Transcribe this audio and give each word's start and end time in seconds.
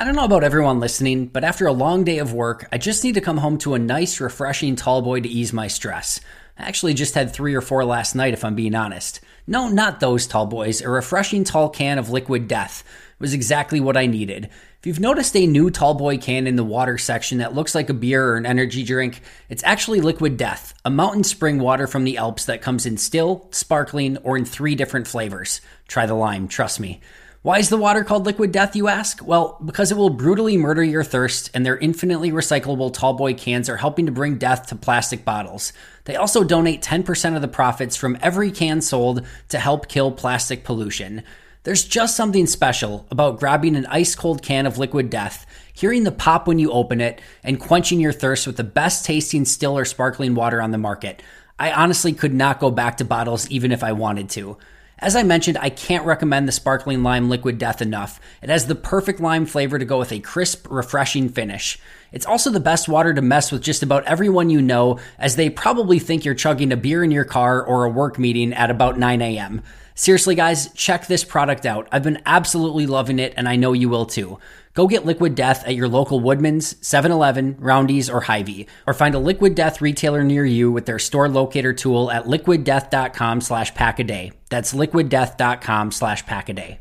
I 0.00 0.04
don't 0.04 0.14
know 0.14 0.24
about 0.24 0.44
everyone 0.44 0.78
listening, 0.78 1.26
but 1.26 1.42
after 1.42 1.66
a 1.66 1.72
long 1.72 2.04
day 2.04 2.18
of 2.18 2.32
work, 2.32 2.68
I 2.70 2.78
just 2.78 3.02
need 3.02 3.16
to 3.16 3.20
come 3.20 3.38
home 3.38 3.58
to 3.58 3.74
a 3.74 3.80
nice, 3.80 4.20
refreshing 4.20 4.76
tall 4.76 5.02
boy 5.02 5.22
to 5.22 5.28
ease 5.28 5.52
my 5.52 5.66
stress. 5.66 6.20
I 6.56 6.68
actually 6.68 6.94
just 6.94 7.16
had 7.16 7.32
three 7.32 7.52
or 7.52 7.60
four 7.60 7.84
last 7.84 8.14
night, 8.14 8.32
if 8.32 8.44
I'm 8.44 8.54
being 8.54 8.76
honest. 8.76 9.18
No, 9.48 9.68
not 9.68 9.98
those 9.98 10.28
tall 10.28 10.46
boys. 10.46 10.82
A 10.82 10.88
refreshing 10.88 11.42
tall 11.42 11.68
can 11.68 11.98
of 11.98 12.10
liquid 12.10 12.46
death 12.46 12.84
was 13.18 13.34
exactly 13.34 13.80
what 13.80 13.96
I 13.96 14.06
needed. 14.06 14.50
If 14.78 14.86
you've 14.86 15.00
noticed 15.00 15.34
a 15.34 15.48
new 15.48 15.68
tall 15.68 15.94
boy 15.94 16.18
can 16.18 16.46
in 16.46 16.54
the 16.54 16.62
water 16.62 16.96
section 16.96 17.38
that 17.38 17.56
looks 17.56 17.74
like 17.74 17.90
a 17.90 17.94
beer 17.94 18.24
or 18.24 18.36
an 18.36 18.46
energy 18.46 18.84
drink, 18.84 19.20
it's 19.48 19.64
actually 19.64 20.00
liquid 20.00 20.36
death, 20.36 20.74
a 20.84 20.90
mountain 20.90 21.24
spring 21.24 21.58
water 21.58 21.88
from 21.88 22.04
the 22.04 22.18
Alps 22.18 22.44
that 22.44 22.62
comes 22.62 22.86
in 22.86 22.98
still, 22.98 23.48
sparkling, 23.50 24.16
or 24.18 24.36
in 24.36 24.44
three 24.44 24.76
different 24.76 25.08
flavors. 25.08 25.60
Try 25.88 26.06
the 26.06 26.14
lime, 26.14 26.46
trust 26.46 26.78
me. 26.78 27.00
Why 27.42 27.60
is 27.60 27.68
the 27.68 27.76
water 27.76 28.02
called 28.02 28.26
liquid 28.26 28.50
death, 28.50 28.74
you 28.74 28.88
ask? 28.88 29.24
Well, 29.24 29.60
because 29.64 29.92
it 29.92 29.96
will 29.96 30.10
brutally 30.10 30.56
murder 30.56 30.82
your 30.82 31.04
thirst, 31.04 31.52
and 31.54 31.64
their 31.64 31.78
infinitely 31.78 32.32
recyclable 32.32 32.92
tallboy 32.92 33.38
cans 33.38 33.68
are 33.68 33.76
helping 33.76 34.06
to 34.06 34.12
bring 34.12 34.38
death 34.38 34.66
to 34.66 34.74
plastic 34.74 35.24
bottles. 35.24 35.72
They 36.04 36.16
also 36.16 36.42
donate 36.42 36.82
10% 36.82 37.36
of 37.36 37.40
the 37.40 37.46
profits 37.46 37.94
from 37.94 38.18
every 38.20 38.50
can 38.50 38.80
sold 38.80 39.24
to 39.50 39.60
help 39.60 39.86
kill 39.86 40.10
plastic 40.10 40.64
pollution. 40.64 41.22
There's 41.62 41.84
just 41.84 42.16
something 42.16 42.48
special 42.48 43.06
about 43.08 43.38
grabbing 43.38 43.76
an 43.76 43.86
ice 43.86 44.16
cold 44.16 44.42
can 44.42 44.66
of 44.66 44.78
liquid 44.78 45.08
death, 45.08 45.46
hearing 45.72 46.02
the 46.02 46.10
pop 46.10 46.48
when 46.48 46.58
you 46.58 46.72
open 46.72 47.00
it, 47.00 47.20
and 47.44 47.60
quenching 47.60 48.00
your 48.00 48.12
thirst 48.12 48.48
with 48.48 48.56
the 48.56 48.64
best 48.64 49.04
tasting 49.04 49.44
still 49.44 49.78
or 49.78 49.84
sparkling 49.84 50.34
water 50.34 50.60
on 50.60 50.72
the 50.72 50.78
market. 50.78 51.22
I 51.56 51.70
honestly 51.70 52.12
could 52.12 52.34
not 52.34 52.58
go 52.58 52.72
back 52.72 52.96
to 52.96 53.04
bottles 53.04 53.48
even 53.48 53.70
if 53.70 53.84
I 53.84 53.92
wanted 53.92 54.28
to. 54.30 54.56
As 55.00 55.14
I 55.14 55.22
mentioned, 55.22 55.58
I 55.58 55.70
can't 55.70 56.04
recommend 56.04 56.48
the 56.48 56.52
sparkling 56.52 57.04
lime 57.04 57.28
liquid 57.28 57.56
death 57.56 57.80
enough. 57.80 58.20
It 58.42 58.48
has 58.48 58.66
the 58.66 58.74
perfect 58.74 59.20
lime 59.20 59.46
flavor 59.46 59.78
to 59.78 59.84
go 59.84 59.98
with 59.98 60.10
a 60.10 60.18
crisp, 60.18 60.66
refreshing 60.68 61.28
finish. 61.28 61.78
It's 62.10 62.26
also 62.26 62.50
the 62.50 62.58
best 62.58 62.88
water 62.88 63.14
to 63.14 63.22
mess 63.22 63.52
with 63.52 63.62
just 63.62 63.84
about 63.84 64.04
everyone 64.06 64.50
you 64.50 64.60
know, 64.60 64.98
as 65.16 65.36
they 65.36 65.50
probably 65.50 66.00
think 66.00 66.24
you're 66.24 66.34
chugging 66.34 66.72
a 66.72 66.76
beer 66.76 67.04
in 67.04 67.12
your 67.12 67.24
car 67.24 67.62
or 67.62 67.84
a 67.84 67.90
work 67.90 68.18
meeting 68.18 68.52
at 68.52 68.72
about 68.72 68.98
9 68.98 69.22
a.m. 69.22 69.62
Seriously, 69.98 70.36
guys, 70.36 70.72
check 70.74 71.08
this 71.08 71.24
product 71.24 71.66
out. 71.66 71.88
I've 71.90 72.04
been 72.04 72.22
absolutely 72.24 72.86
loving 72.86 73.18
it, 73.18 73.34
and 73.36 73.48
I 73.48 73.56
know 73.56 73.72
you 73.72 73.88
will 73.88 74.06
too. 74.06 74.38
Go 74.74 74.86
get 74.86 75.04
Liquid 75.04 75.34
Death 75.34 75.66
at 75.66 75.74
your 75.74 75.88
local 75.88 76.20
Woodman's, 76.20 76.76
7 76.86 77.10
Eleven, 77.10 77.56
Roundy's, 77.58 78.08
or 78.08 78.20
Hy-Vee, 78.20 78.68
or 78.86 78.94
find 78.94 79.16
a 79.16 79.18
Liquid 79.18 79.56
Death 79.56 79.80
retailer 79.80 80.22
near 80.22 80.44
you 80.44 80.70
with 80.70 80.86
their 80.86 81.00
store 81.00 81.28
locator 81.28 81.72
tool 81.72 82.12
at 82.12 82.26
liquiddeath.com 82.26 83.40
slash 83.40 83.74
pack 83.74 83.98
a 83.98 84.04
day. 84.04 84.30
That's 84.50 84.72
liquiddeath.com 84.72 85.90
slash 85.90 86.24
pack 86.24 86.48
a 86.48 86.52
day. 86.52 86.78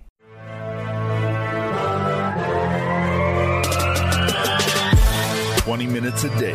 Twenty 5.64 5.88
minutes 5.88 6.24
a 6.24 6.30
day, 6.40 6.54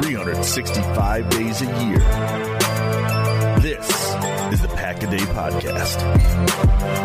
365 0.00 1.28
days 1.28 1.60
a 1.60 1.66
year. 1.84 2.63
Day 5.16 5.24
Podcast. 5.26 7.04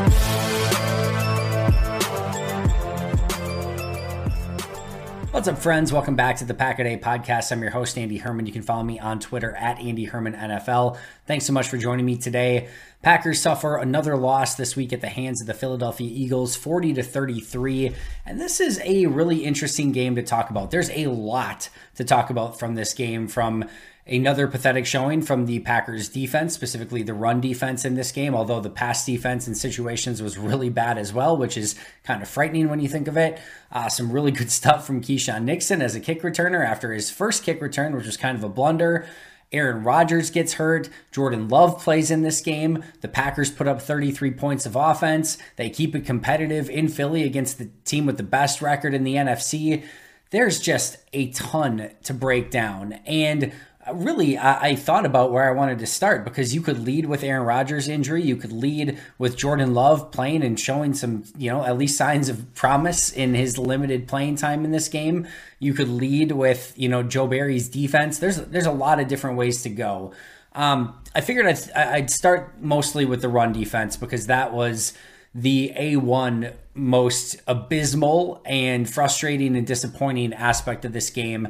What's 5.31 5.47
up, 5.47 5.59
friends? 5.59 5.94
Welcome 5.94 6.16
back 6.16 6.38
to 6.38 6.46
the 6.46 6.56
Pack 6.56 6.80
a 6.80 6.86
Day 6.86 6.97
podcast. 6.97 7.52
I'm 7.52 7.62
your 7.62 7.70
host, 7.70 8.00
Andy 8.00 8.18
Herman. 8.18 8.47
You 8.47 8.52
can 8.52 8.64
follow 8.64 8.81
me 8.81 8.97
on 8.97 9.20
Twitter 9.20 9.56
at 9.56 9.78
Andy 9.78 10.06
Herman 10.06 10.34
NFL. 10.34 10.97
Thanks 11.28 11.46
so 11.46 11.53
much 11.53 11.70
for 11.70 11.78
joining 11.78 12.03
me 12.03 12.18
today. 12.18 12.70
Packers 13.03 13.40
suffer 13.40 13.78
another 13.78 14.18
loss 14.18 14.56
this 14.56 14.76
week 14.76 14.91
at 14.91 15.02
the 15.02 15.08
hands 15.08 15.40
of 15.40 15.46
the 15.46 15.53
Philadelphia 15.53 16.09
Eagles, 16.12 16.56
40 16.56 16.96
to 16.96 17.03
33. 17.03 17.94
And 18.26 18.41
this 18.41 18.59
is 18.59 18.81
a 18.84 19.06
really 19.06 19.46
interesting 19.46 19.91
game 19.91 20.16
to 20.16 20.24
talk 20.24 20.50
about. 20.50 20.72
There's 20.72 20.90
a 20.90 21.06
lot 21.06 21.70
to 21.96 22.03
talk 22.03 22.31
about 22.31 22.58
from 22.58 22.74
this 22.74 22.96
game, 22.96 23.28
from 23.28 23.66
Another 24.09 24.47
pathetic 24.47 24.88
showing 24.88 25.22
from 25.22 25.46
the 25.46 25.59
Packers 25.59 26.09
defense, 26.09 26.56
specifically 26.56 27.03
the 27.03 27.14
run 27.14 27.40
defense 27.40 27.86
in 27.86 27.94
this 27.94 28.12
game, 28.12 28.34
although 28.34 28.59
the 28.59 28.70
pass 28.70 29.06
defense 29.06 29.47
in 29.47 29.53
situations 29.53 30.20
was 30.20 30.36
really 30.36 30.70
bad 30.70 30.97
as 30.97 31.14
well, 31.14 31.38
which 31.38 31.56
is 31.56 31.75
kind 32.03 32.24
of 32.24 32.28
frightening 32.28 32.70
when 32.70 32.80
you 32.80 32.88
think 32.88 33.08
of 33.08 33.18
it. 33.18 33.40
Uh, 33.72 33.88
some 33.88 34.12
really 34.12 34.31
good 34.31 34.50
stuff 34.59 34.88
from 34.88 35.02
Keisean 35.02 35.44
Nixon 35.44 35.80
as 35.80 35.94
a 35.94 36.00
kick 36.00 36.24
returner 36.24 36.66
after 36.66 36.92
his 36.92 37.12
first 37.12 37.44
kick 37.44 37.62
return, 37.62 37.96
which 37.96 38.08
was 38.08 38.18
kind 38.18 38.36
of 38.36 38.44
a 38.44 38.50
blunder. 38.50 39.06
Aaron 39.52 39.84
Rodgers 39.84 40.31
gets 40.31 40.53
hurt. 40.53 40.90
Jordan 41.12 41.47
Love 41.47 41.80
plays 41.80 42.09
in 42.09 42.24
this 42.24 42.41
game. 42.41 42.84
The 43.02 43.08
Packers 43.08 43.52
put 43.52 43.68
up 43.68 43.80
33 43.80 44.31
points 44.31 44.66
of 44.66 44.76
offense. 44.76 45.38
They 45.56 45.70
keep 45.70 45.96
it 45.96 46.06
competitive 46.06 46.68
in 46.70 46.88
Philly 46.88 47.24
against 47.24 47.59
the 47.59 47.70
team 47.86 48.08
with 48.08 48.18
the 48.18 48.24
best 48.24 48.59
record 48.59 48.96
in 48.96 49.03
the 49.03 49.16
NFC. 49.16 49.84
There's 50.31 50.59
just 50.59 50.97
a 51.14 51.31
ton 51.31 51.91
to 52.03 52.14
break 52.14 52.52
down. 52.52 52.94
And 53.06 53.52
really, 53.94 54.38
I, 54.38 54.70
I, 54.70 54.76
thought 54.76 55.06
about 55.06 55.32
where 55.32 55.47
I 55.47 55.52
wanted 55.52 55.80
to 55.80 55.86
start 55.86 56.24
because 56.24 56.53
you 56.53 56.62
could 56.62 56.80
lead 56.80 57.06
with 57.06 57.24
Aaron 57.24 57.46
Rodgers' 57.46 57.88
injury. 57.88 58.24
You 58.24 58.36
could 58.36 58.52
lead 58.52 59.00
with 59.18 59.38
Jordan 59.38 59.74
Love 59.74 60.12
playing 60.12 60.44
and 60.44 60.59
showing 60.59 60.94
some, 60.94 61.24
you 61.38 61.50
know, 61.52 61.64
at 61.64 61.78
least 61.78 61.97
signs 61.97 62.30
of 62.30 62.53
promise 62.56 63.12
in 63.12 63.34
his 63.34 63.58
limited 63.58 64.08
playing 64.08 64.36
time 64.36 64.66
in 64.66 64.72
this 64.72 64.88
game. 64.88 65.28
You 65.59 65.74
could 65.74 65.90
lead 65.90 66.32
with, 66.32 66.74
you 66.76 66.90
know, 66.90 67.03
Joe 67.03 67.28
Barry's 67.28 67.70
defense. 67.70 68.20
There's 68.20 68.38
there's 68.38 68.66
a 68.66 68.72
lot 68.72 69.00
of 69.00 69.08
different 69.08 69.38
ways 69.38 69.64
to 69.64 69.70
go. 69.70 70.14
Um, 70.53 71.00
I 71.14 71.22
figured 71.22 71.46
I'd, 71.46 71.72
I'd 71.72 72.09
start 72.09 72.62
mostly 72.62 73.06
with 73.06 73.22
the 73.22 73.30
run 73.30 73.53
defense 73.53 73.97
because 73.97 74.28
that 74.28 74.53
was 74.53 74.94
the 75.34 75.74
A1 75.78 76.53
most 76.74 77.42
abysmal 77.47 78.42
and 78.46 78.90
frustrating 78.90 79.56
and 79.56 79.66
disappointing 79.66 80.34
aspect 80.34 80.85
of 80.85 80.94
this 80.94 81.09
game. 81.09 81.50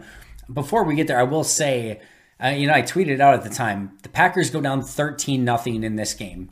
Before 0.51 0.83
we 0.83 0.95
get 0.95 1.07
there, 1.07 1.19
I 1.19 1.23
will 1.23 1.43
say 1.43 2.01
uh, 2.43 2.49
you 2.49 2.67
know, 2.67 2.73
I 2.73 2.81
tweeted 2.81 3.19
out 3.19 3.33
at 3.33 3.43
the 3.43 3.49
time 3.49 3.97
the 4.03 4.09
Packers 4.09 4.49
go 4.49 4.61
down 4.61 4.81
13 4.81 5.43
nothing 5.43 5.83
in 5.83 5.95
this 5.95 6.13
game. 6.13 6.51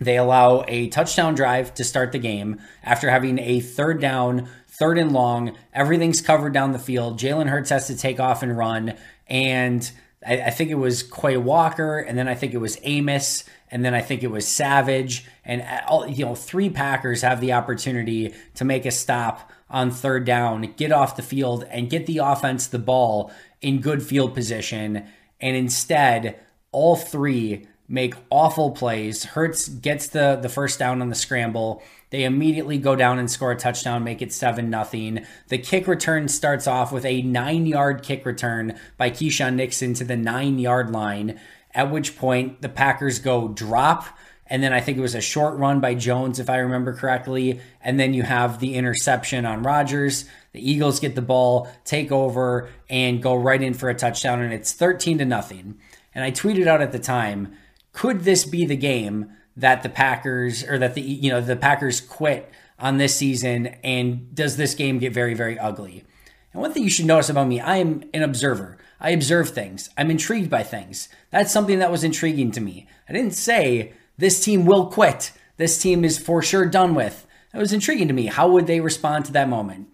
They 0.00 0.16
allow 0.16 0.64
a 0.66 0.88
touchdown 0.88 1.34
drive 1.34 1.72
to 1.74 1.84
start 1.84 2.12
the 2.12 2.18
game 2.18 2.60
after 2.82 3.10
having 3.10 3.38
a 3.38 3.60
third 3.60 4.00
down 4.00 4.48
third 4.68 4.98
and 4.98 5.12
long. 5.12 5.56
Everything's 5.72 6.20
covered 6.20 6.52
down 6.52 6.72
the 6.72 6.78
field. 6.78 7.18
Jalen 7.18 7.48
Hurts 7.48 7.70
has 7.70 7.86
to 7.86 7.96
take 7.96 8.18
off 8.18 8.42
and 8.42 8.56
run. 8.56 8.94
And 9.28 9.88
I, 10.26 10.42
I 10.42 10.50
think 10.50 10.70
it 10.70 10.76
was 10.76 11.02
Quay 11.02 11.36
Walker, 11.36 11.98
and 11.98 12.18
then 12.18 12.28
I 12.28 12.34
think 12.34 12.54
it 12.54 12.58
was 12.58 12.78
Amos, 12.82 13.44
and 13.70 13.84
then 13.84 13.94
I 13.94 14.00
think 14.00 14.22
it 14.22 14.30
was 14.30 14.46
Savage. 14.48 15.24
And 15.44 15.64
all, 15.86 16.06
you 16.08 16.24
know, 16.24 16.34
three 16.34 16.70
Packers 16.70 17.22
have 17.22 17.40
the 17.40 17.52
opportunity 17.52 18.34
to 18.54 18.64
make 18.64 18.84
a 18.84 18.90
stop 18.90 19.50
on 19.70 19.90
third 19.90 20.24
down, 20.24 20.62
get 20.76 20.92
off 20.92 21.16
the 21.16 21.22
field, 21.22 21.64
and 21.70 21.90
get 21.90 22.06
the 22.06 22.18
offense 22.18 22.66
the 22.66 22.78
ball 22.78 23.32
in 23.64 23.80
good 23.80 24.02
field 24.02 24.34
position. 24.34 25.06
And 25.40 25.56
instead, 25.56 26.38
all 26.70 26.96
three 26.96 27.66
make 27.88 28.14
awful 28.30 28.70
plays. 28.70 29.24
Hurts 29.24 29.68
gets 29.68 30.08
the 30.08 30.38
the 30.40 30.48
first 30.48 30.78
down 30.78 31.02
on 31.02 31.08
the 31.08 31.14
scramble. 31.14 31.82
They 32.10 32.24
immediately 32.24 32.78
go 32.78 32.94
down 32.94 33.18
and 33.18 33.30
score 33.30 33.52
a 33.52 33.56
touchdown, 33.56 34.04
make 34.04 34.22
it 34.22 34.32
7 34.32 34.70
nothing. 34.70 35.26
The 35.48 35.58
kick 35.58 35.88
return 35.88 36.28
starts 36.28 36.68
off 36.68 36.92
with 36.92 37.04
a 37.04 37.22
9-yard 37.22 38.04
kick 38.04 38.24
return 38.24 38.78
by 38.96 39.10
Keisean 39.10 39.56
Nixon 39.56 39.94
to 39.94 40.04
the 40.04 40.14
9-yard 40.14 40.90
line, 40.90 41.40
at 41.72 41.90
which 41.90 42.16
point 42.16 42.62
the 42.62 42.68
Packers 42.68 43.18
go 43.18 43.48
drop 43.48 44.16
and 44.46 44.62
then 44.62 44.72
I 44.72 44.80
think 44.80 44.98
it 44.98 45.02
was 45.02 45.14
a 45.14 45.20
short 45.20 45.56
run 45.58 45.80
by 45.80 45.94
Jones, 45.94 46.38
if 46.38 46.50
I 46.50 46.58
remember 46.58 46.92
correctly. 46.92 47.60
And 47.80 47.98
then 47.98 48.12
you 48.14 48.22
have 48.22 48.60
the 48.60 48.74
interception 48.74 49.46
on 49.46 49.62
Rodgers. 49.62 50.26
The 50.54 50.70
Eagles 50.70 51.00
get 51.00 51.16
the 51.16 51.22
ball, 51.22 51.68
take 51.84 52.12
over, 52.12 52.70
and 52.88 53.20
go 53.20 53.34
right 53.34 53.60
in 53.60 53.74
for 53.74 53.90
a 53.90 53.94
touchdown, 53.94 54.40
and 54.40 54.52
it's 54.52 54.72
13 54.72 55.18
to 55.18 55.24
nothing. 55.24 55.80
And 56.14 56.22
I 56.22 56.30
tweeted 56.30 56.68
out 56.68 56.80
at 56.80 56.92
the 56.92 56.98
time 56.98 57.56
could 57.92 58.20
this 58.20 58.44
be 58.44 58.64
the 58.64 58.76
game 58.76 59.32
that 59.56 59.82
the 59.82 59.88
Packers 59.88 60.64
or 60.64 60.78
that 60.78 60.94
the 60.94 61.00
you 61.00 61.30
know 61.30 61.40
the 61.40 61.56
Packers 61.56 62.00
quit 62.00 62.50
on 62.78 62.98
this 62.98 63.16
season 63.16 63.68
and 63.84 64.34
does 64.34 64.56
this 64.56 64.74
game 64.74 64.98
get 64.98 65.12
very 65.12 65.34
very 65.34 65.58
ugly? 65.58 66.04
And 66.52 66.62
one 66.62 66.72
thing 66.72 66.84
you 66.84 66.90
should 66.90 67.06
notice 67.06 67.28
about 67.28 67.48
me, 67.48 67.60
I 67.60 67.76
am 67.76 68.04
an 68.14 68.22
observer. 68.22 68.78
I 69.00 69.10
observe 69.10 69.50
things. 69.50 69.90
I'm 69.98 70.10
intrigued 70.10 70.50
by 70.50 70.62
things. 70.62 71.08
That's 71.30 71.52
something 71.52 71.80
that 71.80 71.90
was 71.90 72.04
intriguing 72.04 72.52
to 72.52 72.60
me. 72.60 72.86
I 73.08 73.12
didn't 73.12 73.34
say 73.34 73.92
this 74.18 74.42
team 74.42 74.64
will 74.64 74.86
quit. 74.86 75.32
This 75.56 75.78
team 75.80 76.04
is 76.04 76.18
for 76.18 76.42
sure 76.42 76.66
done 76.66 76.94
with. 76.94 77.26
That 77.52 77.60
was 77.60 77.72
intriguing 77.72 78.08
to 78.08 78.14
me. 78.14 78.26
How 78.26 78.48
would 78.48 78.66
they 78.66 78.80
respond 78.80 79.24
to 79.26 79.32
that 79.32 79.48
moment? 79.48 79.88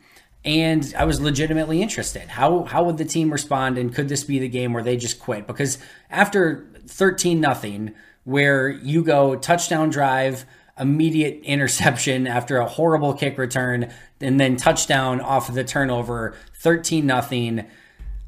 And 0.45 0.95
I 0.97 1.05
was 1.05 1.21
legitimately 1.21 1.83
interested. 1.83 2.29
How 2.29 2.65
how 2.65 2.85
would 2.85 2.97
the 2.97 3.05
team 3.05 3.31
respond 3.31 3.77
and 3.77 3.95
could 3.95 4.09
this 4.09 4.25
be 4.25 4.39
the 4.39 4.49
game 4.49 4.73
where 4.73 4.83
they 4.83 4.97
just 4.97 5.21
quit? 5.21 5.47
Because 5.47 5.79
after 6.11 6.67
13 6.87 7.41
nothing 7.41 7.93
where 8.25 8.69
you 8.69 9.03
go 9.03 9.37
touchdown 9.37 9.91
drive, 9.91 10.47
immediate 10.79 11.41
interception 11.45 12.27
after 12.27 12.59
a 12.59 12.67
horrible 12.67 13.13
kick 13.13 13.37
return, 13.37 13.93
and 14.21 14.41
then 14.41 14.57
touchdown 14.57 15.21
off 15.21 15.49
of 15.49 15.55
the 15.55 15.65
turnover, 15.65 16.35
13 16.59 17.05
nothing. 17.05 17.67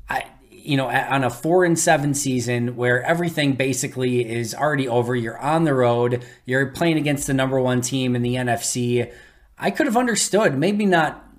I 0.09 0.27
you 0.51 0.77
know, 0.77 0.89
on 0.89 1.25
a 1.25 1.31
four 1.31 1.65
and 1.65 1.77
seven 1.79 2.15
season 2.15 2.77
where 2.77 3.03
everything 3.03 3.55
basically 3.55 4.29
is 4.31 4.55
already 4.55 4.87
over, 4.87 5.17
you're 5.17 5.39
on 5.39 5.65
the 5.65 5.75
road, 5.75 6.25
you're 6.45 6.67
playing 6.67 6.99
against 6.99 7.27
the 7.27 7.35
number 7.35 7.61
one 7.61 7.81
team 7.81 8.15
in 8.15 8.23
the 8.23 8.37
NFC. 8.37 9.13
I 9.59 9.71
could 9.71 9.87
have 9.87 9.97
understood, 9.97 10.57
maybe 10.57 10.87
not, 10.87 11.32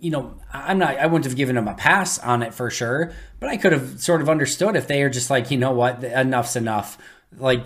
you 0.00 0.10
know, 0.10 0.38
I'm 0.52 0.78
not, 0.78 0.96
I 0.96 1.06
wouldn't 1.06 1.24
have 1.24 1.36
given 1.36 1.56
them 1.56 1.68
a 1.68 1.74
pass 1.74 2.18
on 2.18 2.42
it 2.42 2.54
for 2.54 2.70
sure, 2.70 3.12
but 3.38 3.48
I 3.48 3.56
could 3.56 3.72
have 3.72 4.00
sort 4.00 4.20
of 4.20 4.28
understood 4.28 4.76
if 4.76 4.86
they 4.86 5.02
are 5.02 5.10
just 5.10 5.30
like, 5.30 5.50
you 5.50 5.58
know 5.58 5.72
what, 5.72 6.02
enough's 6.04 6.56
enough 6.56 6.98
like 7.38 7.64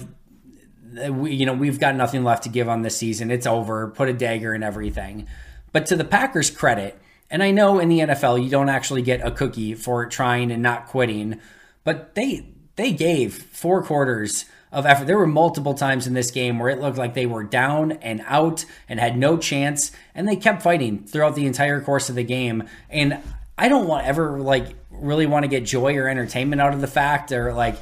we, 1.10 1.34
you 1.34 1.46
know 1.46 1.54
we've 1.54 1.80
got 1.80 1.96
nothing 1.96 2.24
left 2.24 2.44
to 2.44 2.48
give 2.48 2.68
on 2.68 2.82
this 2.82 2.96
season. 2.96 3.30
It's 3.30 3.46
over. 3.46 3.88
Put 3.88 4.08
a 4.08 4.12
dagger 4.12 4.54
in 4.54 4.62
everything. 4.62 5.26
But 5.72 5.86
to 5.86 5.96
the 5.96 6.04
Packers' 6.04 6.50
credit, 6.50 6.98
and 7.30 7.42
I 7.42 7.50
know 7.50 7.78
in 7.78 7.88
the 7.88 8.00
NFL 8.00 8.42
you 8.42 8.50
don't 8.50 8.68
actually 8.68 9.02
get 9.02 9.26
a 9.26 9.30
cookie 9.30 9.74
for 9.74 10.06
trying 10.06 10.50
and 10.52 10.62
not 10.62 10.86
quitting, 10.86 11.40
but 11.82 12.14
they 12.14 12.48
they 12.76 12.92
gave 12.92 13.34
four 13.34 13.82
quarters 13.82 14.44
of 14.74 14.84
effort. 14.84 15.06
There 15.06 15.18
were 15.18 15.26
multiple 15.26 15.74
times 15.74 16.06
in 16.06 16.14
this 16.14 16.30
game 16.30 16.58
where 16.58 16.68
it 16.68 16.80
looked 16.80 16.98
like 16.98 17.14
they 17.14 17.26
were 17.26 17.44
down 17.44 17.92
and 17.92 18.22
out 18.26 18.64
and 18.88 19.00
had 19.00 19.16
no 19.16 19.38
chance, 19.38 19.92
and 20.14 20.28
they 20.28 20.36
kept 20.36 20.62
fighting 20.62 21.04
throughout 21.06 21.34
the 21.34 21.46
entire 21.46 21.80
course 21.80 22.08
of 22.08 22.14
the 22.14 22.24
game. 22.24 22.64
And 22.90 23.22
I 23.56 23.68
don't 23.68 23.86
want 23.86 24.06
ever 24.06 24.40
like 24.40 24.74
really 24.90 25.26
want 25.26 25.44
to 25.44 25.48
get 25.48 25.64
joy 25.64 25.96
or 25.96 26.08
entertainment 26.08 26.60
out 26.60 26.74
of 26.74 26.80
the 26.80 26.86
fact 26.86 27.32
or 27.32 27.52
like 27.52 27.76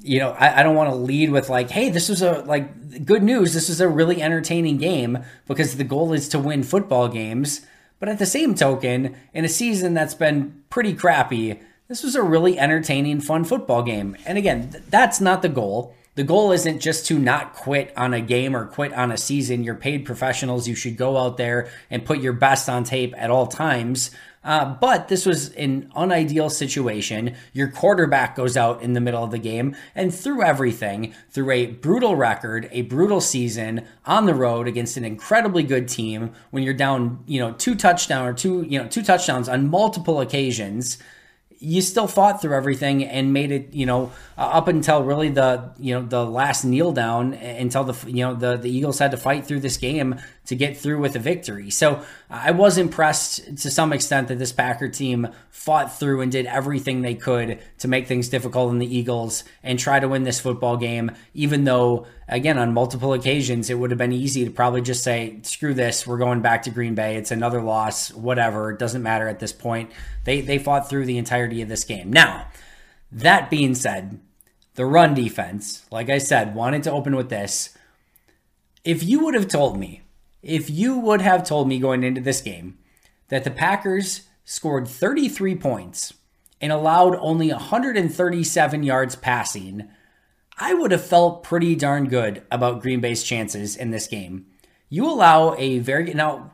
you 0.00 0.18
know, 0.18 0.30
I, 0.30 0.60
I 0.60 0.62
don't 0.62 0.76
want 0.76 0.90
to 0.90 0.96
lead 0.96 1.30
with 1.30 1.48
like, 1.48 1.70
hey, 1.70 1.90
this 1.90 2.08
was 2.08 2.22
a 2.22 2.40
like 2.40 3.04
good 3.04 3.22
news. 3.22 3.52
This 3.52 3.68
is 3.68 3.80
a 3.80 3.88
really 3.88 4.22
entertaining 4.22 4.78
game 4.78 5.18
because 5.46 5.76
the 5.76 5.84
goal 5.84 6.12
is 6.12 6.28
to 6.30 6.38
win 6.38 6.62
football 6.62 7.08
games. 7.08 7.66
But 7.98 8.08
at 8.08 8.18
the 8.18 8.26
same 8.26 8.54
token, 8.54 9.14
in 9.32 9.44
a 9.44 9.48
season 9.48 9.94
that's 9.94 10.14
been 10.14 10.62
pretty 10.70 10.94
crappy, 10.94 11.60
this 11.88 12.02
was 12.02 12.14
a 12.14 12.22
really 12.22 12.58
entertaining, 12.58 13.20
fun 13.20 13.44
football 13.44 13.82
game. 13.82 14.16
And 14.26 14.38
again, 14.38 14.70
th- 14.70 14.84
that's 14.88 15.20
not 15.20 15.42
the 15.42 15.48
goal. 15.48 15.94
The 16.14 16.24
goal 16.24 16.52
isn't 16.52 16.80
just 16.80 17.06
to 17.06 17.18
not 17.18 17.54
quit 17.54 17.96
on 17.96 18.12
a 18.12 18.20
game 18.20 18.54
or 18.54 18.66
quit 18.66 18.92
on 18.92 19.10
a 19.10 19.16
season. 19.16 19.64
You're 19.64 19.74
paid 19.74 20.04
professionals. 20.04 20.68
You 20.68 20.74
should 20.74 20.98
go 20.98 21.16
out 21.16 21.38
there 21.38 21.70
and 21.88 22.04
put 22.04 22.20
your 22.20 22.34
best 22.34 22.68
on 22.68 22.84
tape 22.84 23.14
at 23.16 23.30
all 23.30 23.46
times. 23.46 24.10
Uh, 24.44 24.74
but 24.74 25.08
this 25.08 25.24
was 25.24 25.52
an 25.54 25.90
unideal 25.96 26.50
situation. 26.50 27.34
Your 27.54 27.68
quarterback 27.68 28.36
goes 28.36 28.58
out 28.58 28.82
in 28.82 28.92
the 28.92 29.00
middle 29.00 29.22
of 29.22 29.30
the 29.30 29.38
game, 29.38 29.76
and 29.94 30.12
through 30.12 30.42
everything, 30.42 31.14
through 31.30 31.50
a 31.50 31.66
brutal 31.66 32.16
record, 32.16 32.68
a 32.72 32.82
brutal 32.82 33.20
season 33.20 33.86
on 34.04 34.26
the 34.26 34.34
road 34.34 34.66
against 34.66 34.96
an 34.96 35.04
incredibly 35.04 35.62
good 35.62 35.88
team, 35.88 36.32
when 36.50 36.64
you're 36.64 36.74
down, 36.74 37.22
you 37.26 37.38
know, 37.38 37.52
two 37.52 37.76
touchdown 37.76 38.26
or 38.26 38.34
two, 38.34 38.62
you 38.68 38.82
know, 38.82 38.88
two 38.88 39.02
touchdowns 39.02 39.48
on 39.48 39.70
multiple 39.70 40.20
occasions 40.20 40.98
you 41.62 41.80
still 41.80 42.08
fought 42.08 42.42
through 42.42 42.54
everything 42.54 43.04
and 43.04 43.32
made 43.32 43.52
it, 43.52 43.72
you 43.72 43.86
know, 43.86 44.10
uh, 44.36 44.42
up 44.42 44.66
until 44.66 45.04
really 45.04 45.28
the, 45.28 45.70
you 45.78 45.94
know, 45.94 46.02
the 46.02 46.24
last 46.24 46.64
kneel 46.64 46.92
down 46.92 47.34
until 47.34 47.84
the, 47.84 48.10
you 48.10 48.24
know, 48.24 48.34
the, 48.34 48.56
the 48.56 48.68
Eagles 48.68 48.98
had 48.98 49.12
to 49.12 49.16
fight 49.16 49.46
through 49.46 49.60
this 49.60 49.76
game 49.76 50.16
to 50.46 50.56
get 50.56 50.76
through 50.76 50.98
with 50.98 51.14
a 51.14 51.20
victory. 51.20 51.70
So 51.70 52.02
I 52.28 52.50
was 52.50 52.76
impressed 52.76 53.58
to 53.58 53.70
some 53.70 53.92
extent 53.92 54.28
that 54.28 54.38
this 54.38 54.52
Packer 54.52 54.88
team 54.88 55.28
fought 55.50 55.96
through 55.96 56.20
and 56.20 56.32
did 56.32 56.46
everything 56.46 57.02
they 57.02 57.14
could 57.14 57.60
to 57.78 57.88
make 57.88 58.08
things 58.08 58.28
difficult 58.28 58.72
in 58.72 58.78
the 58.78 58.96
Eagles 58.96 59.44
and 59.62 59.78
try 59.78 60.00
to 60.00 60.08
win 60.08 60.24
this 60.24 60.40
football 60.40 60.76
game, 60.76 61.12
even 61.32 61.62
though, 61.62 62.06
again, 62.28 62.58
on 62.58 62.74
multiple 62.74 63.12
occasions, 63.12 63.70
it 63.70 63.78
would 63.78 63.92
have 63.92 63.98
been 63.98 64.12
easy 64.12 64.44
to 64.44 64.50
probably 64.50 64.82
just 64.82 65.04
say, 65.04 65.38
screw 65.42 65.74
this, 65.74 66.06
we're 66.06 66.18
going 66.18 66.40
back 66.40 66.64
to 66.64 66.70
Green 66.70 66.96
Bay. 66.96 67.16
It's 67.16 67.30
another 67.30 67.62
loss, 67.62 68.12
whatever. 68.12 68.72
It 68.72 68.80
doesn't 68.80 69.02
matter 69.02 69.28
at 69.28 69.38
this 69.38 69.52
point. 69.52 69.92
They, 70.24 70.40
they 70.40 70.58
fought 70.58 70.88
through 70.88 71.06
the 71.06 71.18
entirety 71.18 71.62
of 71.62 71.68
this 71.68 71.84
game. 71.84 72.12
Now, 72.12 72.48
that 73.12 73.48
being 73.48 73.76
said, 73.76 74.18
the 74.74 74.86
run 74.86 75.14
defense, 75.14 75.84
like 75.90 76.10
I 76.10 76.18
said, 76.18 76.54
wanted 76.54 76.82
to 76.84 76.92
open 76.92 77.14
with 77.14 77.28
this. 77.28 77.76
If 78.84 79.04
you 79.04 79.24
would 79.24 79.34
have 79.34 79.46
told 79.46 79.78
me 79.78 80.01
if 80.42 80.68
you 80.68 80.98
would 80.98 81.20
have 81.20 81.46
told 81.46 81.68
me 81.68 81.78
going 81.78 82.02
into 82.02 82.20
this 82.20 82.40
game 82.40 82.78
that 83.28 83.44
the 83.44 83.50
Packers 83.50 84.22
scored 84.44 84.88
33 84.88 85.54
points 85.56 86.14
and 86.60 86.72
allowed 86.72 87.16
only 87.16 87.48
137 87.48 88.82
yards 88.82 89.16
passing, 89.16 89.88
I 90.58 90.74
would 90.74 90.90
have 90.90 91.04
felt 91.04 91.42
pretty 91.42 91.74
darn 91.74 92.08
good 92.08 92.42
about 92.50 92.82
Green 92.82 93.00
Bay's 93.00 93.22
chances 93.22 93.76
in 93.76 93.90
this 93.90 94.06
game. 94.06 94.46
You 94.88 95.08
allow 95.08 95.54
a 95.56 95.78
very 95.78 96.12
now 96.12 96.52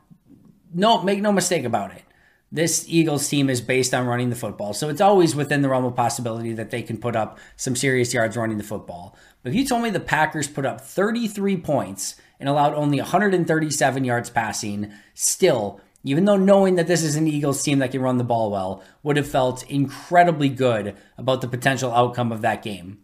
no 0.73 1.03
make 1.03 1.21
no 1.21 1.33
mistake 1.33 1.65
about 1.65 1.93
it. 1.93 2.03
This 2.51 2.87
Eagles 2.89 3.29
team 3.29 3.51
is 3.51 3.61
based 3.61 3.93
on 3.93 4.07
running 4.07 4.31
the 4.31 4.37
football. 4.37 4.73
So 4.73 4.89
it's 4.89 5.03
always 5.03 5.35
within 5.35 5.61
the 5.61 5.69
realm 5.69 5.85
of 5.85 5.95
possibility 5.95 6.55
that 6.55 6.71
they 6.71 6.81
can 6.81 6.97
put 6.97 7.15
up 7.15 7.39
some 7.57 7.77
serious 7.77 8.15
yards 8.15 8.37
running 8.39 8.57
the 8.57 8.65
football. 8.65 9.19
But 9.43 9.51
if 9.51 9.57
you 9.57 9.67
told 9.67 9.83
me 9.83 9.91
the 9.91 10.01
Packers 10.01 10.49
put 10.49 10.65
up 10.65 10.81
33 10.81 11.59
points 11.59 12.15
and 12.41 12.49
allowed 12.49 12.75
only 12.75 12.99
137 12.99 14.05
yards 14.05 14.31
passing, 14.31 14.93
still, 15.15 15.81
even 16.05 16.25
though 16.25 16.37
knowing 16.37 16.77
that 16.77 16.87
this 16.87 17.03
is 17.03 17.17
an 17.17 17.27
Eagles 17.27 17.61
team 17.63 17.81
that 17.81 17.91
can 17.91 18.01
run 18.01 18.17
the 18.19 18.25
ball 18.25 18.51
well, 18.51 18.83
would 19.03 19.17
have 19.17 19.29
felt 19.29 19.69
incredibly 19.71 20.49
good 20.49 20.97
about 21.17 21.41
the 21.41 21.49
potential 21.49 21.93
outcome 21.93 22.31
of 22.33 22.43
that 22.43 22.63
game. 22.63 22.99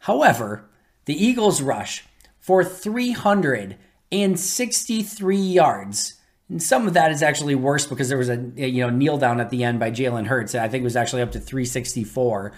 However, 0.00 0.68
the 1.04 1.24
Eagles 1.24 1.62
rush 1.62 2.04
for 2.38 2.62
363 2.62 5.36
yards. 5.36 6.14
And 6.48 6.62
some 6.62 6.86
of 6.86 6.94
that 6.94 7.10
is 7.10 7.22
actually 7.22 7.56
worse 7.56 7.86
because 7.86 8.08
there 8.08 8.18
was 8.18 8.28
a 8.28 8.36
you 8.54 8.82
know 8.82 8.90
kneel 8.90 9.18
down 9.18 9.40
at 9.40 9.50
the 9.50 9.64
end 9.64 9.80
by 9.80 9.90
Jalen 9.90 10.26
Hurts. 10.26 10.54
I 10.54 10.68
think 10.68 10.82
it 10.82 10.84
was 10.84 10.94
actually 10.94 11.22
up 11.22 11.32
to 11.32 11.40
364. 11.40 12.52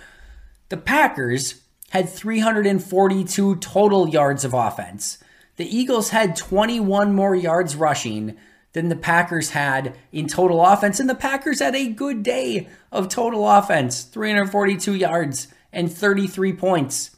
The 0.69 0.77
Packers 0.77 1.63
had 1.91 2.09
342 2.09 3.57
total 3.57 4.09
yards 4.09 4.45
of 4.45 4.53
offense. 4.53 5.19
The 5.59 5.77
Eagles 5.77 6.11
had 6.11 6.35
21 6.37 7.13
more 7.13 7.35
yards 7.35 7.77
rushing 7.77 8.37
than 8.73 8.89
the 8.89 8.97
Packers 8.97 9.51
had 9.51 9.97
in 10.13 10.29
total 10.29 10.65
offense. 10.65 11.01
And 11.01 11.11
the 11.11 11.17
Packers 11.17 11.59
had 11.59 11.75
a 11.75 11.89
good 11.89 12.23
day 12.23 12.69
of 12.93 13.09
total 13.09 13.49
offense 13.49 14.05
342 14.05 14.95
yards 14.95 15.49
and 15.73 15.93
33 15.93 16.53
points. 16.53 17.11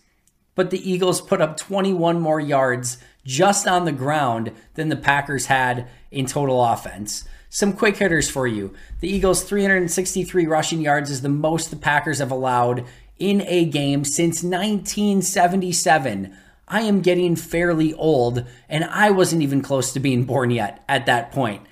But 0.54 0.70
the 0.70 0.90
Eagles 0.90 1.20
put 1.20 1.42
up 1.42 1.58
21 1.58 2.18
more 2.18 2.40
yards 2.40 2.96
just 3.26 3.68
on 3.68 3.84
the 3.84 3.92
ground 3.92 4.52
than 4.74 4.88
the 4.88 4.96
Packers 4.96 5.44
had 5.46 5.86
in 6.10 6.24
total 6.24 6.64
offense. 6.64 7.28
Some 7.50 7.74
quick 7.74 7.98
hitters 7.98 8.30
for 8.30 8.46
you. 8.46 8.72
The 9.00 9.12
Eagles' 9.12 9.42
363 9.42 10.46
rushing 10.46 10.80
yards 10.80 11.10
is 11.10 11.20
the 11.20 11.28
most 11.28 11.68
the 11.68 11.76
Packers 11.76 12.20
have 12.20 12.30
allowed 12.30 12.86
in 13.18 13.42
a 13.42 13.66
game 13.66 14.04
since 14.04 14.42
1977. 14.42 16.34
I 16.70 16.82
am 16.82 17.00
getting 17.00 17.34
fairly 17.34 17.92
old, 17.94 18.46
and 18.68 18.84
I 18.84 19.10
wasn't 19.10 19.42
even 19.42 19.60
close 19.60 19.92
to 19.92 20.00
being 20.00 20.24
born 20.24 20.52
yet 20.52 20.84
at 20.88 21.04
that 21.06 21.32
point. 21.32 21.62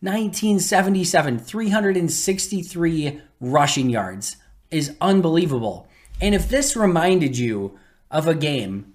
1977, 0.00 1.38
363 1.38 3.20
rushing 3.40 3.88
yards 3.88 4.36
is 4.70 4.96
unbelievable. 5.00 5.88
And 6.20 6.34
if 6.34 6.48
this 6.48 6.76
reminded 6.76 7.38
you 7.38 7.78
of 8.10 8.26
a 8.26 8.34
game 8.34 8.94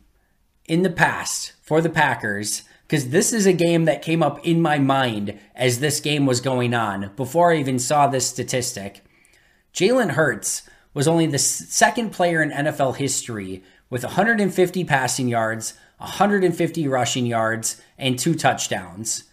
in 0.67 0.83
the 0.83 0.89
past 0.89 1.53
for 1.61 1.79
the 1.79 1.89
Packers, 1.89 2.63
because 2.85 3.09
this 3.09 3.31
is 3.31 3.45
a 3.45 3.53
game 3.53 3.85
that 3.85 4.01
came 4.01 4.21
up 4.21 4.45
in 4.45 4.61
my 4.61 4.77
mind 4.77 5.39
as 5.55 5.79
this 5.79 5.99
game 5.99 6.25
was 6.25 6.41
going 6.41 6.73
on 6.73 7.11
before 7.15 7.53
I 7.53 7.57
even 7.57 7.79
saw 7.79 8.07
this 8.07 8.27
statistic. 8.27 9.03
Jalen 9.73 10.11
Hurts 10.11 10.63
was 10.93 11.07
only 11.07 11.25
the 11.25 11.39
second 11.39 12.11
player 12.11 12.41
in 12.41 12.51
NFL 12.51 12.97
history 12.97 13.63
with 13.93 14.03
150 14.03 14.85
passing 14.85 15.27
yards, 15.27 15.75
150 15.99 16.87
rushing 16.87 17.27
yards, 17.27 17.79
and 17.95 18.17
two 18.17 18.33
touchdowns. 18.33 19.25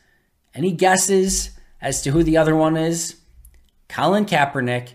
Any 0.55 0.71
guesses 0.71 1.53
as 1.81 2.03
to 2.03 2.11
who 2.11 2.23
the 2.23 2.37
other 2.37 2.55
one 2.55 2.77
is? 2.77 3.17
Colin 3.89 4.27
Kaepernick, 4.27 4.91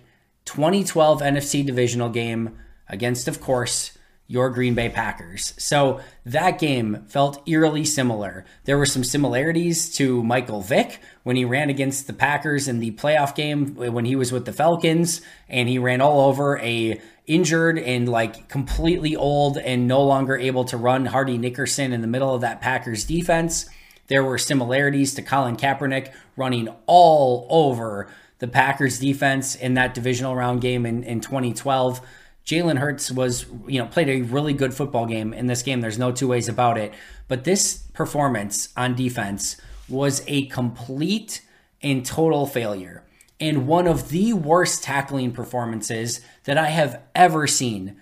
2012 0.45 1.19
NFC 1.19 1.65
divisional 1.65 2.09
game 2.09 2.59
against, 2.87 3.27
of 3.27 3.41
course, 3.41 3.97
your 4.27 4.51
Green 4.51 4.75
Bay 4.75 4.89
Packers. 4.89 5.55
So 5.57 5.99
that 6.25 6.59
game 6.59 7.03
felt 7.07 7.41
eerily 7.47 7.85
similar. 7.85 8.45
There 8.65 8.77
were 8.77 8.85
some 8.85 9.03
similarities 9.03 9.89
to 9.95 10.23
Michael 10.23 10.61
Vick 10.61 10.99
when 11.23 11.35
he 11.35 11.45
ran 11.45 11.71
against 11.71 12.05
the 12.05 12.13
Packers 12.13 12.67
in 12.67 12.79
the 12.79 12.91
playoff 12.91 13.33
game 13.33 13.73
when 13.73 14.05
he 14.05 14.15
was 14.15 14.31
with 14.31 14.45
the 14.45 14.53
Falcons 14.53 15.21
and 15.49 15.67
he 15.67 15.79
ran 15.79 16.01
all 16.01 16.27
over 16.27 16.59
a 16.59 17.01
injured 17.27 17.79
and 17.79 18.07
like 18.07 18.47
completely 18.47 19.15
old 19.15 19.57
and 19.57 19.87
no 19.87 20.03
longer 20.03 20.37
able 20.37 20.63
to 20.65 20.77
run 20.77 21.05
Hardy 21.05 21.37
Nickerson 21.37 21.91
in 21.93 22.01
the 22.01 22.07
middle 22.07 22.33
of 22.33 22.41
that 22.41 22.61
Packers 22.61 23.03
defense. 23.03 23.65
There 24.07 24.23
were 24.23 24.37
similarities 24.37 25.15
to 25.15 25.21
Colin 25.21 25.57
Kaepernick 25.57 26.13
running 26.35 26.69
all 26.85 27.47
over 27.49 28.07
the 28.39 28.47
Packers 28.47 28.99
defense 28.99 29.55
in 29.55 29.73
that 29.75 29.93
divisional 29.93 30.35
round 30.35 30.61
game 30.61 30.85
in, 30.85 31.03
in 31.03 31.21
2012. 31.21 32.01
Jalen 32.45 32.77
Hurts 32.77 33.11
was, 33.11 33.47
you 33.67 33.79
know, 33.79 33.87
played 33.87 34.09
a 34.09 34.21
really 34.21 34.53
good 34.53 34.73
football 34.73 35.07
game 35.07 35.33
in 35.33 35.47
this 35.47 35.63
game. 35.63 35.81
There's 35.81 35.97
no 35.97 36.11
two 36.11 36.27
ways 36.27 36.47
about 36.47 36.77
it. 36.77 36.93
But 37.27 37.43
this 37.43 37.77
performance 37.93 38.69
on 38.77 38.95
defense 38.95 39.59
was 39.89 40.23
a 40.27 40.45
complete 40.47 41.41
and 41.81 42.05
total 42.05 42.45
failure 42.45 43.04
and 43.39 43.67
one 43.67 43.87
of 43.87 44.09
the 44.09 44.33
worst 44.33 44.83
tackling 44.83 45.31
performances 45.31 46.21
that 46.45 46.57
I 46.57 46.67
have 46.67 47.01
ever 47.13 47.47
seen. 47.47 47.97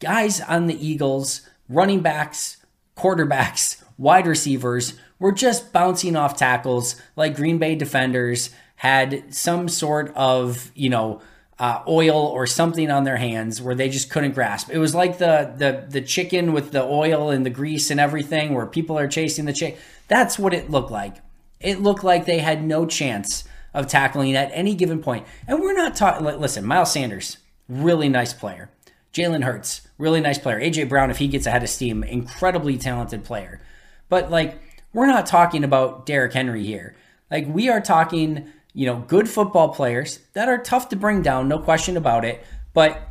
Guys 0.00 0.40
on 0.40 0.66
the 0.66 0.86
Eagles, 0.86 1.48
running 1.68 2.00
backs, 2.00 2.58
quarterbacks, 2.96 3.82
wide 3.96 4.26
receivers 4.26 4.94
were 5.18 5.32
just 5.32 5.72
bouncing 5.72 6.16
off 6.16 6.36
tackles 6.36 7.00
like 7.16 7.36
Green 7.36 7.58
Bay 7.58 7.74
defenders 7.74 8.50
had 8.76 9.34
some 9.34 9.68
sort 9.68 10.12
of, 10.14 10.70
you 10.74 10.88
know, 10.88 11.20
uh, 11.58 11.82
oil 11.88 12.16
or 12.16 12.46
something 12.46 12.90
on 12.90 13.02
their 13.02 13.16
hands 13.16 13.60
where 13.60 13.74
they 13.74 13.88
just 13.88 14.10
couldn't 14.10 14.32
grasp. 14.32 14.70
It 14.70 14.78
was 14.78 14.94
like 14.94 15.18
the 15.18 15.52
the 15.56 15.86
the 15.88 16.00
chicken 16.00 16.52
with 16.52 16.70
the 16.70 16.84
oil 16.84 17.30
and 17.30 17.44
the 17.44 17.50
grease 17.50 17.90
and 17.90 17.98
everything, 17.98 18.54
where 18.54 18.66
people 18.66 18.96
are 18.96 19.08
chasing 19.08 19.44
the 19.44 19.52
chick. 19.52 19.76
That's 20.06 20.38
what 20.38 20.54
it 20.54 20.70
looked 20.70 20.92
like. 20.92 21.16
It 21.60 21.80
looked 21.80 22.04
like 22.04 22.24
they 22.24 22.38
had 22.38 22.62
no 22.62 22.86
chance 22.86 23.42
of 23.78 23.86
tackling 23.86 24.36
at 24.36 24.50
any 24.52 24.74
given 24.74 25.00
point. 25.00 25.26
And 25.46 25.60
we're 25.60 25.74
not 25.74 25.96
talking. 25.96 26.24
Like 26.24 26.38
listen, 26.38 26.64
Miles 26.64 26.92
Sanders, 26.92 27.38
really 27.68 28.08
nice 28.08 28.32
player. 28.32 28.70
Jalen 29.12 29.44
Hurts, 29.44 29.88
really 29.96 30.20
nice 30.20 30.38
player. 30.38 30.60
AJ 30.60 30.88
Brown, 30.88 31.10
if 31.10 31.18
he 31.18 31.28
gets 31.28 31.46
ahead 31.46 31.62
of 31.62 31.68
steam, 31.70 32.04
incredibly 32.04 32.76
talented 32.76 33.24
player. 33.24 33.60
But 34.08 34.30
like, 34.30 34.60
we're 34.92 35.06
not 35.06 35.26
talking 35.26 35.64
about 35.64 36.06
Derrick 36.06 36.32
Henry 36.32 36.64
here. 36.64 36.94
Like, 37.30 37.46
we 37.46 37.68
are 37.68 37.80
talking 37.80 38.52
you 38.78 38.86
know, 38.86 39.04
good 39.08 39.28
football 39.28 39.70
players 39.70 40.20
that 40.34 40.48
are 40.48 40.58
tough 40.58 40.90
to 40.90 40.96
bring 40.96 41.20
down, 41.20 41.48
no 41.48 41.58
question 41.58 41.96
about 41.96 42.24
it. 42.24 42.44
But 42.74 43.08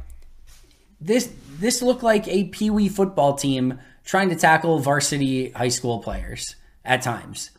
this 1.01 1.29
this 1.59 1.81
looked 1.81 2.03
like 2.03 2.25
a 2.29 2.45
pee 2.45 2.69
wee 2.69 2.88
football 2.88 3.36
team 3.36 3.79
trying 4.05 4.29
to 4.29 4.36
tackle 4.38 4.79
varsity 4.79 5.50
high 5.50 5.67
school 5.67 6.00
players 6.00 6.55
at 6.86 7.01
times. 7.01 7.51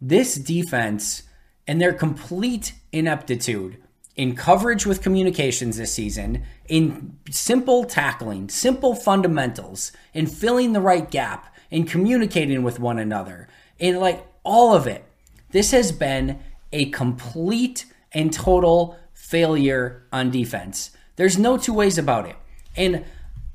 This 0.00 0.34
defense 0.34 1.22
and 1.66 1.80
their 1.80 1.92
complete 1.92 2.74
ineptitude 2.92 3.78
in 4.16 4.36
coverage 4.36 4.86
with 4.86 5.02
communications 5.02 5.76
this 5.76 5.92
season, 5.92 6.44
in 6.68 7.18
simple 7.30 7.84
tackling, 7.84 8.48
simple 8.48 8.94
fundamentals, 8.94 9.92
in 10.12 10.26
filling 10.26 10.72
the 10.72 10.80
right 10.80 11.10
gap, 11.10 11.52
in 11.70 11.84
communicating 11.84 12.62
with 12.62 12.78
one 12.78 12.98
another, 12.98 13.48
in 13.78 13.98
like 13.98 14.24
all 14.44 14.74
of 14.74 14.86
it. 14.86 15.04
This 15.50 15.72
has 15.72 15.90
been 15.90 16.38
a 16.72 16.90
complete 16.90 17.86
and 18.12 18.32
total 18.32 18.96
failure 19.12 20.04
on 20.12 20.30
defense. 20.30 20.90
There's 21.16 21.38
no 21.38 21.56
two 21.56 21.72
ways 21.72 21.98
about 21.98 22.28
it. 22.28 22.36
And 22.76 23.04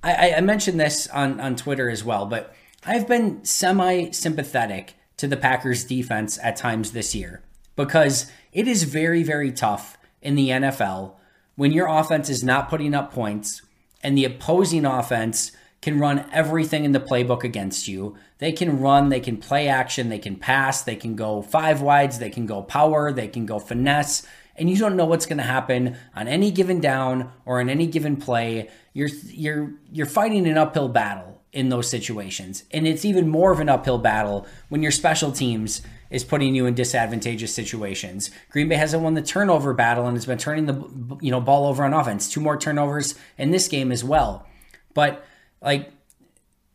I, 0.04 0.34
I 0.38 0.42
mentioned 0.42 0.80
this 0.80 1.08
on, 1.08 1.40
on 1.40 1.56
Twitter 1.56 1.90
as 1.90 2.04
well, 2.04 2.26
but 2.26 2.54
I've 2.86 3.08
been 3.08 3.44
semi 3.46 4.12
sympathetic 4.12 4.96
to 5.18 5.28
the 5.28 5.38
Packers 5.38 5.84
defense 5.86 6.40
at 6.42 6.56
times 6.56 6.92
this 6.92 7.14
year 7.14 7.42
because 7.80 8.30
it 8.52 8.68
is 8.68 8.84
very, 8.84 9.24
very 9.24 9.54
tough 9.54 9.98
in 10.22 10.36
the 10.36 10.50
NFL 10.50 11.14
when 11.56 11.72
your 11.72 11.88
offense 11.88 12.30
is 12.30 12.44
not 12.44 12.68
putting 12.68 12.94
up 12.94 13.14
points 13.14 13.62
and 14.04 14.18
the 14.18 14.26
opposing 14.26 14.86
offense 14.86 15.54
can 15.82 15.98
run 15.98 16.26
everything 16.34 16.84
in 16.84 16.92
the 16.92 17.00
playbook 17.00 17.46
against 17.46 17.88
you. 17.88 18.18
They 18.40 18.52
can 18.52 18.82
run, 18.82 19.08
they 19.08 19.22
can 19.22 19.38
play 19.38 19.70
action, 19.70 20.10
they 20.10 20.20
can 20.20 20.36
pass, 20.36 20.84
they 20.84 20.98
can 20.98 21.16
go 21.16 21.42
five 21.42 21.82
wides, 21.82 22.20
they 22.20 22.30
can 22.30 22.46
go 22.46 22.62
power, 22.62 23.14
they 23.14 23.30
can 23.30 23.46
go 23.46 23.60
finesse, 23.60 24.28
and 24.58 24.70
you 24.70 24.76
don't 24.76 24.98
know 24.98 25.06
what's 25.06 25.26
going 25.26 25.38
to 25.38 25.44
happen 25.44 25.96
on 26.14 26.28
any 26.28 26.52
given 26.52 26.82
down 26.82 27.32
or 27.46 27.62
on 27.62 27.70
any 27.70 27.88
given 27.88 28.18
play. 28.18 28.70
You're 28.92 29.08
you're 29.28 29.72
you're 29.90 30.06
fighting 30.06 30.46
an 30.48 30.58
uphill 30.58 30.90
battle 30.90 31.39
in 31.52 31.70
those 31.70 31.90
situations. 31.90 32.64
And 32.72 32.88
it's 32.88 33.06
even 33.06 33.28
more 33.28 33.52
of 33.52 33.60
an 33.60 33.70
uphill 33.70 33.98
battle 33.98 34.46
when 34.70 34.84
your 34.84 34.92
special 34.92 35.32
teams 35.32 35.82
is 36.10 36.24
putting 36.24 36.56
you 36.56 36.66
in 36.66 36.74
disadvantageous 36.74 37.54
situations. 37.54 38.32
Green 38.50 38.70
Bay 38.70 38.76
hasn't 38.76 39.04
won 39.04 39.14
the 39.14 39.22
turnover 39.22 39.74
battle 39.74 40.08
and 40.08 40.16
has 40.16 40.26
been 40.26 40.38
turning 40.38 40.66
the 40.66 41.18
you 41.22 41.32
know 41.32 41.42
ball 41.42 41.68
over 41.68 41.84
on 41.84 41.94
offense. 41.94 42.30
Two 42.30 42.42
more 42.42 42.58
turnovers 42.58 43.16
in 43.38 43.52
this 43.52 43.68
game 43.68 43.92
as 43.92 44.04
well. 44.04 44.48
But 44.94 45.26
like 45.62 45.92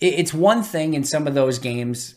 it's 0.00 0.34
one 0.34 0.62
thing 0.62 0.94
in 0.94 1.04
some 1.04 1.26
of 1.26 1.34
those 1.34 1.58
games 1.58 2.16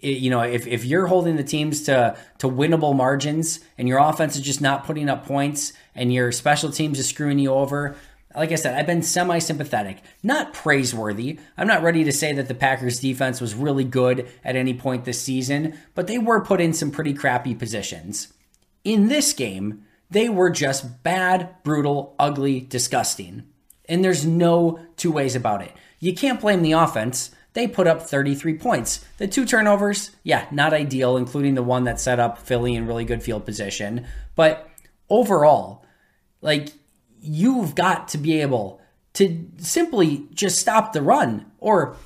you 0.00 0.30
know 0.30 0.40
if, 0.40 0.66
if 0.66 0.84
you're 0.84 1.06
holding 1.06 1.36
the 1.36 1.44
teams 1.44 1.82
to 1.82 2.16
to 2.38 2.48
winnable 2.48 2.94
margins 2.94 3.60
and 3.78 3.88
your 3.88 3.98
offense 3.98 4.36
is 4.36 4.42
just 4.42 4.60
not 4.60 4.84
putting 4.84 5.08
up 5.08 5.26
points 5.26 5.72
and 5.94 6.12
your 6.12 6.30
special 6.32 6.70
teams 6.70 6.98
is 6.98 7.08
screwing 7.08 7.38
you 7.38 7.50
over 7.50 7.96
like 8.36 8.52
i 8.52 8.54
said 8.54 8.74
i've 8.74 8.86
been 8.86 9.02
semi 9.02 9.38
sympathetic 9.38 10.02
not 10.22 10.52
praiseworthy 10.52 11.38
i'm 11.56 11.66
not 11.66 11.82
ready 11.82 12.04
to 12.04 12.12
say 12.12 12.32
that 12.32 12.48
the 12.48 12.54
packers 12.54 13.00
defense 13.00 13.40
was 13.40 13.54
really 13.54 13.84
good 13.84 14.28
at 14.44 14.56
any 14.56 14.74
point 14.74 15.04
this 15.04 15.20
season 15.20 15.76
but 15.94 16.06
they 16.06 16.18
were 16.18 16.40
put 16.40 16.60
in 16.60 16.72
some 16.72 16.90
pretty 16.90 17.14
crappy 17.14 17.54
positions 17.54 18.32
in 18.84 19.08
this 19.08 19.32
game 19.32 19.82
they 20.10 20.28
were 20.28 20.50
just 20.50 21.02
bad 21.02 21.54
brutal 21.64 22.14
ugly 22.18 22.60
disgusting 22.60 23.42
and 23.88 24.04
there's 24.04 24.26
no 24.26 24.78
two 24.96 25.10
ways 25.10 25.34
about 25.34 25.62
it 25.62 25.72
you 25.98 26.14
can't 26.14 26.40
blame 26.40 26.62
the 26.62 26.72
offense. 26.72 27.30
They 27.54 27.66
put 27.66 27.86
up 27.86 28.02
33 28.02 28.58
points. 28.58 29.04
The 29.18 29.26
two 29.26 29.46
turnovers, 29.46 30.10
yeah, 30.22 30.46
not 30.50 30.74
ideal, 30.74 31.16
including 31.16 31.54
the 31.54 31.62
one 31.62 31.84
that 31.84 32.00
set 32.00 32.20
up 32.20 32.38
Philly 32.38 32.74
in 32.74 32.86
really 32.86 33.04
good 33.04 33.22
field 33.22 33.46
position. 33.46 34.06
But 34.34 34.68
overall, 35.08 35.84
like, 36.42 36.68
you've 37.26 37.74
got 37.74 38.08
to 38.08 38.18
be 38.18 38.40
able 38.40 38.80
to 39.14 39.48
simply 39.58 40.26
just 40.32 40.58
stop 40.58 40.92
the 40.92 41.02
run. 41.02 41.50
Or, 41.58 41.96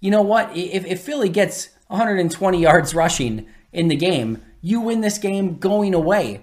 you 0.00 0.10
know 0.10 0.22
what? 0.22 0.56
If, 0.56 0.84
if 0.86 1.02
Philly 1.02 1.28
gets 1.28 1.70
120 1.88 2.60
yards 2.60 2.94
rushing 2.94 3.46
in 3.72 3.88
the 3.88 3.96
game, 3.96 4.42
you 4.60 4.80
win 4.80 5.00
this 5.00 5.18
game 5.18 5.58
going 5.58 5.94
away. 5.94 6.40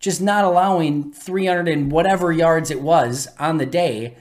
Just 0.00 0.20
not 0.20 0.44
allowing 0.44 1.12
300 1.12 1.68
and 1.68 1.90
whatever 1.90 2.32
yards 2.32 2.70
it 2.70 2.80
was 2.80 3.28
on 3.38 3.58
the 3.58 3.66
day 3.66 4.16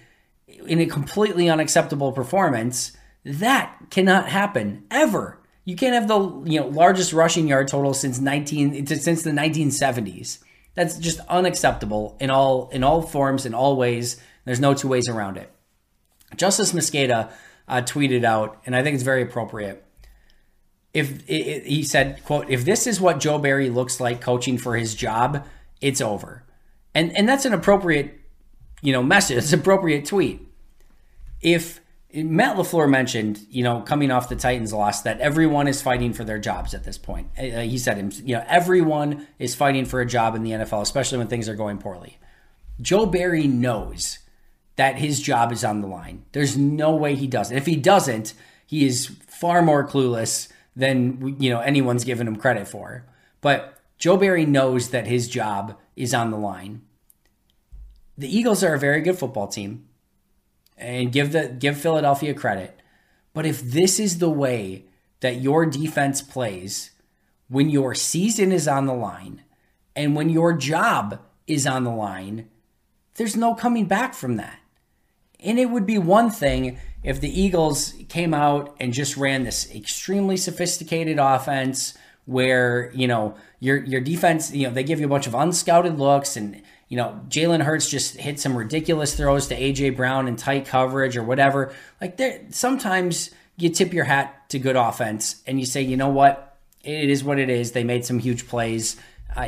in 0.47 0.79
a 0.79 0.85
completely 0.85 1.49
unacceptable 1.49 2.11
performance, 2.11 2.95
that 3.23 3.77
cannot 3.89 4.29
happen 4.29 4.85
ever. 4.89 5.39
You 5.65 5.75
can't 5.75 5.93
have 5.93 6.07
the 6.07 6.19
you 6.49 6.59
know 6.59 6.67
largest 6.67 7.13
rushing 7.13 7.47
yard 7.47 7.67
total 7.67 7.93
since 7.93 8.19
19 8.19 8.87
since 8.87 9.21
the 9.21 9.31
1970s. 9.31 10.39
That's 10.77 10.99
just 10.99 11.19
unacceptable 11.21 12.15
in 12.19 12.29
all 12.29 12.69
in 12.69 12.83
all 12.83 13.01
forms 13.01 13.47
in 13.47 13.55
all 13.55 13.75
ways. 13.75 14.21
There's 14.45 14.59
no 14.59 14.75
two 14.75 14.87
ways 14.87 15.09
around 15.09 15.37
it. 15.37 15.51
Justis 16.35 16.71
Mosqueda 16.71 17.31
uh, 17.67 17.81
tweeted 17.81 18.23
out, 18.23 18.61
and 18.63 18.75
I 18.75 18.83
think 18.83 18.93
it's 18.93 19.03
very 19.03 19.23
appropriate. 19.23 19.83
If 20.93 21.27
it, 21.27 21.33
it, 21.33 21.65
he 21.65 21.81
said, 21.81 22.23
"quote 22.23 22.47
If 22.51 22.63
this 22.63 22.85
is 22.85 23.01
what 23.01 23.19
Joe 23.19 23.39
Barry 23.39 23.71
looks 23.71 23.99
like 23.99 24.21
coaching 24.21 24.59
for 24.59 24.77
his 24.77 24.93
job, 24.93 25.47
it's 25.81 25.99
over. 25.99 26.43
And 26.93 27.11
and 27.17 27.27
that's 27.27 27.45
an 27.45 27.53
appropriate, 27.53 28.13
you 28.83 28.93
know, 28.93 29.01
message. 29.01 29.37
It's 29.37 29.53
appropriate 29.53 30.05
tweet. 30.05 30.47
If 31.41 31.81
Matt 32.13 32.55
LaFleur 32.55 32.89
mentioned, 32.89 33.45
you 33.49 33.63
know, 33.63 33.81
coming 33.81 34.11
off 34.11 34.29
the 34.29 34.35
Titans 34.35 34.71
loss, 34.71 35.01
that 35.01 35.19
everyone 35.19 35.67
is 35.67 35.81
fighting 35.81 36.13
for 36.13 36.23
their 36.23 36.39
jobs 36.39 36.73
at 36.73 36.83
this 36.83 36.97
point. 36.97 37.29
Uh, 37.37 37.61
he 37.61 37.77
said, 37.77 38.13
you 38.23 38.35
know, 38.35 38.45
everyone 38.47 39.27
is 39.39 39.55
fighting 39.55 39.85
for 39.85 39.99
a 39.99 40.05
job 40.05 40.33
in 40.33 40.43
the 40.43 40.51
NFL, 40.51 40.81
especially 40.81 41.17
when 41.17 41.27
things 41.27 41.49
are 41.49 41.55
going 41.55 41.77
poorly. 41.77 42.17
Joe 42.79 43.05
Barry 43.05 43.45
knows 43.45 44.19
that 44.77 44.97
his 44.97 45.19
job 45.19 45.51
is 45.51 45.63
on 45.63 45.81
the 45.81 45.87
line. 45.87 46.23
There's 46.31 46.55
no 46.55 46.95
way 46.95 47.15
he 47.15 47.27
doesn't. 47.27 47.57
If 47.57 47.65
he 47.65 47.75
doesn't, 47.75 48.33
he 48.65 48.85
is 48.85 49.07
far 49.27 49.61
more 49.61 49.85
clueless 49.85 50.49
than 50.75 51.35
you 51.39 51.49
know 51.49 51.59
anyone's 51.59 52.03
given 52.03 52.27
him 52.27 52.35
credit 52.35 52.67
for. 52.67 53.05
But 53.41 53.79
Joe 53.97 54.15
Barry 54.15 54.45
knows 54.45 54.91
that 54.91 55.07
his 55.07 55.27
job 55.27 55.77
is 55.95 56.13
on 56.13 56.31
the 56.31 56.37
line. 56.37 56.81
The 58.17 58.33
Eagles 58.33 58.63
are 58.63 58.75
a 58.75 58.79
very 58.79 59.01
good 59.01 59.17
football 59.17 59.47
team 59.47 59.86
and 60.77 61.11
give 61.11 61.31
the 61.31 61.49
give 61.49 61.79
Philadelphia 61.79 62.33
credit. 62.33 62.79
But 63.33 63.45
if 63.45 63.61
this 63.61 63.99
is 63.99 64.19
the 64.19 64.29
way 64.29 64.85
that 65.19 65.41
your 65.41 65.65
defense 65.65 66.21
plays 66.21 66.91
when 67.49 67.69
your 67.69 67.95
season 67.95 68.51
is 68.51 68.67
on 68.67 68.85
the 68.85 68.93
line 68.93 69.43
and 69.95 70.15
when 70.15 70.29
your 70.29 70.53
job 70.53 71.19
is 71.47 71.65
on 71.65 71.83
the 71.83 71.91
line, 71.91 72.49
there's 73.15 73.35
no 73.35 73.55
coming 73.55 73.85
back 73.85 74.13
from 74.13 74.37
that. 74.37 74.59
And 75.39 75.59
it 75.59 75.69
would 75.69 75.85
be 75.85 75.97
one 75.97 76.29
thing 76.29 76.77
if 77.03 77.21
the 77.21 77.41
Eagles 77.41 77.93
came 78.09 78.33
out 78.33 78.75
and 78.79 78.93
just 78.93 79.17
ran 79.17 79.43
this 79.43 79.73
extremely 79.73 80.37
sophisticated 80.37 81.19
offense 81.19 81.95
where, 82.25 82.91
you 82.93 83.07
know, 83.07 83.35
your 83.59 83.83
your 83.83 84.01
defense, 84.01 84.51
you 84.51 84.67
know, 84.67 84.73
they 84.73 84.83
give 84.83 84.99
you 84.99 85.05
a 85.05 85.09
bunch 85.09 85.27
of 85.27 85.33
unscouted 85.33 85.97
looks 85.97 86.35
and 86.35 86.61
you 86.87 86.97
know, 86.97 87.19
Jalen 87.27 87.61
Hurts 87.61 87.89
just 87.89 88.15
hit 88.15 88.39
some 88.39 88.55
ridiculous 88.55 89.15
throws 89.15 89.47
to 89.47 89.59
AJ 89.59 89.97
Brown 89.97 90.27
in 90.27 90.35
tight 90.35 90.65
coverage 90.65 91.17
or 91.17 91.23
whatever. 91.23 91.73
Like 91.99 92.17
there 92.17 92.41
sometimes 92.49 93.29
you 93.57 93.69
tip 93.69 93.93
your 93.93 94.05
hat 94.05 94.49
to 94.49 94.59
good 94.59 94.75
offense 94.75 95.41
and 95.45 95.59
you 95.59 95.65
say, 95.65 95.81
you 95.81 95.97
know 95.97 96.09
what? 96.09 96.57
It 96.83 97.09
is 97.09 97.23
what 97.23 97.39
it 97.39 97.49
is. 97.49 97.73
They 97.73 97.83
made 97.83 98.05
some 98.05 98.19
huge 98.19 98.47
plays. 98.47 98.95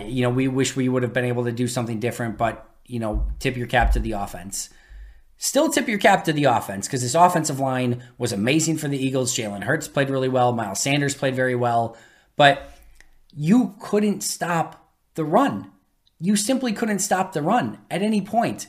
You 0.06 0.24
know, 0.24 0.30
we 0.30 0.48
wish 0.48 0.76
we 0.76 0.90
would 0.90 1.04
have 1.04 1.14
been 1.14 1.26
able 1.26 1.46
to 1.46 1.52
do 1.52 1.68
something 1.68 2.00
different, 2.00 2.38
but 2.38 2.70
you 2.86 3.00
know, 3.00 3.28
tip 3.40 3.56
your 3.56 3.68
cap 3.68 3.92
to 3.92 4.00
the 4.00 4.14
offense. 4.14 4.70
Still 5.38 5.70
tip 5.70 5.88
your 5.88 6.00
cap 6.00 6.26
to 6.26 6.34
the 6.34 6.44
offense 6.46 6.88
because 6.88 7.02
this 7.02 7.16
offensive 7.16 7.62
line 7.62 8.04
was 8.18 8.34
amazing 8.34 8.78
for 8.78 8.90
the 8.90 8.98
Eagles. 8.98 9.34
Jalen 9.34 9.64
Hurts 9.64 9.88
played 9.88 10.10
really 10.10 10.28
well. 10.28 10.52
Miles 10.52 10.82
Sanders 10.82 11.16
played 11.16 11.36
very 11.36 11.56
well. 11.56 11.96
But 12.36 12.70
you 13.34 13.76
couldn't 13.80 14.22
stop 14.22 14.92
the 15.16 15.24
run. 15.24 15.72
You 16.20 16.36
simply 16.36 16.74
couldn't 16.74 17.00
stop 17.00 17.34
the 17.34 17.42
run 17.42 17.80
at 17.90 18.02
any 18.02 18.22
point. 18.22 18.68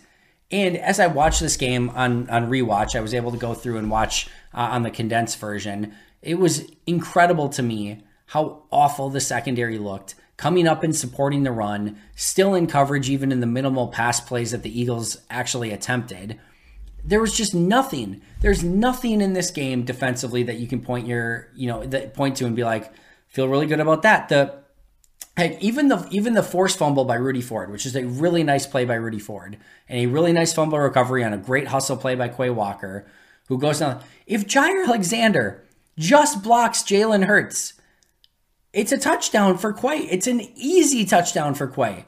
And 0.50 0.76
as 0.76 0.98
I 0.98 1.06
watched 1.06 1.40
this 1.40 1.56
game 1.56 1.90
on, 1.90 2.28
on 2.28 2.50
rewatch, 2.50 2.96
I 2.96 3.00
was 3.00 3.14
able 3.14 3.30
to 3.32 3.38
go 3.38 3.54
through 3.54 3.78
and 3.78 3.90
watch 3.90 4.28
uh, 4.52 4.60
on 4.60 4.82
the 4.82 4.90
condensed 4.90 5.38
version. 5.38 5.94
It 6.22 6.38
was 6.38 6.70
incredible 6.86 7.48
to 7.50 7.62
me 7.62 8.02
how 8.26 8.62
awful 8.70 9.10
the 9.10 9.20
secondary 9.20 9.78
looked 9.78 10.14
coming 10.36 10.66
up 10.66 10.82
and 10.82 10.96
supporting 10.96 11.42
the 11.42 11.52
run, 11.52 11.98
still 12.16 12.54
in 12.54 12.66
coverage, 12.66 13.10
even 13.10 13.30
in 13.30 13.40
the 13.40 13.46
minimal 13.46 13.88
pass 13.88 14.20
plays 14.20 14.52
that 14.52 14.62
the 14.62 14.80
Eagles 14.80 15.18
actually 15.28 15.70
attempted 15.70 16.40
there 17.04 17.20
was 17.20 17.36
just 17.36 17.54
nothing. 17.54 18.20
There's 18.40 18.62
nothing 18.62 19.20
in 19.20 19.32
this 19.32 19.50
game 19.50 19.84
defensively 19.84 20.42
that 20.44 20.58
you 20.58 20.66
can 20.66 20.80
point 20.80 21.06
your, 21.06 21.48
you 21.54 21.66
know, 21.66 21.84
that 21.86 22.14
point 22.14 22.36
to 22.36 22.46
and 22.46 22.56
be 22.56 22.64
like, 22.64 22.92
feel 23.28 23.48
really 23.48 23.66
good 23.66 23.80
about 23.80 24.02
that. 24.02 24.28
The 24.28 24.62
heck, 25.40 25.62
even 25.62 25.88
the 25.88 26.06
even 26.10 26.34
the 26.34 26.42
forced 26.42 26.78
fumble 26.78 27.04
by 27.04 27.14
Rudy 27.14 27.40
Ford, 27.40 27.70
which 27.70 27.86
is 27.86 27.96
a 27.96 28.04
really 28.04 28.42
nice 28.42 28.66
play 28.66 28.84
by 28.84 28.94
Rudy 28.94 29.18
Ford, 29.18 29.56
and 29.88 29.98
a 29.98 30.06
really 30.06 30.32
nice 30.32 30.52
fumble 30.52 30.78
recovery 30.78 31.24
on 31.24 31.32
a 31.32 31.38
great 31.38 31.68
hustle 31.68 31.96
play 31.96 32.14
by 32.14 32.28
Quay 32.28 32.50
Walker, 32.50 33.06
who 33.48 33.58
goes 33.58 33.80
down. 33.80 34.02
If 34.26 34.46
Jaire 34.46 34.86
Alexander 34.86 35.64
just 35.98 36.42
blocks 36.42 36.82
Jalen 36.82 37.24
Hurts, 37.24 37.74
it's 38.72 38.92
a 38.92 38.98
touchdown 38.98 39.58
for 39.58 39.72
Quay. 39.72 40.08
It's 40.10 40.26
an 40.26 40.40
easy 40.54 41.04
touchdown 41.04 41.54
for 41.54 41.66
Quay. 41.66 42.04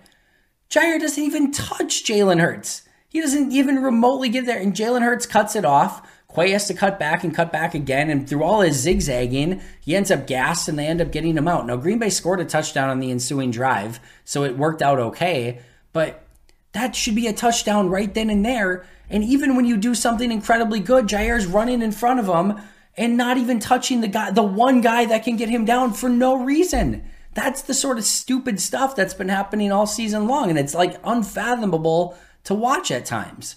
Jaire 0.70 1.00
doesn't 1.00 1.22
even 1.22 1.52
touch 1.52 2.04
Jalen 2.04 2.40
Hurts. 2.40 2.82
He 3.08 3.20
doesn't 3.20 3.52
even 3.52 3.82
remotely 3.82 4.28
get 4.28 4.46
there. 4.46 4.60
And 4.60 4.72
Jalen 4.72 5.02
Hurts 5.02 5.26
cuts 5.26 5.54
it 5.56 5.64
off. 5.64 6.08
Quay 6.34 6.50
has 6.50 6.66
to 6.68 6.74
cut 6.74 6.98
back 6.98 7.24
and 7.24 7.34
cut 7.34 7.52
back 7.52 7.74
again. 7.74 8.08
And 8.10 8.28
through 8.28 8.42
all 8.42 8.60
his 8.60 8.76
zigzagging, 8.76 9.60
he 9.80 9.94
ends 9.94 10.10
up 10.10 10.26
gassed 10.26 10.68
and 10.68 10.78
they 10.78 10.86
end 10.86 11.00
up 11.00 11.12
getting 11.12 11.36
him 11.36 11.48
out. 11.48 11.66
Now, 11.66 11.76
Green 11.76 11.98
Bay 11.98 12.10
scored 12.10 12.40
a 12.40 12.44
touchdown 12.44 12.88
on 12.88 13.00
the 13.00 13.10
ensuing 13.10 13.50
drive, 13.50 14.00
so 14.24 14.44
it 14.44 14.56
worked 14.56 14.82
out 14.82 14.98
okay. 14.98 15.60
But 15.92 16.24
that 16.72 16.96
should 16.96 17.14
be 17.14 17.26
a 17.26 17.32
touchdown 17.32 17.90
right 17.90 18.12
then 18.12 18.30
and 18.30 18.44
there. 18.44 18.86
And 19.10 19.22
even 19.22 19.56
when 19.56 19.66
you 19.66 19.76
do 19.76 19.94
something 19.94 20.32
incredibly 20.32 20.80
good, 20.80 21.08
Jaire's 21.08 21.46
running 21.46 21.82
in 21.82 21.92
front 21.92 22.18
of 22.18 22.26
him 22.26 22.60
and 22.96 23.16
not 23.16 23.36
even 23.36 23.58
touching 23.58 24.00
the 24.00 24.08
guy, 24.08 24.30
the 24.30 24.42
one 24.42 24.80
guy 24.80 25.04
that 25.06 25.24
can 25.24 25.36
get 25.36 25.48
him 25.48 25.64
down 25.64 25.92
for 25.92 26.08
no 26.08 26.36
reason. 26.42 27.04
That's 27.34 27.62
the 27.62 27.74
sort 27.74 27.98
of 27.98 28.04
stupid 28.04 28.60
stuff 28.60 28.96
that's 28.96 29.14
been 29.14 29.28
happening 29.28 29.72
all 29.72 29.86
season 29.86 30.26
long. 30.26 30.50
And 30.50 30.58
it's 30.58 30.74
like 30.74 30.98
unfathomable 31.04 32.16
to 32.44 32.54
watch 32.54 32.90
at 32.90 33.06
times. 33.06 33.56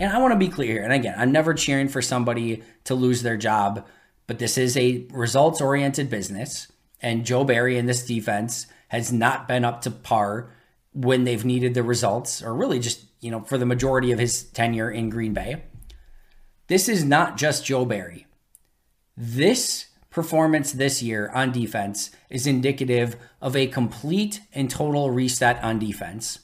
And 0.00 0.10
I 0.10 0.18
want 0.18 0.32
to 0.32 0.38
be 0.38 0.48
clear 0.48 0.72
here. 0.72 0.82
And 0.82 0.94
again, 0.94 1.14
I'm 1.18 1.30
never 1.30 1.52
cheering 1.52 1.88
for 1.88 2.00
somebody 2.00 2.62
to 2.84 2.94
lose 2.94 3.22
their 3.22 3.36
job, 3.36 3.86
but 4.26 4.38
this 4.38 4.56
is 4.56 4.74
a 4.76 5.06
results 5.12 5.60
oriented 5.60 6.08
business. 6.08 6.72
And 7.02 7.26
Joe 7.26 7.44
Barry 7.44 7.76
and 7.76 7.86
this 7.86 8.06
defense 8.06 8.66
has 8.88 9.12
not 9.12 9.46
been 9.46 9.62
up 9.64 9.82
to 9.82 9.90
par 9.90 10.52
when 10.92 11.24
they've 11.24 11.44
needed 11.44 11.74
the 11.74 11.82
results, 11.82 12.42
or 12.42 12.54
really 12.54 12.80
just, 12.80 13.04
you 13.20 13.30
know, 13.30 13.42
for 13.42 13.58
the 13.58 13.66
majority 13.66 14.10
of 14.10 14.18
his 14.18 14.42
tenure 14.42 14.90
in 14.90 15.10
Green 15.10 15.34
Bay. 15.34 15.62
This 16.66 16.88
is 16.88 17.04
not 17.04 17.36
just 17.36 17.66
Joe 17.66 17.84
Barry. 17.84 18.26
This 19.16 19.86
performance 20.08 20.72
this 20.72 21.02
year 21.02 21.30
on 21.34 21.52
defense 21.52 22.10
is 22.30 22.46
indicative 22.46 23.16
of 23.40 23.54
a 23.54 23.66
complete 23.66 24.40
and 24.54 24.70
total 24.70 25.10
reset 25.10 25.62
on 25.62 25.78
defense. 25.78 26.40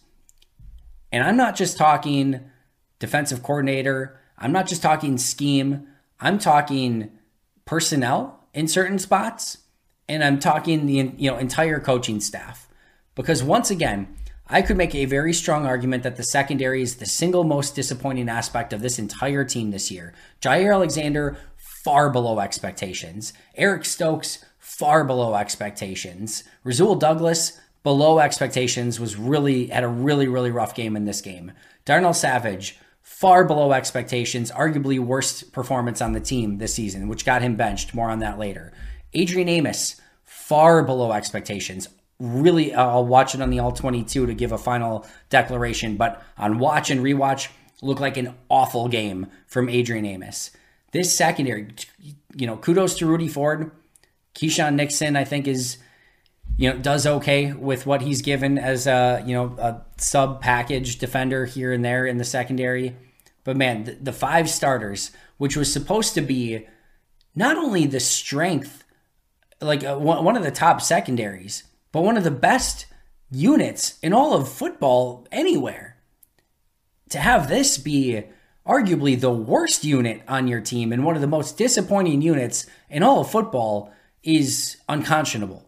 And 1.11 1.25
I'm 1.25 1.37
not 1.37 1.57
just 1.57 1.79
talking 1.79 2.51
defensive 2.99 3.43
coordinator, 3.43 4.21
I'm 4.39 4.53
not 4.53 4.67
just 4.67 4.83
talking 4.83 5.19
scheme, 5.19 5.89
I'm 6.21 6.39
talking 6.39 7.11
personnel 7.65 8.41
in 8.55 8.69
certain 8.69 8.99
spots, 8.99 9.59
and 10.09 10.23
I'm 10.23 10.39
talking 10.39 10.87
the 10.87 11.13
you 11.17 11.31
know 11.31 11.39
entire 11.39 11.81
coaching 11.81 12.21
staff. 12.21 12.69
Because 13.15 13.43
once 13.43 13.71
again, 13.71 14.15
I 14.49 14.63
could 14.63 14.77
make 14.77 14.95
a 14.95 15.07
very 15.07 15.33
strong 15.33 15.67
argument 15.67 16.05
that 16.05 16.17
the 16.17 16.23
secondary 16.23 16.81
is 16.81 16.97
the 16.97 17.07
single 17.07 17.43
most 17.43 17.75
disappointing 17.75 18.29
aspect 18.29 18.73
of 18.73 18.81
this 18.81 18.99
entire 18.99 19.45
team 19.45 19.71
this 19.71 19.91
year. 19.91 20.15
Jaire 20.41 20.73
Alexander, 20.73 21.37
far 21.57 22.11
below 22.11 22.39
expectations. 22.39 23.33
Eric 23.57 23.85
Stokes, 23.85 24.45
far 24.59 25.03
below 25.03 25.35
expectations. 25.35 26.45
Rasul 26.63 26.95
Douglas, 26.95 27.59
below 27.83 28.21
expectations, 28.21 29.01
was 29.01 29.17
really 29.17 29.67
had 29.67 29.83
a 29.83 29.89
really, 29.89 30.29
really 30.29 30.51
rough 30.51 30.75
game 30.75 30.95
in 30.95 31.07
this 31.07 31.21
game. 31.21 31.53
Darnell 31.85 32.15
Savage, 32.15 32.79
far 33.07 33.45
below 33.45 33.73
expectations, 33.73 34.51
arguably 34.51 34.99
worst 34.99 35.53
performance 35.53 36.03
on 36.03 36.13
the 36.13 36.21
team 36.21 36.59
this 36.59 36.75
season, 36.75 37.07
which 37.09 37.25
got 37.25 37.41
him 37.41 37.55
benched. 37.55 37.95
More 37.95 38.11
on 38.11 38.19
that 38.19 38.37
later. 38.37 38.73
Adrian 39.15 39.49
Amos, 39.49 40.01
far 40.25 40.83
below 40.83 41.13
expectations. 41.13 41.89
Really, 42.19 42.75
uh, 42.75 42.85
I'll 42.85 43.07
watch 43.07 43.35
it 43.35 43.41
on 43.41 43.51
the 43.51 43.61
All 43.61 43.71
22 43.71 44.27
to 44.27 44.35
give 44.35 44.51
a 44.51 44.59
final 44.59 45.07
declaration, 45.31 45.97
but 45.97 46.21
on 46.37 46.59
watch 46.59 46.91
and 46.91 47.01
rewatch, 47.01 47.49
looked 47.81 48.01
like 48.01 48.17
an 48.17 48.35
awful 48.51 48.89
game 48.89 49.29
from 49.47 49.69
Adrian 49.69 50.05
Amos. 50.05 50.51
This 50.91 51.15
secondary, 51.15 51.69
you 52.35 52.47
know, 52.47 52.57
kudos 52.57 52.97
to 52.99 53.07
Rudy 53.07 53.29
Ford. 53.29 53.71
Keisean 54.35 54.75
Nixon, 54.75 55.15
I 55.15 55.23
think, 55.23 55.47
is 55.47 55.79
you 56.57 56.71
know, 56.71 56.79
does 56.79 57.07
okay 57.07 57.53
with 57.53 57.87
what 57.87 58.03
he's 58.03 58.23
given 58.23 58.59
as 58.59 58.87
a, 58.87 59.23
you 59.27 59.35
know, 59.35 59.57
a 59.59 59.83
sub 59.99 60.41
package 60.41 60.99
defender 60.99 61.45
here 61.45 61.73
and 61.73 61.85
there 61.85 62.07
in 62.07 62.17
the 62.17 62.25
secondary. 62.25 62.97
But 63.45 63.57
man, 63.57 63.85
the, 63.85 63.93
the 63.93 64.13
five 64.13 64.49
starters, 64.49 65.11
which 65.37 65.57
was 65.57 65.73
supposed 65.73 66.15
to 66.15 66.23
be 66.23 66.67
not 67.35 67.59
only 67.59 67.87
the 67.87 68.01
strength, 68.01 68.85
like 69.61 69.85
uh, 69.85 69.97
one 69.97 70.37
of 70.37 70.43
the 70.43 70.51
top 70.51 70.81
secondaries, 70.81 71.65
but 71.93 72.03
one 72.03 72.17
of 72.17 72.25
the 72.25 72.31
best 72.31 72.87
units 73.31 73.99
in 74.03 74.13
all 74.13 74.35
of 74.35 74.49
football 74.49 75.27
anywhere. 75.31 75.99
To 77.11 77.19
have 77.19 77.49
this 77.49 77.79
be 77.79 78.25
arguably 78.67 79.21
the 79.21 79.31
worst 79.31 79.85
unit 79.85 80.23
on 80.27 80.49
your 80.49 80.61
team 80.61 80.93
and 80.93 81.05
one 81.05 81.15
of 81.15 81.21
the 81.21 81.27
most 81.27 81.57
disappointing 81.57 82.21
units 82.23 82.67
in 82.91 83.03
all 83.03 83.21
of 83.21 83.31
football 83.31 83.93
is 84.25 84.79
unconscionable 84.89 85.66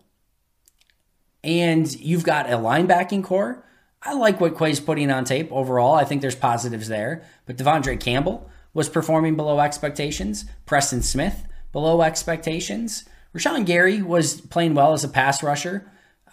and 1.43 1.93
you've 2.01 2.25
got 2.25 2.47
a 2.47 2.57
linebacking 2.57 3.25
corps. 3.25 3.65
I 4.03 4.15
like 4.15 4.41
what 4.41 4.55
Quay's 4.55 4.81
putting 4.81 5.11
on 5.11 5.25
tape 5.25 5.51
overall. 5.51 5.95
I 5.95 6.05
think 6.05 6.23
there's 6.23 6.35
positives 6.35 6.89
there. 6.89 7.25
But 7.47 7.57
De'Vondre 7.57 7.99
Campbell 7.99 8.49
was 8.75 8.89
performing 8.89 9.37
below 9.37 9.61
expectations. 9.61 10.45
Preston 10.67 11.03
Smith 11.03 11.45
below 11.73 12.03
expectations. 12.03 13.05
Rashan 13.37 13.67
Gary 13.67 14.03
was 14.03 14.41
playing 14.41 14.75
well 14.75 14.93
as 14.93 15.05
a 15.05 15.09
pass 15.09 15.43
rusher. 15.43 15.91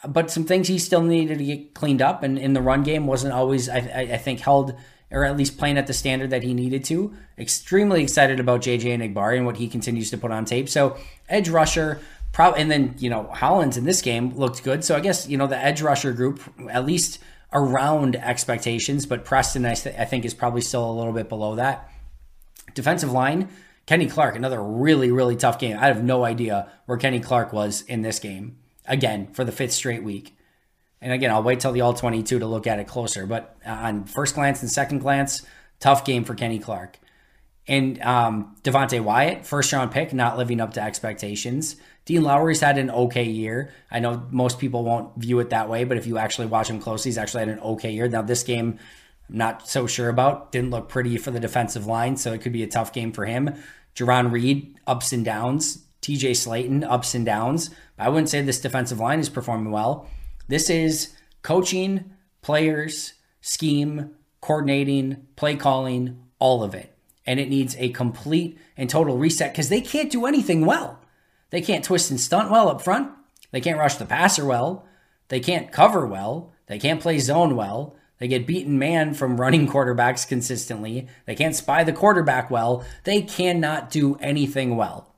but 0.08 0.30
some 0.30 0.44
things 0.44 0.68
he 0.68 0.78
still 0.78 1.02
needed 1.02 1.40
to 1.40 1.44
get 1.44 1.74
cleaned 1.74 2.02
up. 2.02 2.22
And 2.22 2.38
in 2.38 2.54
the 2.54 2.62
run 2.62 2.84
game 2.84 3.08
wasn't 3.08 3.34
always, 3.34 3.68
I, 3.68 3.78
I 4.12 4.18
think, 4.18 4.42
held 4.42 4.76
or 5.12 5.24
at 5.24 5.38
least 5.38 5.58
playing 5.58 5.78
at 5.78 5.88
the 5.88 5.94
standard 5.94 6.32
that 6.32 6.44
he 6.44 6.54
needed 6.54 6.84
to. 6.86 7.14
Extremely 7.38 8.04
excited 8.04 8.40
about 8.40 8.62
JJ 8.62 8.98
Enagbare 8.98 9.38
and 9.38 9.46
what 9.46 9.58
he 9.58 9.68
continues 9.68 10.10
to 10.12 10.18
put 10.18 10.32
on 10.32 10.46
tape. 10.46 10.68
So 10.68 10.98
edge 11.30 11.50
rusher, 11.50 12.02
probably, 12.36 12.62
and 12.62 12.70
then 12.70 12.94
you 13.00 13.10
know 13.10 13.30
Hollins 13.34 13.78
in 13.78 13.86
this 13.86 14.02
game 14.02 14.36
looked 14.36 14.62
good. 14.62 14.84
So 14.84 14.96
I 14.96 15.00
guess 15.00 15.28
you 15.28 15.38
know 15.38 15.48
the 15.48 15.58
edge 15.58 15.82
rusher 15.82 16.12
group 16.12 16.42
at 16.70 16.86
least 16.86 17.20
around 17.54 18.18
expectations, 18.18 19.06
but 19.06 19.24
Preston 19.24 19.66
I, 19.66 19.74
th- 19.74 19.96
I 19.98 20.04
think 20.04 20.26
is 20.26 20.34
probably 20.34 20.60
still 20.60 20.88
a 20.88 20.92
little 20.92 21.14
bit 21.14 21.30
below 21.30 21.56
that. 21.56 21.90
Defensive 22.74 23.10
line, 23.10 23.48
Kenny 23.86 24.08
Clark, 24.08 24.36
another 24.36 24.62
really 24.62 25.12
really 25.12 25.38
tough 25.38 25.58
game. 25.58 25.78
I 25.78 25.88
have 25.88 26.04
no 26.04 26.26
idea 26.26 26.70
where 26.88 26.98
Kenny 26.98 27.22
Clark 27.22 27.54
was 27.54 27.84
in 27.84 28.02
this 28.02 28.20
game 28.20 28.58
again 28.86 29.28
for 29.28 29.46
the 29.46 29.54
fifth 29.54 29.74
straight 29.74 30.04
week. 30.04 30.38
And 31.02 31.14
again, 31.14 31.32
I'll 31.32 31.44
wait 31.44 31.62
till 31.62 31.72
the 31.72 31.82
all 31.82 31.94
22 31.94 32.40
to 32.40 32.46
look 32.46 32.68
at 32.68 32.80
it 32.80 32.88
closer. 32.88 33.26
But 33.26 33.56
uh, 33.66 33.70
on 33.70 34.06
first 34.06 34.36
glance 34.36 34.62
and 34.62 34.70
second 34.70 35.00
glance, 35.00 35.46
tough 35.80 36.04
game 36.04 36.26
for 36.26 36.36
Kenny 36.36 36.60
Clark. 36.60 37.00
And 37.68 38.02
um, 38.02 38.56
Devonte 38.64 39.02
Wyatt, 39.02 39.46
first 39.46 39.74
round 39.74 39.92
pick, 39.92 40.14
not 40.14 40.38
living 40.38 40.62
up 40.62 40.74
to 40.74 40.82
expectations. 40.82 41.78
Dean 42.06 42.22
Lowry's 42.22 42.62
had 42.62 42.78
an 42.78 42.92
okay 42.92 43.24
year. 43.24 43.74
I 43.90 44.00
know 44.00 44.28
most 44.30 44.60
people 44.60 44.84
won't 44.84 45.18
view 45.18 45.40
it 45.40 45.50
that 45.50 45.68
way, 45.68 45.84
but 45.84 45.98
if 45.98 46.06
you 46.06 46.20
actually 46.20 46.48
watch 46.48 46.70
him 46.70 46.80
closely, 46.80 47.10
he's 47.10 47.18
actually 47.18 47.40
had 47.40 47.50
an 47.50 47.60
okay 47.60 47.92
year. 47.92 48.08
Now, 48.08 48.22
this 48.22 48.44
game, 48.44 48.78
I'm 49.30 49.38
not 49.38 49.68
so 49.68 49.88
sure 49.88 50.10
about. 50.10 50.52
Didn't 50.52 50.70
look 50.70 50.90
pretty 50.90 51.18
for 51.18 51.32
the 51.32 51.40
defensive 51.40 51.88
line, 51.88 52.18
so 52.18 52.34
it 52.34 52.42
could 52.42 52.54
be 52.54 52.62
a 52.62 52.68
tough 52.68 52.94
game 52.94 53.12
for 53.12 53.26
him. 53.26 53.56
Jarran 53.96 54.32
Reed, 54.32 54.78
ups 54.86 55.12
and 55.12 55.26
downs. 55.26 55.84
TJ 56.04 56.32
Slaton, 56.32 56.86
ups 56.88 57.16
and 57.16 57.26
downs. 57.26 57.72
I 57.98 58.10
wouldn't 58.10 58.30
say 58.30 58.42
this 58.42 58.62
defensive 58.62 59.00
line 59.00 59.20
is 59.20 59.30
performing 59.30 59.72
well. 59.72 60.08
This 60.48 60.70
is 60.70 61.16
coaching, 61.42 62.12
players, 62.44 63.14
scheme, 63.42 64.12
coordinating, 64.40 65.26
play 65.36 65.56
calling, 65.56 66.22
all 66.38 66.62
of 66.62 66.76
it. 66.76 66.95
And 67.26 67.40
it 67.40 67.50
needs 67.50 67.76
a 67.78 67.90
complete 67.90 68.60
and 68.78 68.90
total 68.90 69.18
reset 69.18 69.52
because 69.52 69.70
they 69.70 69.82
can't 69.82 70.12
do 70.12 70.26
anything 70.26 70.66
well. 70.66 71.02
They 71.50 71.62
can't 71.62 71.84
twist 71.84 72.12
and 72.12 72.20
stunt 72.20 72.52
well 72.52 72.70
up 72.70 72.82
front. 72.82 73.12
They 73.52 73.62
can't 73.62 73.80
rush 73.80 73.96
the 73.96 74.06
passer 74.06 74.46
well. 74.46 74.86
They 75.30 75.40
can't 75.40 75.72
cover 75.72 76.06
well. 76.06 76.54
They 76.68 76.80
can't 76.80 77.02
play 77.02 77.20
zone 77.20 77.56
well. 77.56 77.96
They 78.20 78.28
get 78.28 78.48
beaten 78.48 78.80
man 78.80 79.14
from 79.14 79.40
running 79.40 79.68
quarterbacks 79.72 80.28
consistently. 80.28 81.08
They 81.26 81.36
can't 81.36 81.56
spy 81.56 81.84
the 81.84 81.94
quarterback 81.94 82.50
well. 82.50 82.84
They 83.04 83.22
cannot 83.22 83.90
do 83.90 84.16
anything 84.16 84.76
well. 84.76 85.16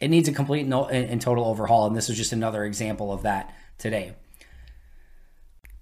It 0.00 0.08
needs 0.08 0.28
a 0.28 0.32
complete 0.32 0.66
and 0.66 1.20
total 1.20 1.46
overhaul, 1.46 1.86
and 1.86 1.96
this 1.96 2.10
is 2.10 2.16
just 2.16 2.32
another 2.32 2.64
example 2.64 3.12
of 3.12 3.22
that 3.22 3.54
today. 3.78 4.14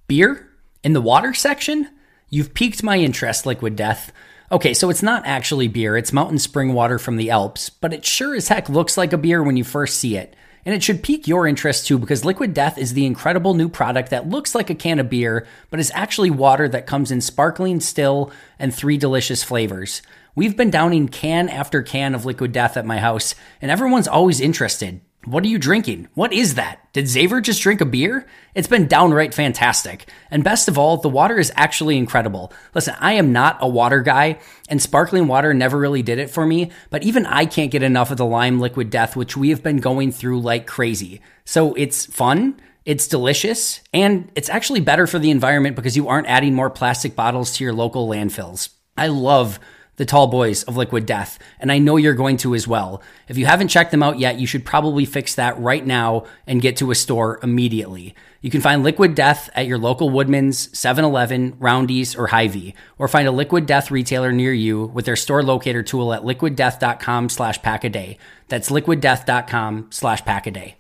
Beer 0.07 0.49
in 0.85 0.93
the 0.93 1.01
water 1.01 1.35
section? 1.35 1.89
You've 2.29 2.55
piqued 2.55 2.83
my 2.83 2.99
interest, 2.99 3.47
Liquid 3.47 3.77
Death. 3.77 4.13
Okay, 4.53 4.75
so 4.75 4.91
it's 4.91 5.03
not 5.03 5.25
actually 5.25 5.67
beer, 5.67 5.97
it's 5.97 6.13
mountain 6.13 6.39
spring 6.39 6.75
water 6.75 6.99
from 6.99 7.17
the 7.17 7.31
Alps, 7.31 7.71
but 7.71 7.95
it 7.95 8.05
sure 8.05 8.35
as 8.35 8.49
heck 8.49 8.69
looks 8.69 8.99
like 8.99 9.15
a 9.15 9.17
beer 9.17 9.43
when 9.43 9.57
you 9.57 9.65
first 9.65 9.99
see 9.99 10.15
it. 10.15 10.37
And 10.67 10.75
it 10.75 10.83
should 10.83 11.03
pique 11.03 11.27
your 11.27 11.47
interest 11.47 11.87
too 11.87 11.99
because 11.99 12.23
Liquid 12.23 12.53
Death 12.53 12.77
is 12.77 12.93
the 12.93 13.07
incredible 13.07 13.55
new 13.55 13.71
product 13.71 14.11
that 14.11 14.29
looks 14.29 14.55
like 14.55 14.69
a 14.69 14.75
can 14.75 14.99
of 14.99 15.09
beer, 15.09 15.47
but 15.71 15.81
is 15.81 15.91
actually 15.95 16.29
water 16.29 16.69
that 16.69 16.87
comes 16.87 17.11
in 17.11 17.23
sparkling, 17.23 17.81
still, 17.81 18.31
and 18.59 18.75
three 18.75 18.99
delicious 18.99 19.43
flavors. 19.43 20.03
We've 20.35 20.57
been 20.57 20.71
downing 20.71 21.09
can 21.09 21.49
after 21.49 21.81
can 21.81 22.15
of 22.15 22.27
Liquid 22.27 22.53
Death 22.53 22.77
at 22.77 22.85
my 22.85 22.99
house, 22.99 23.35
and 23.63 23.71
everyone's 23.71 24.07
always 24.07 24.39
interested. 24.39 25.01
What 25.25 25.45
are 25.45 25.49
you 25.49 25.59
drinking? 25.59 26.09
What 26.15 26.33
is 26.33 26.57
that? 26.57 26.93
Did 26.93 27.07
Xavier 27.07 27.41
just 27.41 27.63
drink 27.63 27.81
a 27.81 27.85
beer? 27.85 28.27
It's 28.57 28.67
been 28.67 28.89
downright 28.89 29.33
fantastic. 29.33 30.09
And 30.33 30.43
best 30.43 30.67
of 30.67 30.77
all, 30.77 30.97
the 30.97 31.09
water 31.09 31.39
is 31.39 31.53
actually 31.55 31.97
incredible. 31.97 32.53
Listen, 32.75 32.97
I 32.99 33.13
am 33.13 33.33
not 33.33 33.59
a 33.61 33.69
water 33.69 34.01
guy, 34.01 34.41
and 34.69 34.83
sparkling 34.83 35.29
water 35.29 35.55
never 35.55 35.79
really 35.79 36.03
did 36.03 36.19
it 36.19 36.29
for 36.29 36.45
me, 36.45 36.73
but 36.91 37.05
even 37.05 37.25
I 37.25 37.47
can't 37.47 37.71
get 37.71 37.85
enough 37.85 38.11
of 38.11 38.17
the 38.17 38.27
lime 38.27 38.59
liquid 38.59 38.91
death, 38.91 39.15
which 39.15 39.37
we 39.37 39.51
have 39.51 39.63
been 39.63 39.77
going 39.77 40.11
through 40.11 40.41
like 40.41 40.67
crazy. 40.67 41.21
So 41.45 41.73
it's 41.75 42.05
fun. 42.05 42.61
It's 42.85 43.07
delicious 43.07 43.81
and 43.95 44.29
it's 44.35 44.49
actually 44.49 44.81
better 44.81 45.07
for 45.07 45.21
the 45.21 45.31
environment 45.31 45.77
because 45.77 45.97
you 45.97 46.09
aren't 46.09 46.27
adding 46.27 46.53
more 46.53 46.69
plastic 46.69 47.15
bottles 47.15 47.53
to 47.57 47.65
your 47.65 47.73
local 47.73 48.09
landfills. 48.09 48.71
I 48.97 49.07
love 49.07 49.61
the 49.97 50.07
tall 50.07 50.27
boys 50.27 50.63
of 50.65 50.77
Liquid 50.77 51.07
Death, 51.07 51.39
and 51.61 51.71
I 51.71 51.79
know 51.79 51.97
you're 51.97 52.15
going 52.15 52.37
to 52.39 52.55
as 52.55 52.67
well. 52.67 53.03
If 53.29 53.37
you 53.37 53.47
haven't 53.47 53.69
checked 53.69 53.91
them 53.91 54.03
out 54.03 54.19
yet, 54.19 54.39
you 54.39 54.47
should 54.47 54.65
probably 54.65 55.05
fix 55.05 55.35
that 55.35 55.59
right 55.59 55.85
now 55.85 56.25
and 56.47 56.63
get 56.63 56.77
to 56.79 56.91
a 56.91 56.95
store 56.95 57.39
immediately. 57.43 58.15
You 58.41 58.51
can 58.51 58.61
find 58.61 58.83
Liquid 58.83 59.15
Death 59.15 59.51
at 59.55 59.67
your 59.67 59.79
local 59.79 60.11
Woodman's, 60.11 60.69
7-Eleven, 60.69 61.57
Roundy's, 61.59 62.17
or 62.17 62.29
Hy-Vee, 62.29 62.75
or 62.99 63.07
find 63.07 63.29
a 63.29 63.33
Liquid 63.33 63.67
Death 63.67 63.91
retailer 63.91 64.33
near 64.33 64.53
you 64.53 64.87
with 64.87 65.05
their 65.05 65.17
store 65.17 65.43
locator 65.43 65.83
tool 65.83 66.13
at 66.13 66.23
liquiddeath.com 66.23 67.29
slash 67.29 67.61
packaday. 67.61 68.17
That's 68.49 68.71
liquiddeath.com 68.71 69.89
slash 69.91 70.23
packaday. 70.23 70.75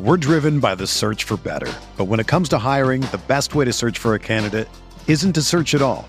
We're 0.00 0.16
driven 0.16 0.60
by 0.60 0.74
the 0.74 0.86
search 0.86 1.24
for 1.24 1.36
better, 1.36 1.72
but 1.96 2.06
when 2.06 2.20
it 2.20 2.26
comes 2.26 2.48
to 2.48 2.58
hiring, 2.58 3.02
the 3.02 3.20
best 3.28 3.54
way 3.54 3.64
to 3.64 3.72
search 3.72 3.98
for 3.98 4.14
a 4.14 4.18
candidate 4.18 4.68
isn't 5.06 5.34
to 5.34 5.42
search 5.42 5.74
at 5.74 5.82
all. 5.82 6.08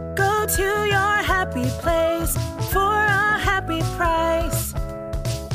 Go 0.15 0.45
to 0.45 0.63
your 0.63 1.15
happy 1.23 1.63
place 1.79 2.35
for 2.71 2.93
a 2.93 3.39
happy 3.39 3.79
price. 3.95 4.73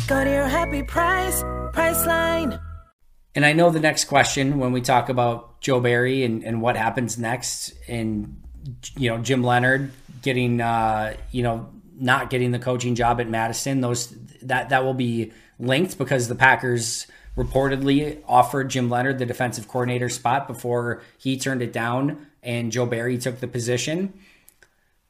Go 0.06 0.24
to 0.24 0.30
your 0.30 0.48
happy 0.48 0.82
price, 0.82 1.42
Priceline. 1.72 2.60
And 3.34 3.44
I 3.44 3.52
know 3.52 3.70
the 3.70 3.80
next 3.80 4.06
question 4.06 4.58
when 4.58 4.72
we 4.72 4.80
talk 4.80 5.08
about 5.10 5.60
Joe 5.60 5.80
Barry 5.80 6.24
and, 6.24 6.42
and 6.42 6.62
what 6.62 6.76
happens 6.76 7.18
next, 7.18 7.74
and 7.86 8.42
you 8.96 9.10
know 9.10 9.18
Jim 9.18 9.42
Leonhard 9.42 9.90
getting, 10.22 10.60
uh, 10.60 11.14
you 11.30 11.42
know, 11.42 11.68
not 11.98 12.30
getting 12.30 12.50
the 12.50 12.58
coaching 12.58 12.94
job 12.94 13.20
at 13.20 13.28
Madison. 13.28 13.82
Those 13.82 14.14
that 14.42 14.70
that 14.70 14.84
will 14.84 14.94
be 14.94 15.32
linked 15.58 15.98
because 15.98 16.28
the 16.28 16.34
Packers 16.34 17.06
reportedly 17.36 18.22
offered 18.26 18.70
Jim 18.70 18.88
Leonhard 18.88 19.18
the 19.18 19.26
defensive 19.26 19.68
coordinator 19.68 20.08
spot 20.08 20.46
before 20.46 21.02
he 21.18 21.38
turned 21.38 21.60
it 21.60 21.72
down 21.72 22.26
and 22.42 22.72
Joe 22.72 22.86
Barry 22.86 23.18
took 23.18 23.40
the 23.40 23.48
position. 23.48 24.14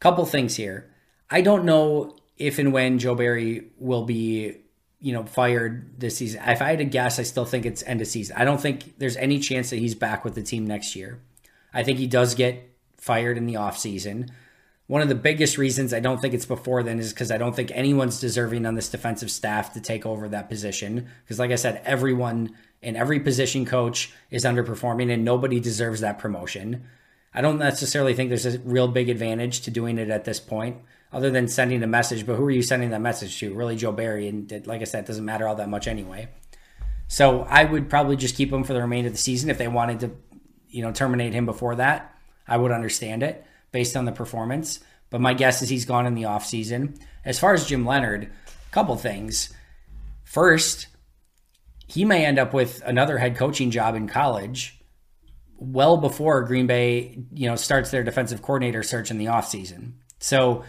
Couple 0.00 0.26
things 0.26 0.56
here. 0.56 0.92
I 1.30 1.40
don't 1.40 1.64
know 1.64 2.16
if 2.37 2.59
and 2.59 2.72
when 2.72 2.98
Joe 2.98 3.14
Barry 3.14 3.70
will 3.78 4.04
be, 4.04 4.59
you 5.00 5.12
know, 5.12 5.24
fired 5.24 5.98
this 5.98 6.18
season. 6.18 6.42
If 6.46 6.61
I 6.61 6.70
had 6.70 6.78
to 6.78 6.85
guess, 6.85 7.18
I 7.18 7.22
still 7.22 7.44
think 7.44 7.64
it's 7.64 7.82
end 7.85 8.00
of 8.00 8.06
season. 8.06 8.37
I 8.38 8.44
don't 8.44 8.61
think 8.61 8.98
there's 8.98 9.16
any 9.16 9.38
chance 9.38 9.70
that 9.70 9.78
he's 9.78 9.94
back 9.94 10.24
with 10.24 10.35
the 10.35 10.42
team 10.42 10.66
next 10.66 10.94
year. 10.94 11.20
I 11.72 11.82
think 11.82 11.98
he 11.98 12.06
does 12.06 12.35
get 12.35 12.70
fired 12.98 13.38
in 13.38 13.46
the 13.46 13.54
offseason. 13.54 14.30
one 14.87 15.02
of 15.02 15.09
the 15.09 15.14
biggest 15.14 15.59
reasons 15.59 15.92
I 15.92 16.00
don't 16.00 16.20
think 16.20 16.32
it's 16.32 16.46
before 16.46 16.82
then 16.82 17.00
is 17.00 17.12
because 17.12 17.32
I 17.32 17.38
don't 17.38 17.56
think 17.56 17.72
anyone's 17.74 18.20
deserving 18.20 18.66
on 18.66 18.76
this 18.76 18.88
defensive 18.88 19.30
staff 19.30 19.72
to 19.74 19.80
take 19.80 20.06
over 20.06 20.28
that 20.28 20.48
position. 20.48 21.09
Because, 21.24 21.40
like 21.40 21.50
I 21.50 21.56
said, 21.56 21.82
everyone 21.85 22.54
in 22.82 22.94
every 22.94 23.18
position 23.18 23.64
coach 23.64 24.12
is 24.30 24.44
underperforming 24.44 25.12
and 25.12 25.24
nobody 25.24 25.59
deserves 25.59 26.00
that 26.00 26.18
promotion. 26.18 26.85
I 27.37 27.42
don't 27.42 27.59
necessarily 27.59 28.14
think 28.14 28.31
there's 28.31 28.46
a 28.46 28.59
real 28.61 28.88
big 28.88 29.11
advantage 29.11 29.61
to 29.61 29.70
doing 29.70 29.99
it 29.99 30.09
at 30.09 30.25
this 30.25 30.40
point, 30.40 30.79
other 31.12 31.31
than 31.31 31.49
sending 31.49 31.83
a 31.83 31.87
message. 31.87 32.25
But 32.25 32.37
who 32.37 32.46
are 32.46 32.51
you 32.51 32.62
sending 32.62 32.88
that 32.90 33.03
message 33.03 33.38
to? 33.40 33.53
Really, 33.53 33.77
Joe 33.77 33.92
Barry. 33.92 34.27
And 34.27 34.66
like 34.66 34.81
I 34.81 34.85
said, 34.85 35.05
it 35.05 35.07
doesn't 35.07 35.25
matter 35.25 35.46
all 35.46 35.57
that 35.57 35.68
much 35.68 35.87
anyway. 35.87 36.29
So 37.09 37.42
I 37.42 37.64
would 37.64 37.90
probably 37.90 38.16
just 38.16 38.37
keep 38.37 38.51
him 38.51 38.64
for 38.64 38.72
the 38.72 38.81
remainder 38.81 39.09
of 39.09 39.12
the 39.12 39.18
season. 39.18 39.51
If 39.51 39.59
they 39.59 39.68
wanted 39.68 40.01
to, 40.01 40.11
you 40.70 40.81
know, 40.81 40.92
terminate 40.92 41.35
him 41.35 41.44
before 41.44 41.77
that, 41.77 42.16
I 42.49 42.57
would 42.57 42.72
understand 42.72 43.22
it 43.22 43.44
based 43.70 43.99
on 43.99 44.07
the 44.07 44.12
performance. 44.12 44.81
But 45.11 45.20
my 45.20 45.35
guess 45.35 45.61
is 45.61 45.68
he's 45.68 45.85
gone 45.85 46.07
in 46.07 46.14
the 46.14 46.22
offseason. 46.22 46.99
As 47.22 47.38
far 47.38 47.53
as 47.53 47.66
Jim 47.66 47.85
Leonhard, 47.85 48.25
a 48.25 48.72
couple 48.72 48.96
things. 48.96 49.53
First, 50.25 50.87
he 51.87 52.07
may 52.07 52.25
end 52.25 52.38
up 52.38 52.55
with 52.55 52.83
another 52.87 53.18
head 53.18 53.37
coaching 53.37 53.70
job 53.70 53.94
in 53.94 54.09
college 54.09 54.76
well 55.59 55.97
before 55.97 56.42
Green 56.42 56.66
Bay, 56.66 57.19
you 57.33 57.49
know, 57.49 57.57
starts 57.57 57.90
their 57.90 58.05
defensive 58.05 58.42
coordinator 58.42 58.83
search 58.83 59.11
in 59.11 59.19
the 59.19 59.27
offseason. 59.27 59.92
So 60.19 60.64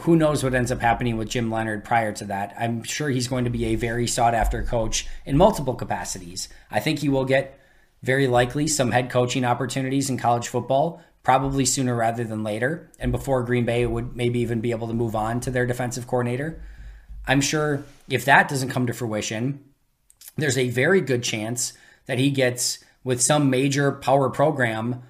who 0.00 0.16
knows 0.16 0.42
what 0.42 0.54
ends 0.54 0.72
up 0.72 0.80
happening 0.80 1.16
with 1.16 1.28
Jim 1.28 1.50
Leonhard 1.50 1.84
prior 1.84 2.12
to 2.12 2.24
that. 2.26 2.54
I'm 2.58 2.82
sure 2.82 3.08
he's 3.08 3.28
going 3.28 3.44
to 3.44 3.50
be 3.50 3.66
a 3.66 3.76
very 3.76 4.06
sought 4.06 4.34
after 4.34 4.62
coach 4.62 5.06
in 5.24 5.36
multiple 5.36 5.74
capacities. 5.74 6.48
I 6.70 6.80
think 6.80 6.98
he 6.98 7.08
will 7.08 7.24
get 7.24 7.58
very 8.02 8.26
likely 8.26 8.66
some 8.66 8.90
head 8.90 9.10
coaching 9.10 9.44
opportunities 9.44 10.10
in 10.10 10.18
college 10.18 10.48
football, 10.48 11.02
probably 11.22 11.64
sooner 11.64 11.94
rather 11.94 12.24
than 12.24 12.42
later, 12.42 12.90
and 12.98 13.12
before 13.12 13.44
Green 13.44 13.64
Bay 13.64 13.86
would 13.86 14.16
maybe 14.16 14.40
even 14.40 14.60
be 14.60 14.70
able 14.70 14.88
to 14.88 14.94
move 14.94 15.14
on 15.14 15.40
to 15.40 15.50
their 15.50 15.66
defensive 15.66 16.06
coordinator. 16.06 16.62
I'm 17.26 17.40
sure 17.40 17.84
if 18.08 18.24
that 18.24 18.48
doesn't 18.48 18.70
come 18.70 18.86
to 18.86 18.92
fruition, 18.92 19.62
there's 20.36 20.58
a 20.58 20.70
very 20.70 21.00
good 21.00 21.22
chance 21.22 21.74
that 22.06 22.18
he 22.18 22.30
gets 22.30 22.78
with 23.04 23.22
some 23.22 23.50
major 23.50 23.92
power 23.92 24.30
program 24.30 25.02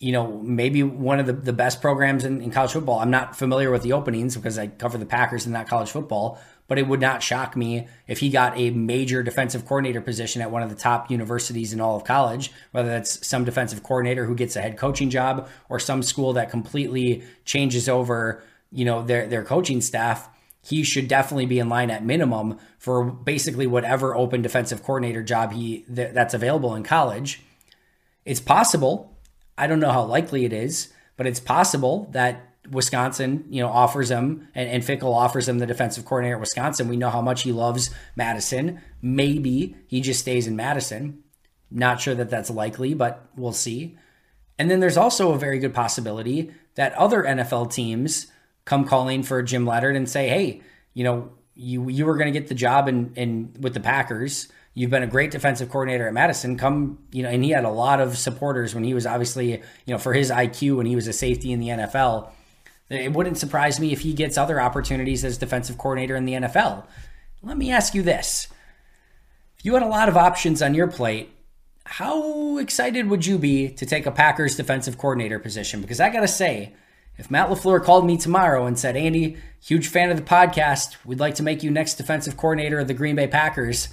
you 0.00 0.12
know, 0.12 0.40
maybe 0.42 0.82
one 0.82 1.20
of 1.20 1.26
the, 1.26 1.34
the 1.34 1.52
best 1.52 1.82
programs 1.82 2.24
in, 2.24 2.40
in, 2.40 2.50
college 2.50 2.72
football. 2.72 3.00
I'm 3.00 3.10
not 3.10 3.36
familiar 3.36 3.70
with 3.70 3.82
the 3.82 3.92
openings 3.92 4.34
because 4.34 4.58
I 4.58 4.66
cover 4.66 4.96
the 4.96 5.04
Packers 5.04 5.44
and 5.44 5.52
not 5.52 5.68
college 5.68 5.90
football, 5.90 6.40
but 6.68 6.78
it 6.78 6.88
would 6.88 7.02
not 7.02 7.22
shock 7.22 7.54
me 7.54 7.86
if 8.08 8.20
he 8.20 8.30
got 8.30 8.56
a 8.56 8.70
major 8.70 9.22
defensive 9.22 9.66
coordinator 9.66 10.00
position 10.00 10.40
at 10.40 10.50
one 10.50 10.62
of 10.62 10.70
the 10.70 10.74
top 10.74 11.10
universities 11.10 11.74
in 11.74 11.82
all 11.82 11.96
of 11.96 12.04
college, 12.04 12.50
whether 12.72 12.88
that's 12.88 13.26
some 13.26 13.44
defensive 13.44 13.82
coordinator 13.82 14.24
who 14.24 14.34
gets 14.34 14.56
a 14.56 14.62
head 14.62 14.78
coaching 14.78 15.10
job 15.10 15.46
or 15.68 15.78
some 15.78 16.02
school 16.02 16.32
that 16.32 16.50
completely 16.50 17.22
changes 17.44 17.86
over, 17.86 18.42
you 18.72 18.86
know, 18.86 19.02
their, 19.02 19.26
their 19.26 19.44
coaching 19.44 19.82
staff. 19.82 20.30
He 20.62 20.82
should 20.82 21.08
definitely 21.08 21.46
be 21.46 21.58
in 21.58 21.68
line 21.68 21.90
at 21.90 22.04
minimum 22.04 22.58
for 22.78 23.04
basically 23.04 23.66
whatever 23.66 24.14
open 24.14 24.42
defensive 24.42 24.82
coordinator 24.82 25.22
job 25.22 25.52
he 25.52 25.84
th- 25.94 26.12
that's 26.12 26.34
available 26.34 26.74
in 26.74 26.82
college. 26.82 27.42
It's 28.24 28.40
possible 28.40 29.10
I 29.60 29.66
don't 29.66 29.80
know 29.80 29.92
how 29.92 30.04
likely 30.04 30.46
it 30.46 30.54
is, 30.54 30.90
but 31.18 31.26
it's 31.26 31.38
possible 31.38 32.08
that 32.12 32.50
Wisconsin, 32.70 33.44
you 33.50 33.60
know, 33.60 33.68
offers 33.68 34.10
him 34.10 34.48
and, 34.54 34.70
and 34.70 34.82
Fickell 34.82 35.14
offers 35.14 35.46
him 35.46 35.58
the 35.58 35.66
defensive 35.66 36.06
coordinator 36.06 36.36
at 36.36 36.40
Wisconsin. 36.40 36.88
We 36.88 36.96
know 36.96 37.10
how 37.10 37.20
much 37.20 37.42
he 37.42 37.52
loves 37.52 37.90
Madison. 38.16 38.80
Maybe 39.02 39.76
he 39.86 40.00
just 40.00 40.20
stays 40.20 40.46
in 40.46 40.56
Madison. 40.56 41.22
Not 41.70 42.00
sure 42.00 42.14
that 42.14 42.30
that's 42.30 42.48
likely, 42.48 42.94
but 42.94 43.28
we'll 43.36 43.52
see. 43.52 43.98
And 44.58 44.70
then 44.70 44.80
there's 44.80 44.96
also 44.96 45.32
a 45.32 45.38
very 45.38 45.58
good 45.58 45.74
possibility 45.74 46.52
that 46.74 46.94
other 46.94 47.22
NFL 47.22 47.70
teams 47.70 48.28
come 48.64 48.84
calling 48.84 49.22
for 49.22 49.42
Jim 49.42 49.66
Leonhard 49.66 49.96
and 49.96 50.08
say, 50.08 50.28
"Hey, 50.28 50.62
you 50.94 51.04
know, 51.04 51.32
you 51.54 51.88
you 51.88 52.06
were 52.06 52.16
going 52.16 52.32
to 52.32 52.38
get 52.38 52.48
the 52.48 52.54
job 52.54 52.88
in 52.88 53.12
in 53.16 53.54
with 53.60 53.74
the 53.74 53.80
Packers. 53.80 54.48
You've 54.74 54.90
been 54.90 55.02
a 55.02 55.08
great 55.08 55.30
defensive 55.32 55.68
coordinator 55.68 56.06
at 56.06 56.14
Madison. 56.14 56.56
Come, 56.56 56.98
you 57.10 57.22
know, 57.22 57.28
and 57.28 57.44
he 57.44 57.50
had 57.50 57.64
a 57.64 57.70
lot 57.70 58.00
of 58.00 58.16
supporters 58.16 58.74
when 58.74 58.84
he 58.84 58.94
was 58.94 59.04
obviously, 59.04 59.52
you 59.52 59.62
know, 59.88 59.98
for 59.98 60.14
his 60.14 60.30
IQ 60.30 60.76
when 60.76 60.86
he 60.86 60.94
was 60.94 61.08
a 61.08 61.12
safety 61.12 61.52
in 61.52 61.58
the 61.58 61.68
NFL. 61.68 62.30
It 62.88 63.12
wouldn't 63.12 63.38
surprise 63.38 63.78
me 63.78 63.92
if 63.92 64.00
he 64.00 64.14
gets 64.14 64.38
other 64.38 64.60
opportunities 64.60 65.24
as 65.24 65.38
defensive 65.38 65.76
coordinator 65.76 66.16
in 66.16 66.24
the 66.24 66.32
NFL. 66.34 66.84
Let 67.42 67.56
me 67.56 67.70
ask 67.70 67.94
you 67.94 68.02
this. 68.02 68.48
If 69.58 69.64
you 69.64 69.74
had 69.74 69.82
a 69.82 69.88
lot 69.88 70.08
of 70.08 70.16
options 70.16 70.62
on 70.62 70.74
your 70.74 70.86
plate, 70.88 71.30
how 71.84 72.58
excited 72.58 73.08
would 73.08 73.26
you 73.26 73.38
be 73.38 73.68
to 73.70 73.86
take 73.86 74.06
a 74.06 74.10
Packers 74.10 74.56
defensive 74.56 74.98
coordinator 74.98 75.38
position? 75.38 75.80
Because 75.80 76.00
I 76.00 76.10
got 76.10 76.20
to 76.20 76.28
say, 76.28 76.74
if 77.20 77.30
Matt 77.30 77.50
LaFleur 77.50 77.84
called 77.84 78.06
me 78.06 78.16
tomorrow 78.16 78.64
and 78.64 78.78
said, 78.78 78.96
Andy, 78.96 79.36
huge 79.60 79.88
fan 79.88 80.10
of 80.10 80.16
the 80.16 80.22
podcast, 80.22 80.96
we'd 81.04 81.20
like 81.20 81.34
to 81.34 81.42
make 81.42 81.62
you 81.62 81.70
next 81.70 81.96
defensive 81.96 82.38
coordinator 82.38 82.78
of 82.78 82.88
the 82.88 82.94
Green 82.94 83.14
Bay 83.14 83.26
Packers, 83.26 83.88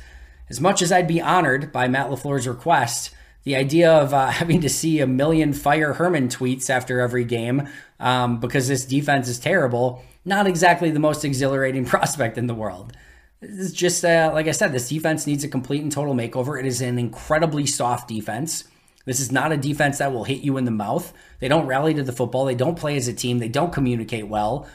as 0.49 0.61
much 0.61 0.81
as 0.81 0.93
I'd 0.93 1.09
be 1.09 1.19
honored 1.19 1.73
by 1.73 1.89
Matt 1.89 2.09
LaFleur's 2.09 2.47
request, 2.47 3.13
the 3.43 3.57
idea 3.57 3.91
of 3.91 4.13
uh, 4.13 4.27
having 4.31 4.61
to 4.61 4.69
see 4.69 5.01
a 5.01 5.07
million 5.07 5.51
fire 5.51 5.93
Herman 5.93 6.29
tweets 6.29 6.69
after 6.69 7.01
every 7.01 7.25
game 7.25 7.67
um, 7.99 8.39
because 8.39 8.69
this 8.69 8.85
defense 8.85 9.27
is 9.27 9.39
terrible, 9.39 10.01
not 10.23 10.47
exactly 10.47 10.89
the 10.89 10.99
most 10.99 11.25
exhilarating 11.25 11.83
prospect 11.93 12.37
in 12.37 12.47
the 12.47 12.55
world. 12.55 12.93
It's 13.41 13.73
just, 13.73 14.05
uh, 14.05 14.31
like 14.33 14.47
I 14.47 14.51
said, 14.51 14.71
this 14.71 14.87
defense 14.87 15.27
needs 15.27 15.43
a 15.43 15.49
complete 15.49 15.83
and 15.83 15.91
total 15.91 16.15
makeover. 16.15 16.57
It 16.57 16.65
is 16.65 16.79
an 16.79 16.97
incredibly 16.97 17.65
soft 17.65 18.07
defense. 18.07 18.63
This 19.07 19.19
is 19.19 19.31
not 19.31 19.51
a 19.51 19.57
defense 19.57 19.97
that 19.97 20.13
will 20.13 20.25
hit 20.25 20.41
you 20.41 20.57
in 20.57 20.65
the 20.65 20.71
mouth. 20.71 21.11
They 21.39 21.47
don't 21.47 21.65
rally 21.65 21.95
to 21.95 22.03
the 22.03 22.11
football. 22.11 22.45
They 22.45 22.53
don't 22.53 22.77
play 22.77 22.95
as 22.95 23.07
a 23.07 23.13
team. 23.13 23.39
They 23.39 23.49
don't 23.49 23.73
communicate 23.73 24.27
well 24.27 24.67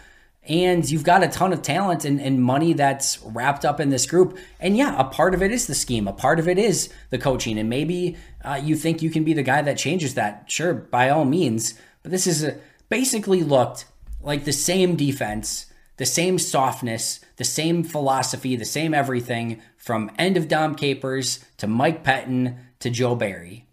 and 0.45 0.89
you've 0.91 1.05
got 1.05 1.23
a 1.23 1.29
ton 1.29 1.53
of 1.53 1.63
talent 1.63 2.05
and, 2.05 2.21
and, 2.21 2.43
money 2.43 2.73
that's 2.73 3.23
wrapped 3.23 3.65
up 3.65 3.79
in 3.79 3.91
this 3.91 4.07
group. 4.07 4.39
And 4.59 4.77
yeah, 4.77 4.99
a 4.99 5.05
part 5.05 5.35
of 5.35 5.43
it 5.43 5.53
is 5.53 5.67
the 5.67 5.75
scheme, 5.75 6.09
a 6.09 6.13
part 6.13 6.41
of 6.41 6.49
it 6.49 6.59
is 6.59 6.93
the 7.11 7.19
coaching, 7.19 7.59
and 7.59 7.71
maybe 7.71 8.17
uh, 8.45 8.61
you 8.63 8.75
think 8.75 9.03
you 9.03 9.11
can 9.11 9.23
be 9.23 9.35
the 9.35 9.45
guy 9.45 9.63
that 9.63 9.79
changes 9.79 10.15
that. 10.15 10.45
Sure, 10.49 10.75
by 10.75 11.11
all 11.11 11.25
means, 11.25 11.75
but 12.03 12.11
this 12.11 12.27
is 12.27 12.43
a, 12.43 12.59
basically 12.89 13.45
looked 13.45 13.87
like 14.21 14.45
the 14.45 14.53
same 14.53 14.97
defense, 14.97 15.67
the 15.97 16.07
same 16.07 16.39
softness, 16.39 17.21
the 17.37 17.45
same 17.45 17.85
philosophy, 17.85 18.57
the 18.57 18.65
same 18.65 18.95
everything 18.95 19.63
from 19.77 20.11
end 20.19 20.37
of 20.37 20.49
Dom 20.49 20.75
Capers 20.75 21.39
to 21.59 21.69
Mike 21.69 22.03
Pettine 22.03 22.59
to 22.81 22.91
Joe 22.91 23.15
Barry. 23.15 23.67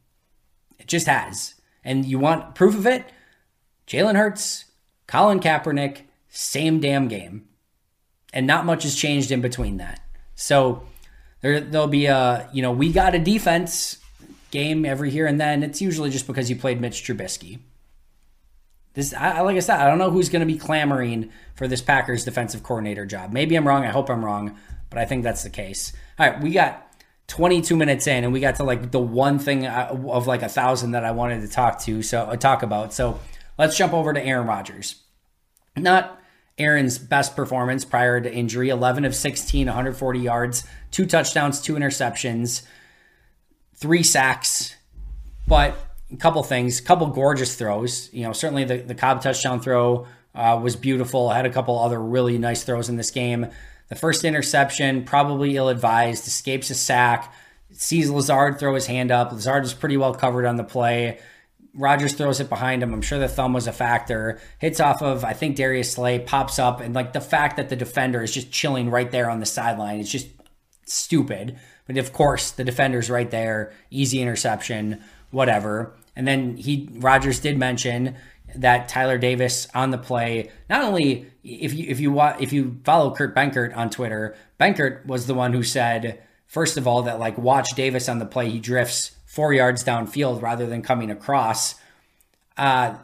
It 0.79 0.87
just 0.87 1.07
has. 1.07 1.55
And 1.83 2.05
you 2.05 2.17
want 2.17 2.55
proof 2.55 2.75
of 2.75 2.87
it? 2.87 3.05
Jalen 3.87 4.15
Hurts, 4.15 4.65
Colin 5.07 5.39
Kaepernick 5.39 6.03
same 6.29 6.79
damn 6.79 7.07
game. 7.07 7.47
And 8.31 8.45
not 8.45 8.65
much 8.65 8.83
has 8.83 8.95
changed 8.95 9.31
in 9.31 9.41
between 9.41 9.77
that. 9.77 9.99
So 10.35 10.83
there, 11.41 11.59
there'll 11.59 11.87
be 11.87 12.05
a, 12.05 12.47
you 12.53 12.61
know, 12.61 12.71
we 12.71 12.91
got 12.91 13.15
a 13.15 13.19
defense 13.19 13.97
game 14.51 14.85
every 14.85 15.09
here 15.09 15.25
and 15.25 15.41
then. 15.41 15.63
It's 15.63 15.81
usually 15.81 16.11
just 16.11 16.27
because 16.27 16.49
you 16.49 16.55
played 16.55 16.79
Mitch 16.79 17.03
Trubisky. 17.03 17.59
This, 18.93 19.13
I, 19.13 19.41
like 19.41 19.55
I 19.55 19.59
said, 19.59 19.79
I 19.79 19.87
don't 19.87 19.97
know 19.97 20.11
who's 20.11 20.29
going 20.29 20.41
to 20.41 20.51
be 20.51 20.57
clamoring 20.57 21.31
for 21.55 21.67
this 21.67 21.81
Packers 21.81 22.25
defensive 22.25 22.63
coordinator 22.63 23.05
job. 23.05 23.31
Maybe 23.31 23.55
I'm 23.55 23.67
wrong. 23.67 23.83
I 23.83 23.89
hope 23.89 24.09
I'm 24.09 24.23
wrong, 24.23 24.57
but 24.89 24.99
I 24.99 25.05
think 25.05 25.23
that's 25.23 25.43
the 25.43 25.49
case. 25.49 25.93
All 26.17 26.27
right, 26.27 26.41
we 26.41 26.51
got 26.51 26.88
22 27.29 27.75
minutes 27.75 28.07
in, 28.07 28.23
and 28.23 28.33
we 28.33 28.39
got 28.39 28.55
to 28.55 28.63
like 28.63 28.91
the 28.91 28.99
one 28.99 29.39
thing 29.39 29.65
uh, 29.65 29.97
of 30.09 30.27
like 30.27 30.41
a 30.41 30.49
thousand 30.49 30.91
that 30.91 31.05
I 31.05 31.11
wanted 31.11 31.41
to 31.41 31.47
talk 31.47 31.79
to, 31.81 32.01
so 32.01 32.23
uh, 32.23 32.35
talk 32.35 32.63
about. 32.63 32.91
So 32.91 33.19
let's 33.57 33.77
jump 33.77 33.93
over 33.93 34.11
to 34.11 34.21
Aaron 34.21 34.47
Rodgers. 34.47 34.95
Not 35.77 36.19
Aaron's 36.57 36.97
best 36.97 37.35
performance 37.35 37.85
prior 37.85 38.19
to 38.19 38.33
injury 38.33 38.69
11 38.69 39.05
of 39.05 39.15
16, 39.15 39.67
140 39.67 40.19
yards, 40.19 40.63
two 40.91 41.05
touchdowns, 41.05 41.61
two 41.61 41.75
interceptions, 41.75 42.63
three 43.75 44.03
sacks. 44.03 44.75
But 45.47 45.77
a 46.11 46.17
couple 46.17 46.41
things, 46.43 46.79
a 46.79 46.83
couple 46.83 47.07
gorgeous 47.07 47.55
throws. 47.55 48.11
You 48.11 48.23
know, 48.23 48.33
certainly 48.33 48.63
the, 48.63 48.77
the 48.77 48.95
Cobb 48.95 49.21
touchdown 49.21 49.61
throw 49.61 50.07
uh, 50.33 50.59
was 50.61 50.75
beautiful. 50.75 51.29
Had 51.29 51.45
a 51.45 51.51
couple 51.51 51.79
other 51.79 51.99
really 51.99 52.37
nice 52.39 52.63
throws 52.63 52.89
in 52.89 52.97
this 52.97 53.11
game. 53.11 53.47
The 53.89 53.95
first 53.95 54.23
interception, 54.23 55.03
probably 55.03 55.55
ill 55.55 55.69
advised, 55.69 56.27
escapes 56.27 56.69
a 56.69 56.75
sack, 56.75 57.33
sees 57.71 58.09
Lazard 58.09 58.59
throw 58.59 58.75
his 58.75 58.87
hand 58.87 59.11
up. 59.11 59.31
Lazard 59.31 59.65
is 59.65 59.73
pretty 59.73 59.97
well 59.97 60.13
covered 60.13 60.45
on 60.45 60.55
the 60.55 60.63
play. 60.63 61.19
Rodgers 61.73 62.13
throws 62.13 62.39
it 62.39 62.49
behind 62.49 62.81
him. 62.81 62.93
I'm 62.93 63.01
sure 63.01 63.19
the 63.19 63.27
thumb 63.27 63.53
was 63.53 63.67
a 63.67 63.71
factor. 63.71 64.39
Hits 64.59 64.79
off 64.79 65.01
of, 65.01 65.23
I 65.23 65.33
think, 65.33 65.55
Darius 65.55 65.93
Slay, 65.93 66.19
pops 66.19 66.59
up, 66.59 66.81
and 66.81 66.95
like 66.95 67.13
the 67.13 67.21
fact 67.21 67.57
that 67.57 67.69
the 67.69 67.75
defender 67.75 68.23
is 68.23 68.33
just 68.33 68.51
chilling 68.51 68.89
right 68.89 69.11
there 69.11 69.29
on 69.29 69.39
the 69.39 69.45
sideline 69.45 69.99
is 69.99 70.11
just 70.11 70.27
stupid. 70.85 71.57
But 71.85 71.97
of 71.97 72.13
course, 72.13 72.51
the 72.51 72.63
defender's 72.63 73.09
right 73.09 73.29
there, 73.29 73.73
easy 73.89 74.21
interception, 74.21 75.01
whatever. 75.31 75.93
And 76.15 76.27
then 76.27 76.57
he 76.57 76.89
Rodgers 76.93 77.39
did 77.39 77.57
mention 77.57 78.15
that 78.55 78.87
Tyler 78.87 79.17
Davis 79.17 79.67
on 79.73 79.91
the 79.91 79.97
play. 79.97 80.51
Not 80.69 80.83
only 80.83 81.27
if 81.43 81.73
you 81.73 81.85
if 81.87 81.99
you 81.99 82.19
if 82.39 82.53
you 82.53 82.79
follow 82.83 83.13
Kurt 83.13 83.35
Benkert 83.35 83.75
on 83.75 83.89
Twitter, 83.89 84.35
Benkert 84.59 85.05
was 85.05 85.27
the 85.27 85.33
one 85.33 85.53
who 85.53 85.63
said 85.63 86.21
first 86.47 86.77
of 86.77 86.87
all 86.87 87.03
that 87.03 87.19
like 87.19 87.37
watch 87.37 87.69
Davis 87.75 88.09
on 88.09 88.19
the 88.19 88.25
play, 88.25 88.49
he 88.49 88.59
drifts 88.59 89.11
four 89.25 89.53
yards 89.53 89.83
downfield 89.83 90.41
rather 90.41 90.65
than 90.65 90.81
coming 90.81 91.11
across. 91.11 91.75
Uh, 92.57 92.95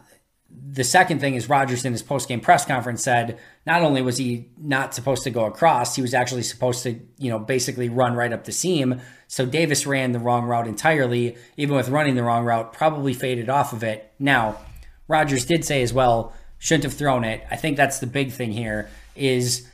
the 0.71 0.83
second 0.83 1.19
thing 1.19 1.35
is 1.35 1.49
Rodgers 1.49 1.85
in 1.85 1.91
his 1.91 2.03
post-game 2.03 2.39
press 2.39 2.65
conference 2.65 3.03
said 3.03 3.39
not 3.65 3.81
only 3.81 4.01
was 4.01 4.17
he 4.17 4.49
not 4.57 4.93
supposed 4.93 5.23
to 5.23 5.29
go 5.29 5.45
across, 5.45 5.95
he 5.95 6.01
was 6.01 6.13
actually 6.13 6.43
supposed 6.43 6.83
to, 6.83 6.99
you 7.17 7.29
know, 7.29 7.39
basically 7.39 7.89
run 7.89 8.15
right 8.15 8.31
up 8.31 8.45
the 8.45 8.51
seam. 8.51 9.01
So 9.27 9.45
Davis 9.45 9.85
ran 9.85 10.11
the 10.11 10.19
wrong 10.19 10.45
route 10.45 10.67
entirely, 10.67 11.35
even 11.57 11.75
with 11.75 11.89
running 11.89 12.15
the 12.15 12.23
wrong 12.23 12.45
route, 12.45 12.73
probably 12.73 13.13
faded 13.13 13.49
off 13.49 13.73
of 13.73 13.83
it. 13.83 14.13
Now, 14.19 14.57
Rodgers 15.07 15.45
did 15.45 15.65
say 15.65 15.81
as 15.81 15.93
well, 15.93 16.33
shouldn't 16.57 16.83
have 16.83 16.93
thrown 16.93 17.23
it. 17.23 17.45
I 17.51 17.55
think 17.55 17.77
that's 17.77 17.99
the 17.99 18.07
big 18.07 18.31
thing 18.31 18.51
here 18.51 18.89
is 19.15 19.67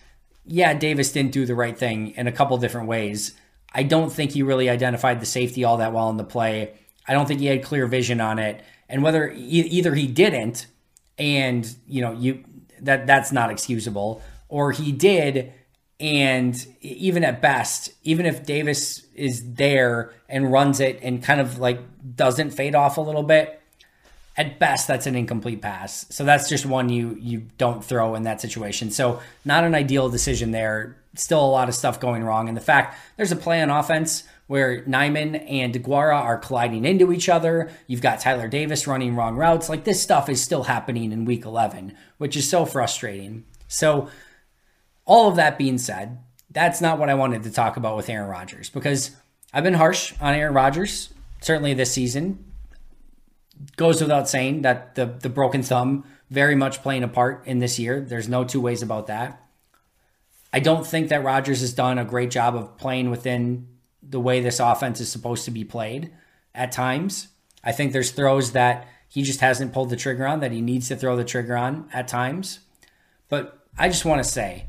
yeah, 0.45 0.73
Davis 0.73 1.11
didn't 1.11 1.31
do 1.31 1.45
the 1.45 1.55
right 1.55 1.77
thing 1.77 2.09
in 2.11 2.27
a 2.27 2.31
couple 2.31 2.57
different 2.57 2.87
ways. 2.87 3.33
I 3.73 3.83
don't 3.83 4.11
think 4.11 4.31
he 4.31 4.43
really 4.43 4.69
identified 4.69 5.21
the 5.21 5.25
safety 5.25 5.63
all 5.63 5.77
that 5.77 5.93
well 5.93 6.09
in 6.09 6.17
the 6.17 6.23
play. 6.23 6.73
I 7.07 7.13
don't 7.13 7.27
think 7.27 7.39
he 7.39 7.45
had 7.45 7.63
clear 7.63 7.85
vision 7.87 8.19
on 8.19 8.39
it. 8.39 8.61
And 8.89 9.03
whether 9.03 9.31
either 9.31 9.95
he 9.95 10.07
didn't 10.07 10.67
and 11.17 11.75
you 11.87 12.01
know 12.01 12.11
you 12.13 12.43
that 12.81 13.05
that's 13.05 13.31
not 13.31 13.51
excusable 13.51 14.21
or 14.49 14.71
he 14.71 14.91
did 14.91 15.53
and 15.99 16.65
even 16.81 17.23
at 17.23 17.41
best 17.41 17.91
even 18.03 18.25
if 18.25 18.45
davis 18.45 19.05
is 19.13 19.53
there 19.53 20.13
and 20.27 20.51
runs 20.51 20.79
it 20.79 20.99
and 21.03 21.23
kind 21.23 21.39
of 21.39 21.59
like 21.59 21.79
doesn't 22.15 22.49
fade 22.49 22.73
off 22.73 22.97
a 22.97 23.01
little 23.01 23.23
bit 23.23 23.60
at 24.37 24.59
best 24.59 24.87
that's 24.87 25.07
an 25.07 25.15
incomplete 25.15 25.61
pass 25.61 26.05
so 26.09 26.23
that's 26.23 26.47
just 26.47 26.65
one 26.65 26.89
you 26.89 27.17
you 27.19 27.45
don't 27.57 27.83
throw 27.83 28.15
in 28.15 28.23
that 28.23 28.39
situation 28.39 28.89
so 28.89 29.19
not 29.45 29.63
an 29.63 29.75
ideal 29.75 30.09
decision 30.09 30.51
there 30.51 30.95
still 31.15 31.43
a 31.43 31.47
lot 31.47 31.67
of 31.67 31.75
stuff 31.75 31.99
going 31.99 32.23
wrong 32.23 32.47
and 32.47 32.55
the 32.55 32.61
fact 32.61 32.97
there's 33.17 33.31
a 33.31 33.35
play 33.35 33.61
on 33.61 33.69
offense 33.69 34.23
where 34.51 34.81
Nijman 34.81 35.49
and 35.49 35.73
Deguara 35.73 36.13
are 36.13 36.37
colliding 36.37 36.83
into 36.83 37.13
each 37.13 37.29
other. 37.29 37.71
You've 37.87 38.01
got 38.01 38.19
Tyler 38.19 38.49
Davis 38.49 38.85
running 38.85 39.15
wrong 39.15 39.37
routes. 39.37 39.69
Like 39.69 39.85
this 39.85 40.03
stuff 40.03 40.27
is 40.27 40.43
still 40.43 40.63
happening 40.63 41.13
in 41.13 41.23
week 41.23 41.45
11, 41.45 41.95
which 42.17 42.35
is 42.35 42.49
so 42.49 42.65
frustrating. 42.65 43.45
So, 43.69 44.09
all 45.05 45.29
of 45.29 45.37
that 45.37 45.57
being 45.57 45.77
said, 45.77 46.19
that's 46.49 46.81
not 46.81 46.99
what 46.99 47.09
I 47.09 47.13
wanted 47.13 47.43
to 47.43 47.51
talk 47.51 47.77
about 47.77 47.95
with 47.95 48.09
Aaron 48.09 48.29
Rodgers 48.29 48.69
because 48.69 49.15
I've 49.53 49.63
been 49.63 49.75
harsh 49.75 50.13
on 50.19 50.33
Aaron 50.33 50.53
Rodgers, 50.53 51.13
certainly 51.39 51.73
this 51.73 51.93
season. 51.93 52.50
Goes 53.77 54.01
without 54.01 54.29
saying 54.29 54.61
that 54.61 54.95
the, 54.95 55.05
the 55.05 55.29
broken 55.29 55.63
thumb 55.63 56.05
very 56.29 56.55
much 56.55 56.81
playing 56.81 57.03
a 57.03 57.07
part 57.07 57.45
in 57.45 57.59
this 57.59 57.77
year. 57.77 58.01
There's 58.01 58.29
no 58.29 58.43
two 58.43 58.61
ways 58.61 58.81
about 58.81 59.07
that. 59.07 59.43
I 60.53 60.59
don't 60.59 60.85
think 60.85 61.09
that 61.09 61.23
Rodgers 61.23 61.61
has 61.61 61.73
done 61.73 61.97
a 61.97 62.05
great 62.05 62.31
job 62.31 62.55
of 62.55 62.77
playing 62.77 63.09
within 63.09 63.67
the 64.01 64.19
way 64.19 64.41
this 64.41 64.59
offense 64.59 64.99
is 64.99 65.11
supposed 65.11 65.45
to 65.45 65.51
be 65.51 65.63
played 65.63 66.11
at 66.53 66.71
times. 66.71 67.27
I 67.63 67.71
think 67.71 67.93
there's 67.93 68.11
throws 68.11 68.53
that 68.53 68.87
he 69.07 69.23
just 69.23 69.41
hasn't 69.41 69.73
pulled 69.73 69.89
the 69.89 69.95
trigger 69.95 70.25
on 70.25 70.39
that 70.39 70.51
he 70.51 70.61
needs 70.61 70.87
to 70.87 70.95
throw 70.95 71.15
the 71.15 71.23
trigger 71.23 71.55
on 71.55 71.89
at 71.93 72.07
times. 72.07 72.59
But 73.29 73.65
I 73.77 73.87
just 73.87 74.05
want 74.05 74.23
to 74.23 74.29
say, 74.29 74.67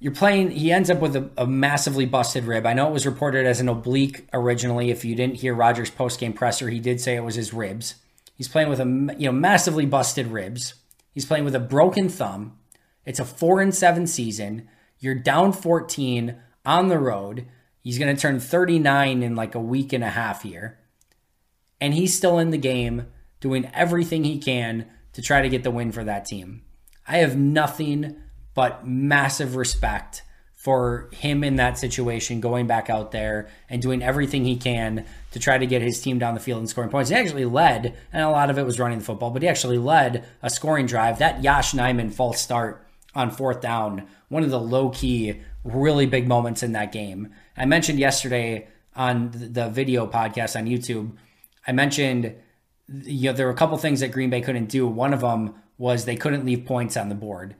you're 0.00 0.14
playing, 0.14 0.50
he 0.50 0.72
ends 0.72 0.88
up 0.88 1.00
with 1.00 1.14
a, 1.14 1.30
a, 1.36 1.46
massively 1.46 2.06
busted 2.06 2.44
rib. 2.44 2.64
I 2.64 2.72
know 2.72 2.88
it 2.88 2.92
was 2.92 3.04
reported 3.04 3.46
as 3.46 3.60
an 3.60 3.68
oblique 3.68 4.26
originally. 4.32 4.90
If 4.90 5.04
you 5.04 5.14
didn't 5.14 5.36
hear 5.36 5.54
Rodgers 5.54 5.90
post-game 5.90 6.32
presser, 6.32 6.70
he 6.70 6.80
did 6.80 7.02
say 7.02 7.16
it 7.16 7.24
was 7.24 7.34
his 7.34 7.52
ribs. 7.52 7.96
He's 8.34 8.48
playing 8.48 8.70
with 8.70 8.80
a 8.80 9.14
you 9.18 9.26
know 9.26 9.32
massively 9.32 9.84
busted 9.84 10.28
ribs. 10.28 10.74
He's 11.12 11.26
playing 11.26 11.44
with 11.44 11.54
a 11.54 11.60
broken 11.60 12.08
thumb. 12.08 12.58
It's 13.04 13.20
a 13.20 13.24
four 13.26 13.60
and 13.60 13.74
seven 13.74 14.06
season. 14.06 14.68
You're 14.98 15.14
down 15.14 15.52
14 15.52 16.36
on 16.64 16.88
the 16.88 16.98
road. 16.98 17.46
He's 17.80 17.98
going 17.98 18.14
to 18.14 18.20
turn 18.20 18.40
39 18.40 19.22
in 19.22 19.36
like 19.36 19.54
a 19.54 19.60
week 19.60 19.92
and 19.92 20.04
a 20.04 20.10
half 20.10 20.42
here. 20.42 20.78
And 21.78 21.92
he's 21.92 22.16
still 22.16 22.38
in 22.38 22.50
the 22.50 22.58
game 22.58 23.06
doing 23.40 23.70
everything 23.74 24.24
he 24.24 24.38
can 24.38 24.86
to 25.12 25.20
try 25.20 25.42
to 25.42 25.48
get 25.48 25.62
the 25.62 25.70
win 25.70 25.92
for 25.92 26.04
that 26.04 26.24
team. 26.24 26.62
I 27.06 27.18
have 27.18 27.36
nothing 27.36 28.16
but 28.54 28.86
massive 28.86 29.56
respect 29.56 30.22
for 30.54 31.08
him 31.12 31.42
in 31.42 31.56
that 31.56 31.78
situation, 31.78 32.40
going 32.40 32.66
back 32.66 32.90
out 32.90 33.12
there 33.12 33.48
and 33.70 33.80
doing 33.80 34.02
everything 34.02 34.44
he 34.44 34.56
can 34.56 35.06
to 35.30 35.38
try 35.38 35.56
to 35.56 35.66
get 35.66 35.80
his 35.80 36.00
team 36.02 36.18
down 36.18 36.34
the 36.34 36.40
field 36.40 36.58
and 36.58 36.68
scoring 36.68 36.90
points. 36.90 37.08
He 37.08 37.16
actually 37.16 37.46
led, 37.46 37.96
and 38.12 38.22
a 38.22 38.28
lot 38.28 38.50
of 38.50 38.58
it 38.58 38.66
was 38.66 38.78
running 38.78 38.98
the 38.98 39.04
football, 39.04 39.30
but 39.30 39.40
he 39.40 39.48
actually 39.48 39.78
led 39.78 40.26
a 40.42 40.50
scoring 40.50 40.84
drive. 40.84 41.18
That 41.18 41.42
Yosh 41.42 41.72
Nijman 41.72 42.12
false 42.12 42.40
start 42.40 42.86
on 43.14 43.30
fourth 43.30 43.62
down, 43.62 44.06
one 44.28 44.42
of 44.42 44.50
the 44.50 44.60
low 44.60 44.90
key 44.90 45.40
really 45.64 46.06
big 46.06 46.28
moments 46.28 46.62
in 46.62 46.72
that 46.72 46.92
game. 46.92 47.32
I 47.56 47.64
mentioned 47.64 47.98
yesterday 47.98 48.68
on 48.94 49.30
the 49.32 49.70
video 49.70 50.06
podcast 50.06 50.58
on 50.58 50.66
YouTube, 50.66 51.12
I 51.66 51.72
mentioned 51.72 52.34
you 53.04 53.30
know 53.30 53.32
there 53.32 53.46
were 53.46 53.52
a 53.52 53.56
couple 53.56 53.76
things 53.78 54.00
that 54.00 54.12
Green 54.12 54.30
Bay 54.30 54.40
couldn't 54.40 54.66
do. 54.66 54.86
One 54.86 55.12
of 55.14 55.20
them 55.20 55.54
was 55.78 56.04
they 56.04 56.16
couldn't 56.16 56.44
leave 56.44 56.66
points 56.66 56.96
on 56.96 57.08
the 57.08 57.14
board, 57.14 57.54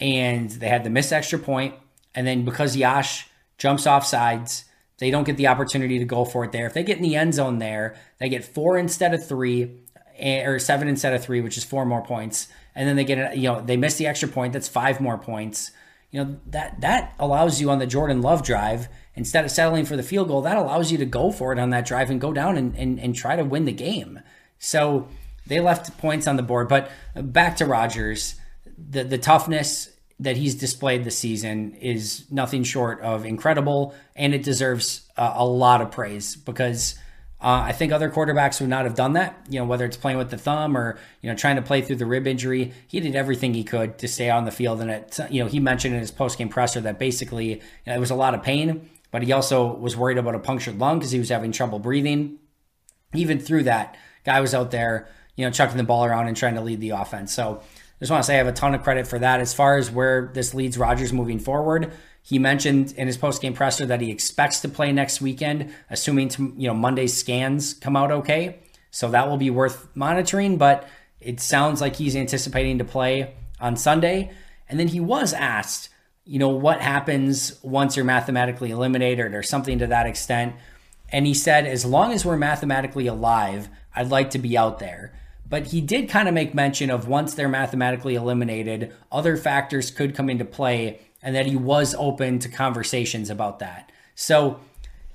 and 0.00 0.50
they 0.50 0.68
had 0.68 0.82
the 0.82 0.90
missed 0.90 1.12
extra 1.12 1.38
point, 1.38 1.74
and 2.14 2.26
then 2.26 2.44
because 2.44 2.76
Yosh 2.76 3.26
jumps 3.58 3.86
off 3.86 4.06
sides, 4.06 4.64
they 4.98 5.10
don't 5.10 5.24
get 5.24 5.36
the 5.36 5.46
opportunity 5.46 5.98
to 5.98 6.04
go 6.04 6.24
for 6.24 6.44
it 6.44 6.52
there. 6.52 6.66
If 6.66 6.74
they 6.74 6.82
get 6.82 6.96
in 6.96 7.02
the 7.02 7.16
end 7.16 7.34
zone 7.34 7.58
there, 7.58 7.96
they 8.18 8.28
get 8.28 8.44
four 8.44 8.78
instead 8.78 9.14
of 9.14 9.26
three, 9.26 9.70
eh, 10.16 10.44
or 10.44 10.58
seven 10.58 10.88
instead 10.88 11.14
of 11.14 11.22
three, 11.22 11.40
which 11.40 11.56
is 11.56 11.64
four 11.64 11.84
more 11.84 12.02
points, 12.02 12.48
and 12.74 12.88
then 12.88 12.96
they 12.96 13.04
get 13.04 13.36
you 13.36 13.44
know 13.44 13.60
they 13.60 13.76
miss 13.76 13.96
the 13.96 14.06
extra 14.06 14.28
point. 14.28 14.52
That's 14.52 14.68
five 14.68 15.00
more 15.00 15.18
points. 15.18 15.70
You 16.10 16.24
know 16.24 16.36
that 16.46 16.80
that 16.80 17.14
allows 17.18 17.60
you 17.60 17.70
on 17.70 17.78
the 17.78 17.86
Jordan 17.86 18.22
Love 18.22 18.42
drive 18.42 18.88
instead 19.14 19.44
of 19.44 19.50
settling 19.50 19.84
for 19.84 19.96
the 19.96 20.02
field 20.02 20.28
goal 20.28 20.40
that 20.40 20.56
allows 20.56 20.90
you 20.90 20.96
to 20.98 21.04
go 21.04 21.30
for 21.30 21.52
it 21.52 21.58
on 21.58 21.70
that 21.70 21.84
drive 21.84 22.10
and 22.10 22.20
go 22.20 22.32
down 22.32 22.56
and, 22.56 22.74
and, 22.76 22.98
and 22.98 23.14
try 23.14 23.36
to 23.36 23.44
win 23.44 23.64
the 23.64 23.72
game. 23.72 24.20
So 24.58 25.08
they 25.46 25.60
left 25.60 25.98
points 25.98 26.26
on 26.26 26.36
the 26.36 26.42
board. 26.42 26.68
But 26.68 26.90
back 27.14 27.56
to 27.56 27.66
Rodgers 27.66 28.36
the 28.88 29.04
the 29.04 29.18
toughness 29.18 29.90
that 30.18 30.36
he's 30.36 30.54
displayed 30.54 31.04
this 31.04 31.18
season 31.18 31.74
is 31.76 32.24
nothing 32.30 32.62
short 32.62 33.00
of 33.00 33.24
incredible 33.24 33.94
and 34.14 34.34
it 34.34 34.42
deserves 34.42 35.08
a, 35.16 35.32
a 35.36 35.46
lot 35.46 35.80
of 35.80 35.90
praise 35.90 36.36
because 36.36 36.94
uh, 37.42 37.64
I 37.64 37.72
think 37.72 37.90
other 37.90 38.10
quarterbacks 38.10 38.60
would 38.60 38.68
not 38.68 38.84
have 38.84 38.94
done 38.94 39.14
that. 39.14 39.46
You 39.48 39.60
know, 39.60 39.64
whether 39.64 39.86
it's 39.86 39.96
playing 39.96 40.18
with 40.18 40.28
the 40.30 40.36
thumb 40.36 40.76
or 40.76 40.98
you 41.22 41.30
know 41.30 41.36
trying 41.36 41.56
to 41.56 41.62
play 41.62 41.80
through 41.80 41.96
the 41.96 42.06
rib 42.06 42.26
injury, 42.26 42.72
he 42.86 43.00
did 43.00 43.16
everything 43.16 43.54
he 43.54 43.64
could 43.64 43.96
to 43.98 44.08
stay 44.08 44.28
on 44.28 44.44
the 44.44 44.50
field. 44.50 44.82
And 44.82 44.90
it, 44.90 45.18
you 45.30 45.42
know, 45.42 45.48
he 45.48 45.58
mentioned 45.58 45.94
in 45.94 46.00
his 46.00 46.10
post 46.10 46.36
game 46.36 46.50
presser 46.50 46.82
that 46.82 46.98
basically 46.98 47.54
you 47.54 47.60
know, 47.86 47.94
it 47.94 47.98
was 47.98 48.10
a 48.10 48.14
lot 48.14 48.34
of 48.34 48.42
pain, 48.42 48.90
but 49.10 49.22
he 49.22 49.32
also 49.32 49.74
was 49.74 49.96
worried 49.96 50.18
about 50.18 50.34
a 50.34 50.38
punctured 50.38 50.78
lung 50.78 50.98
because 50.98 51.12
he 51.12 51.18
was 51.18 51.30
having 51.30 51.50
trouble 51.50 51.78
breathing. 51.78 52.38
Even 53.14 53.40
through 53.40 53.64
that, 53.64 53.96
guy 54.24 54.38
was 54.40 54.54
out 54.54 54.70
there, 54.70 55.08
you 55.34 55.44
know, 55.44 55.50
chucking 55.50 55.78
the 55.78 55.82
ball 55.82 56.04
around 56.04 56.28
and 56.28 56.36
trying 56.36 56.54
to 56.56 56.60
lead 56.60 56.80
the 56.80 56.90
offense. 56.90 57.32
So 57.32 57.62
just 58.00 58.10
want 58.10 58.22
to 58.22 58.26
say 58.26 58.34
I 58.34 58.38
have 58.38 58.46
a 58.46 58.52
ton 58.52 58.74
of 58.74 58.82
credit 58.82 59.06
for 59.06 59.18
that. 59.18 59.40
As 59.40 59.54
far 59.54 59.76
as 59.76 59.90
where 59.90 60.30
this 60.32 60.54
leads 60.54 60.78
Rodgers 60.78 61.12
moving 61.12 61.38
forward, 61.38 61.92
he 62.22 62.38
mentioned 62.38 62.92
in 62.96 63.06
his 63.06 63.16
post-game 63.16 63.54
presser 63.54 63.86
that 63.86 64.00
he 64.00 64.10
expects 64.10 64.60
to 64.60 64.68
play 64.68 64.92
next 64.92 65.20
weekend, 65.20 65.72
assuming 65.88 66.28
to, 66.30 66.54
you 66.56 66.68
know 66.68 66.74
Monday's 66.74 67.16
scans 67.16 67.74
come 67.74 67.96
out 67.96 68.10
okay. 68.10 68.60
So 68.90 69.10
that 69.10 69.28
will 69.28 69.36
be 69.36 69.50
worth 69.50 69.88
monitoring. 69.94 70.56
But 70.56 70.88
it 71.20 71.40
sounds 71.40 71.80
like 71.80 71.96
he's 71.96 72.16
anticipating 72.16 72.78
to 72.78 72.84
play 72.84 73.34
on 73.60 73.76
Sunday. 73.76 74.32
And 74.68 74.80
then 74.80 74.88
he 74.88 75.00
was 75.00 75.32
asked, 75.32 75.90
you 76.24 76.38
know, 76.38 76.48
what 76.48 76.80
happens 76.80 77.58
once 77.62 77.96
you're 77.96 78.04
mathematically 78.04 78.70
eliminated 78.70 79.34
or 79.34 79.42
something 79.42 79.78
to 79.78 79.86
that 79.88 80.06
extent. 80.06 80.54
And 81.10 81.26
he 81.26 81.34
said, 81.34 81.66
as 81.66 81.84
long 81.84 82.12
as 82.12 82.24
we're 82.24 82.36
mathematically 82.36 83.06
alive, 83.06 83.68
I'd 83.94 84.10
like 84.10 84.30
to 84.30 84.38
be 84.38 84.56
out 84.56 84.78
there. 84.78 85.12
But 85.50 85.66
he 85.66 85.80
did 85.80 86.08
kind 86.08 86.28
of 86.28 86.34
make 86.34 86.54
mention 86.54 86.90
of 86.90 87.08
once 87.08 87.34
they're 87.34 87.48
mathematically 87.48 88.14
eliminated, 88.14 88.94
other 89.12 89.36
factors 89.36 89.90
could 89.90 90.14
come 90.14 90.30
into 90.30 90.44
play 90.44 91.00
and 91.22 91.36
that 91.36 91.44
he 91.44 91.56
was 91.56 91.94
open 91.98 92.38
to 92.38 92.48
conversations 92.48 93.28
about 93.28 93.58
that. 93.58 93.90
So 94.14 94.60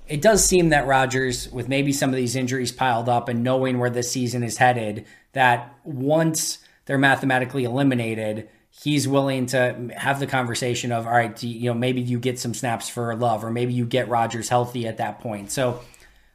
it 0.08 0.22
does 0.22 0.46
seem 0.46 0.70
that 0.70 0.86
Rodgers, 0.86 1.50
with 1.52 1.68
maybe 1.68 1.92
some 1.92 2.10
of 2.10 2.16
these 2.16 2.36
injuries 2.36 2.72
piled 2.72 3.10
up 3.10 3.30
and 3.30 3.44
knowing 3.44 3.80
where 3.80 3.90
this 3.90 4.12
season 4.12 4.44
is 4.44 4.58
headed, 4.58 5.06
that 5.34 5.74
once 5.84 6.60
they're 6.86 6.98
mathematically 6.98 7.64
eliminated, 7.64 8.48
he's 8.70 9.08
willing 9.08 9.46
to 9.48 9.90
have 9.96 10.20
the 10.20 10.28
conversation 10.28 10.92
of, 10.92 11.08
all 11.08 11.14
right, 11.14 11.42
you 11.42 11.72
know, 11.72 11.74
maybe 11.74 12.02
you 12.02 12.20
get 12.20 12.38
some 12.38 12.54
snaps 12.54 12.90
for 12.90 13.16
love, 13.16 13.44
or 13.44 13.50
maybe 13.50 13.74
you 13.74 13.86
get 13.86 14.10
Rodgers 14.10 14.50
healthy 14.50 14.86
at 14.86 14.98
that 14.98 15.20
point. 15.20 15.50
So 15.50 15.80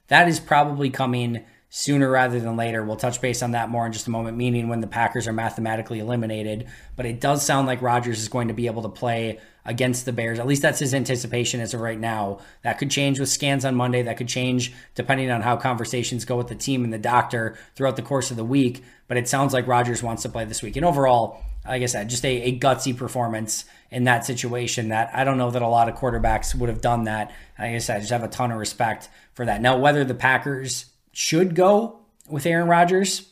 that 0.08 0.26
is 0.26 0.40
probably 0.40 0.90
coming 0.90 1.44
sooner 1.70 2.10
rather 2.10 2.40
than 2.40 2.56
later. 2.56 2.84
We'll 2.84 2.96
touch 2.96 3.20
base 3.20 3.42
on 3.42 3.52
that 3.52 3.70
more 3.70 3.86
in 3.86 3.92
just 3.92 4.08
a 4.08 4.10
moment, 4.10 4.36
meaning 4.36 4.68
when 4.68 4.80
the 4.80 4.88
Packers 4.88 5.28
are 5.28 5.32
mathematically 5.32 6.00
eliminated. 6.00 6.66
But 6.96 7.06
it 7.06 7.20
does 7.20 7.44
sound 7.44 7.68
like 7.68 7.80
Rodgers 7.80 8.20
is 8.20 8.28
going 8.28 8.48
to 8.48 8.54
be 8.54 8.66
able 8.66 8.82
to 8.82 8.88
play 8.88 9.38
against 9.64 10.04
the 10.04 10.12
Bears. 10.12 10.40
At 10.40 10.48
least 10.48 10.62
that's 10.62 10.80
his 10.80 10.94
anticipation 10.94 11.60
as 11.60 11.72
of 11.72 11.80
right 11.80 11.98
now. 11.98 12.40
That 12.62 12.78
could 12.78 12.90
change 12.90 13.20
with 13.20 13.28
scans 13.28 13.64
on 13.64 13.76
Monday. 13.76 14.02
That 14.02 14.16
could 14.16 14.28
change 14.28 14.72
depending 14.96 15.30
on 15.30 15.42
how 15.42 15.56
conversations 15.56 16.24
go 16.24 16.36
with 16.36 16.48
the 16.48 16.56
team 16.56 16.82
and 16.82 16.92
the 16.92 16.98
doctor 16.98 17.56
throughout 17.76 17.96
the 17.96 18.02
course 18.02 18.32
of 18.32 18.36
the 18.36 18.44
week. 18.44 18.82
But 19.06 19.16
it 19.16 19.28
sounds 19.28 19.52
like 19.52 19.68
Rodgers 19.68 20.02
wants 20.02 20.24
to 20.24 20.28
play 20.28 20.44
this 20.44 20.62
week. 20.62 20.74
And 20.76 20.84
overall, 20.84 21.40
like 21.64 21.82
I 21.82 21.86
said, 21.86 22.10
just 22.10 22.24
a, 22.24 22.42
a 22.42 22.58
gutsy 22.58 22.96
performance 22.96 23.64
in 23.92 24.04
that 24.04 24.26
situation 24.26 24.88
that 24.88 25.10
I 25.14 25.22
don't 25.22 25.38
know 25.38 25.50
that 25.50 25.62
a 25.62 25.68
lot 25.68 25.88
of 25.88 25.94
quarterbacks 25.94 26.52
would 26.54 26.68
have 26.68 26.80
done 26.80 27.04
that. 27.04 27.30
Like 27.58 27.74
I 27.74 27.78
said, 27.78 27.98
I 27.98 28.00
just 28.00 28.10
have 28.10 28.24
a 28.24 28.28
ton 28.28 28.50
of 28.50 28.58
respect 28.58 29.08
for 29.34 29.44
that. 29.44 29.60
Now, 29.60 29.78
whether 29.78 30.04
the 30.04 30.14
Packers 30.14 30.86
should 31.12 31.54
go 31.54 32.00
with 32.28 32.46
Aaron 32.46 32.68
Rodgers, 32.68 33.30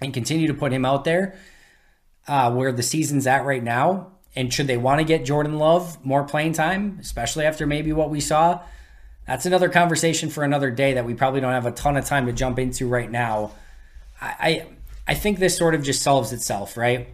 and 0.00 0.14
continue 0.14 0.46
to 0.46 0.54
put 0.54 0.72
him 0.72 0.84
out 0.84 1.04
there 1.04 1.36
uh, 2.26 2.50
where 2.52 2.72
the 2.72 2.82
season's 2.82 3.26
at 3.26 3.44
right 3.44 3.62
now, 3.62 4.12
and 4.34 4.52
should 4.52 4.66
they 4.66 4.76
want 4.76 5.00
to 5.00 5.04
get 5.04 5.24
Jordan 5.24 5.58
Love 5.58 6.02
more 6.04 6.24
playing 6.24 6.52
time, 6.52 6.98
especially 7.00 7.44
after 7.44 7.66
maybe 7.66 7.92
what 7.92 8.10
we 8.10 8.20
saw, 8.20 8.62
that's 9.26 9.46
another 9.46 9.68
conversation 9.68 10.30
for 10.30 10.44
another 10.44 10.70
day 10.70 10.94
that 10.94 11.04
we 11.04 11.14
probably 11.14 11.40
don't 11.40 11.52
have 11.52 11.66
a 11.66 11.72
ton 11.72 11.96
of 11.96 12.04
time 12.04 12.26
to 12.26 12.32
jump 12.32 12.58
into 12.58 12.88
right 12.88 13.10
now. 13.10 13.52
I 14.20 14.34
I, 14.40 14.66
I 15.08 15.14
think 15.14 15.38
this 15.38 15.56
sort 15.56 15.74
of 15.74 15.82
just 15.82 16.02
solves 16.02 16.32
itself, 16.32 16.76
right? 16.76 17.08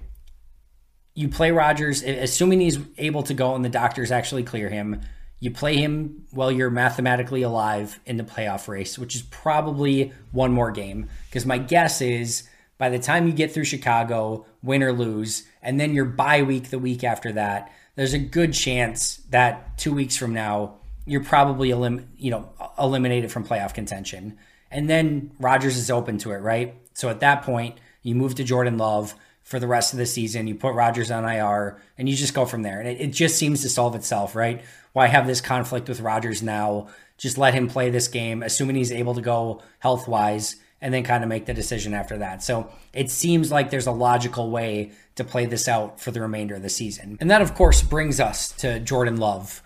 You 1.14 1.28
play 1.28 1.50
Rodgers, 1.50 2.02
assuming 2.02 2.60
he's 2.60 2.78
able 2.98 3.22
to 3.24 3.34
go 3.34 3.54
and 3.54 3.64
the 3.64 3.70
doctors 3.70 4.10
actually 4.12 4.42
clear 4.42 4.68
him. 4.68 5.00
You 5.38 5.50
play 5.50 5.76
him 5.76 6.24
while 6.30 6.50
you're 6.50 6.70
mathematically 6.70 7.42
alive 7.42 8.00
in 8.06 8.16
the 8.16 8.24
playoff 8.24 8.68
race, 8.68 8.98
which 8.98 9.14
is 9.14 9.22
probably 9.22 10.12
one 10.32 10.52
more 10.52 10.70
game. 10.70 11.08
Because 11.28 11.44
my 11.44 11.58
guess 11.58 12.00
is 12.00 12.44
by 12.78 12.88
the 12.88 12.98
time 12.98 13.26
you 13.26 13.32
get 13.32 13.52
through 13.52 13.64
Chicago, 13.64 14.46
win 14.62 14.82
or 14.82 14.92
lose, 14.92 15.44
and 15.62 15.78
then 15.78 15.94
your 15.94 16.04
bye 16.04 16.42
week 16.42 16.70
the 16.70 16.78
week 16.78 17.04
after 17.04 17.32
that, 17.32 17.72
there's 17.96 18.14
a 18.14 18.18
good 18.18 18.52
chance 18.52 19.16
that 19.30 19.76
two 19.78 19.92
weeks 19.92 20.16
from 20.16 20.32
now 20.32 20.76
you're 21.06 21.22
probably 21.22 21.70
elim- 21.70 22.08
you 22.18 22.30
know 22.30 22.50
eliminated 22.78 23.30
from 23.30 23.44
playoff 23.44 23.74
contention. 23.74 24.38
And 24.70 24.90
then 24.90 25.30
Rodgers 25.38 25.76
is 25.76 25.90
open 25.90 26.18
to 26.18 26.32
it, 26.32 26.38
right? 26.38 26.74
So 26.94 27.08
at 27.08 27.20
that 27.20 27.42
point, 27.42 27.78
you 28.02 28.14
move 28.14 28.34
to 28.36 28.44
Jordan 28.44 28.78
Love 28.78 29.14
for 29.42 29.60
the 29.60 29.66
rest 29.68 29.92
of 29.92 29.98
the 29.98 30.06
season. 30.06 30.48
You 30.48 30.56
put 30.56 30.74
Rodgers 30.74 31.10
on 31.10 31.24
IR, 31.24 31.80
and 31.96 32.08
you 32.08 32.16
just 32.16 32.34
go 32.34 32.44
from 32.44 32.62
there. 32.62 32.80
And 32.80 32.88
it, 32.88 33.00
it 33.00 33.06
just 33.12 33.36
seems 33.36 33.62
to 33.62 33.68
solve 33.68 33.94
itself, 33.94 34.34
right? 34.34 34.62
Why 34.96 35.08
have 35.08 35.26
this 35.26 35.42
conflict 35.42 35.90
with 35.90 36.00
Rodgers 36.00 36.42
now? 36.42 36.86
Just 37.18 37.36
let 37.36 37.52
him 37.52 37.68
play 37.68 37.90
this 37.90 38.08
game, 38.08 38.42
assuming 38.42 38.76
he's 38.76 38.90
able 38.90 39.14
to 39.14 39.20
go 39.20 39.60
health 39.80 40.08
wise 40.08 40.56
and 40.80 40.94
then 40.94 41.04
kind 41.04 41.22
of 41.22 41.28
make 41.28 41.44
the 41.44 41.52
decision 41.52 41.92
after 41.92 42.16
that. 42.16 42.42
So 42.42 42.70
it 42.94 43.10
seems 43.10 43.52
like 43.52 43.68
there's 43.68 43.86
a 43.86 43.92
logical 43.92 44.50
way 44.50 44.92
to 45.16 45.22
play 45.22 45.44
this 45.44 45.68
out 45.68 46.00
for 46.00 46.12
the 46.12 46.22
remainder 46.22 46.54
of 46.54 46.62
the 46.62 46.70
season. 46.70 47.18
And 47.20 47.30
that, 47.30 47.42
of 47.42 47.54
course, 47.54 47.82
brings 47.82 48.20
us 48.20 48.50
to 48.52 48.80
Jordan 48.80 49.18
Love, 49.18 49.62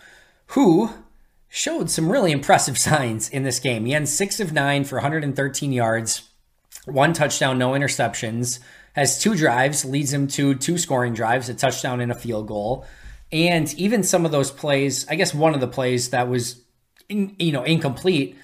who 0.48 0.90
showed 1.48 1.90
some 1.90 2.10
really 2.10 2.32
impressive 2.32 2.76
signs 2.88 3.28
in 3.28 3.44
this 3.44 3.60
game. 3.60 3.86
He 3.86 3.92
had 3.92 4.08
six 4.08 4.40
of 4.40 4.52
nine 4.52 4.82
for 4.82 4.96
113 4.96 5.72
yards, 5.72 6.28
one 6.86 7.12
touchdown, 7.12 7.56
no 7.56 7.70
interceptions, 7.70 8.58
has 8.94 9.20
two 9.20 9.36
drives, 9.36 9.84
leads 9.84 10.12
him 10.12 10.26
to 10.26 10.56
two 10.56 10.76
scoring 10.76 11.14
drives, 11.14 11.48
a 11.48 11.54
touchdown 11.54 12.00
and 12.00 12.10
a 12.10 12.16
field 12.16 12.48
goal. 12.48 12.84
And 13.32 13.72
even 13.74 14.02
some 14.02 14.24
of 14.24 14.32
those 14.32 14.50
plays, 14.50 15.06
I 15.08 15.14
guess 15.14 15.32
one 15.32 15.54
of 15.54 15.60
the 15.60 15.68
plays 15.68 16.10
that 16.10 16.28
was, 16.28 16.62
in, 17.08 17.36
you 17.38 17.52
know, 17.52 17.62
incomplete 17.62 18.36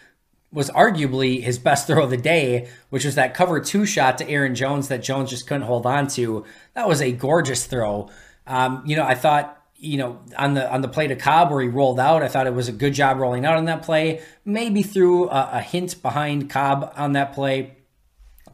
was 0.53 0.71
arguably 0.71 1.43
his 1.43 1.59
best 1.59 1.87
throw 1.87 2.05
of 2.05 2.11
the 2.11 2.17
day, 2.17 2.69
which 2.91 3.05
was 3.05 3.17
that 3.17 3.35
cover 3.35 3.61
two 3.61 3.85
shot 3.85 4.19
to 4.19 4.29
Aaron 4.29 4.55
Jones 4.55 4.89
that 4.89 5.03
Jones 5.03 5.31
just 5.31 5.47
couldn't 5.47 5.67
hold 5.67 5.87
on 5.87 6.07
to. 6.09 6.45
That 6.75 6.89
was 6.89 7.03
a 7.03 7.13
gorgeous 7.13 7.67
throw. 7.67 8.09
Um, 8.47 8.83
you 8.87 8.97
know, 8.97 9.05
I 9.05 9.15
thought, 9.15 9.61
you 9.75 9.99
know, 9.99 10.21
on 10.39 10.55
the 10.55 10.73
on 10.73 10.81
the 10.81 10.89
play 10.89 11.09
to 11.09 11.17
Cobb 11.17 11.51
where 11.51 11.61
he 11.61 11.69
rolled 11.69 12.01
out, 12.01 12.23
I 12.23 12.29
thought 12.29 12.47
it 12.47 12.55
was 12.55 12.69
a 12.69 12.73
good 12.73 12.95
job 12.95 13.19
rolling 13.19 13.45
out 13.45 13.57
on 13.57 13.67
that 13.67 13.83
play. 13.83 14.23
Maybe 14.45 14.83
threw 14.83 15.29
a, 15.29 15.51
a 15.55 15.61
hint 15.61 16.01
behind 16.01 16.49
Cobb 16.49 16.93
on 16.97 17.13
that 17.13 17.35
play. 17.35 17.77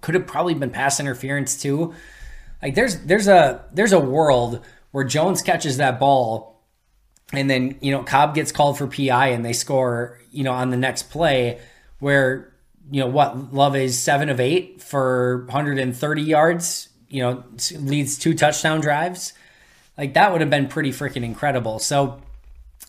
Could 0.01 0.16
have 0.16 0.26
probably 0.26 0.55
been 0.55 0.70
pass 0.70 0.99
interference 0.99 1.61
too. 1.61 1.95
Like 2.61 2.74
there's 2.74 3.01
there's 3.01 3.28
a 3.28 3.64
there's 3.72 3.93
a 3.93 4.01
world 4.01 4.64
where 4.93 5.05
Jones 5.05 5.43
catches 5.43 5.76
that 5.78 5.99
ball 5.99 6.62
and 7.32 7.49
then, 7.49 7.78
you 7.80 7.93
know, 7.93 8.03
Cobb 8.03 8.34
gets 8.34 8.53
called 8.53 8.78
for 8.78 8.86
PI 8.86 9.28
and 9.28 9.45
they 9.45 9.55
score, 9.55 10.20
you 10.30 10.45
know, 10.45 10.53
on 10.53 10.70
the 10.70 10.76
next 10.76 11.11
play 11.11 11.61
where 11.99 12.53
you 12.90 13.01
know 13.01 13.07
what 13.07 13.55
Love 13.55 13.76
is 13.76 13.99
seven 13.99 14.28
of 14.28 14.40
eight 14.40 14.82
for 14.82 15.45
130 15.47 16.22
yards. 16.22 16.88
You 17.09 17.22
know, 17.22 17.45
leads 17.78 18.18
two 18.18 18.34
touchdown 18.34 18.80
drives. 18.80 19.34
Like 19.99 20.14
that 20.14 20.32
would 20.32 20.40
have 20.40 20.51
been 20.51 20.68
pretty 20.68 20.90
freaking 20.90 21.24
incredible. 21.24 21.78
So 21.78 22.22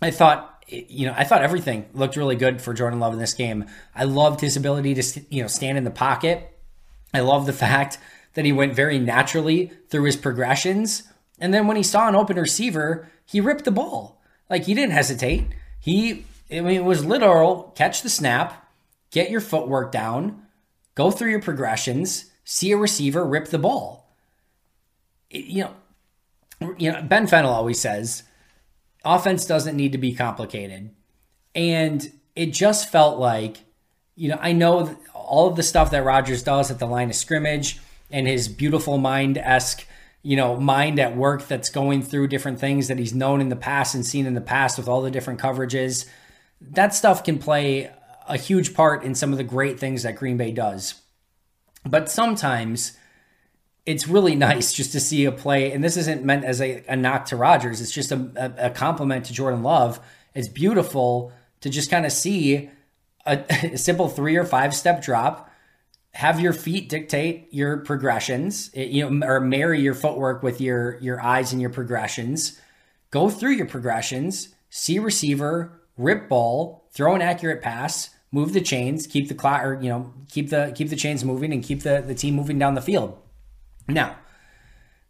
I 0.01 0.11
thought, 0.11 0.63
you 0.67 1.07
know, 1.07 1.13
I 1.17 1.25
thought 1.25 1.41
everything 1.41 1.85
looked 1.93 2.15
really 2.15 2.37
good 2.37 2.61
for 2.61 2.73
Jordan 2.73 2.99
Love 2.99 3.13
in 3.13 3.19
this 3.19 3.33
game. 3.33 3.65
I 3.93 4.05
loved 4.05 4.39
his 4.39 4.55
ability 4.55 4.95
to, 4.95 5.21
you 5.29 5.41
know, 5.41 5.47
stand 5.47 5.77
in 5.77 5.83
the 5.83 5.91
pocket. 5.91 6.57
I 7.13 7.19
love 7.19 7.45
the 7.45 7.53
fact 7.53 7.97
that 8.33 8.45
he 8.45 8.53
went 8.53 8.73
very 8.73 8.97
naturally 8.97 9.71
through 9.89 10.05
his 10.05 10.15
progressions. 10.15 11.03
And 11.39 11.53
then 11.53 11.67
when 11.67 11.77
he 11.77 11.84
saw 11.84 12.07
an 12.07 12.15
open 12.15 12.38
receiver, 12.38 13.09
he 13.25 13.41
ripped 13.41 13.65
the 13.65 13.71
ball. 13.71 14.21
Like 14.49 14.65
he 14.65 14.73
didn't 14.73 14.93
hesitate. 14.93 15.47
He, 15.79 16.25
I 16.51 16.61
mean, 16.61 16.75
it 16.77 16.84
was 16.84 17.05
literal 17.05 17.73
catch 17.75 18.01
the 18.01 18.09
snap, 18.09 18.69
get 19.11 19.29
your 19.29 19.41
footwork 19.41 19.91
down, 19.91 20.43
go 20.95 21.11
through 21.11 21.31
your 21.31 21.41
progressions, 21.41 22.31
see 22.43 22.71
a 22.71 22.77
receiver 22.77 23.25
rip 23.25 23.47
the 23.47 23.57
ball. 23.57 24.15
It, 25.29 25.45
you 25.45 25.63
know, 25.63 26.75
you 26.77 26.91
know, 26.91 27.01
Ben 27.01 27.27
Fennell 27.27 27.51
always 27.51 27.79
says, 27.79 28.23
offense 29.03 29.45
doesn't 29.45 29.75
need 29.75 29.91
to 29.91 29.97
be 29.97 30.13
complicated. 30.13 30.91
And 31.55 32.11
it 32.36 32.47
just 32.47 32.91
felt 32.91 33.19
like, 33.19 33.57
you 34.15 34.29
know, 34.29 34.39
I 34.39 34.53
know 34.53 34.95
all 35.13 35.47
of 35.47 35.55
the 35.55 35.63
stuff 35.63 35.91
that 35.91 36.03
Rodgers 36.03 36.43
does 36.43 36.71
at 36.71 36.79
the 36.79 36.86
line 36.86 37.09
of 37.09 37.15
scrimmage 37.15 37.79
and 38.11 38.27
his 38.27 38.47
beautiful 38.47 38.97
mind 38.97 39.38
esque, 39.38 39.86
you 40.24 40.38
know, 40.38 40.57
mind 40.57 40.99
at 40.99 41.15
work 41.15 41.47
that's 41.47 41.69
going 41.69 42.01
through 42.01 42.30
different 42.30 42.59
things 42.59 42.88
that 42.88 42.97
he's 42.97 43.13
known 43.13 43.41
in 43.41 43.49
the 43.49 43.55
past 43.55 43.93
and 43.93 44.05
seen 44.05 44.26
in 44.26 44.34
the 44.34 44.41
past 44.41 44.78
with 44.78 44.88
all 44.88 45.01
the 45.01 45.11
different 45.11 45.39
coverages. 45.39 46.05
That 46.61 46.95
stuff 46.95 47.24
can 47.26 47.39
play 47.39 47.91
a 48.28 48.38
huge 48.38 48.74
part 48.74 49.03
in 49.03 49.15
some 49.15 49.34
of 49.34 49.38
the 49.38 49.43
great 49.43 49.80
things 49.80 50.03
that 50.03 50.15
Green 50.15 50.38
Bay 50.38 50.51
does. 50.51 50.95
But 51.86 52.09
sometimes 52.09 52.97
it's 53.86 54.07
really 54.07 54.36
nice 54.49 54.74
just 54.74 54.93
to 54.93 54.99
see 54.99 55.26
a 55.26 55.32
play, 55.32 55.71
and 55.71 55.84
this 55.84 55.97
isn't 55.97 56.24
meant 56.24 56.45
as 56.45 56.61
a, 56.61 56.84
a 56.88 56.95
knock 56.95 57.26
to 57.26 57.36
Rodgers, 57.36 57.82
it's 57.82 57.91
just 57.91 58.11
a, 58.11 58.53
a, 58.57 58.69
compliment 58.69 59.26
to 59.26 59.34
Jordan 59.34 59.61
Love. 59.61 59.99
It's 60.34 60.47
beautiful 60.47 61.34
to 61.61 61.69
just 61.69 61.91
kind 61.91 62.05
of 62.05 62.11
see 62.11 62.69
a, 63.26 63.43
a 63.74 63.78
simple 63.78 64.07
three 64.07 64.38
or 64.38 64.45
five 64.45 64.74
step 64.74 65.03
drop, 65.03 65.49
have 66.14 66.39
your 66.39 66.53
feet 66.53 66.89
dictate 66.89 67.47
your 67.51 67.78
progressions, 67.78 68.70
you 68.76 69.09
know, 69.09 69.28
or 69.28 69.39
marry 69.39 69.82
your 69.82 69.95
footwork 69.95 70.43
with 70.43 70.61
your 70.61 70.97
your 70.99 71.22
eyes 71.22 71.51
and 71.51 71.61
your 71.61 71.72
progressions. 71.72 72.59
Go 73.09 73.30
through 73.30 73.51
your 73.51 73.66
progressions, 73.66 74.49
see 74.70 74.99
receiver, 74.99 75.82
rip 75.97 76.30
ball, 76.30 76.88
throw 76.91 77.16
an 77.16 77.22
accurate 77.22 77.61
pass, 77.61 78.11
move 78.32 78.53
the 78.53 78.61
chains, 78.61 79.07
keep 79.07 79.28
the 79.28 79.34
clock, 79.34 79.64
or 79.64 79.80
you 79.82 79.89
know, 79.89 80.14
keep 80.30 80.49
the 80.49 80.72
keep 80.76 80.89
the 80.89 80.95
chains 80.95 81.26
moving 81.26 81.51
and 81.51 81.64
keep 81.64 81.82
the 81.82 82.03
the 82.05 82.16
team 82.16 82.36
moving 82.36 82.59
down 82.59 82.76
the 82.76 82.82
field. 82.82 83.18
Now, 83.88 84.16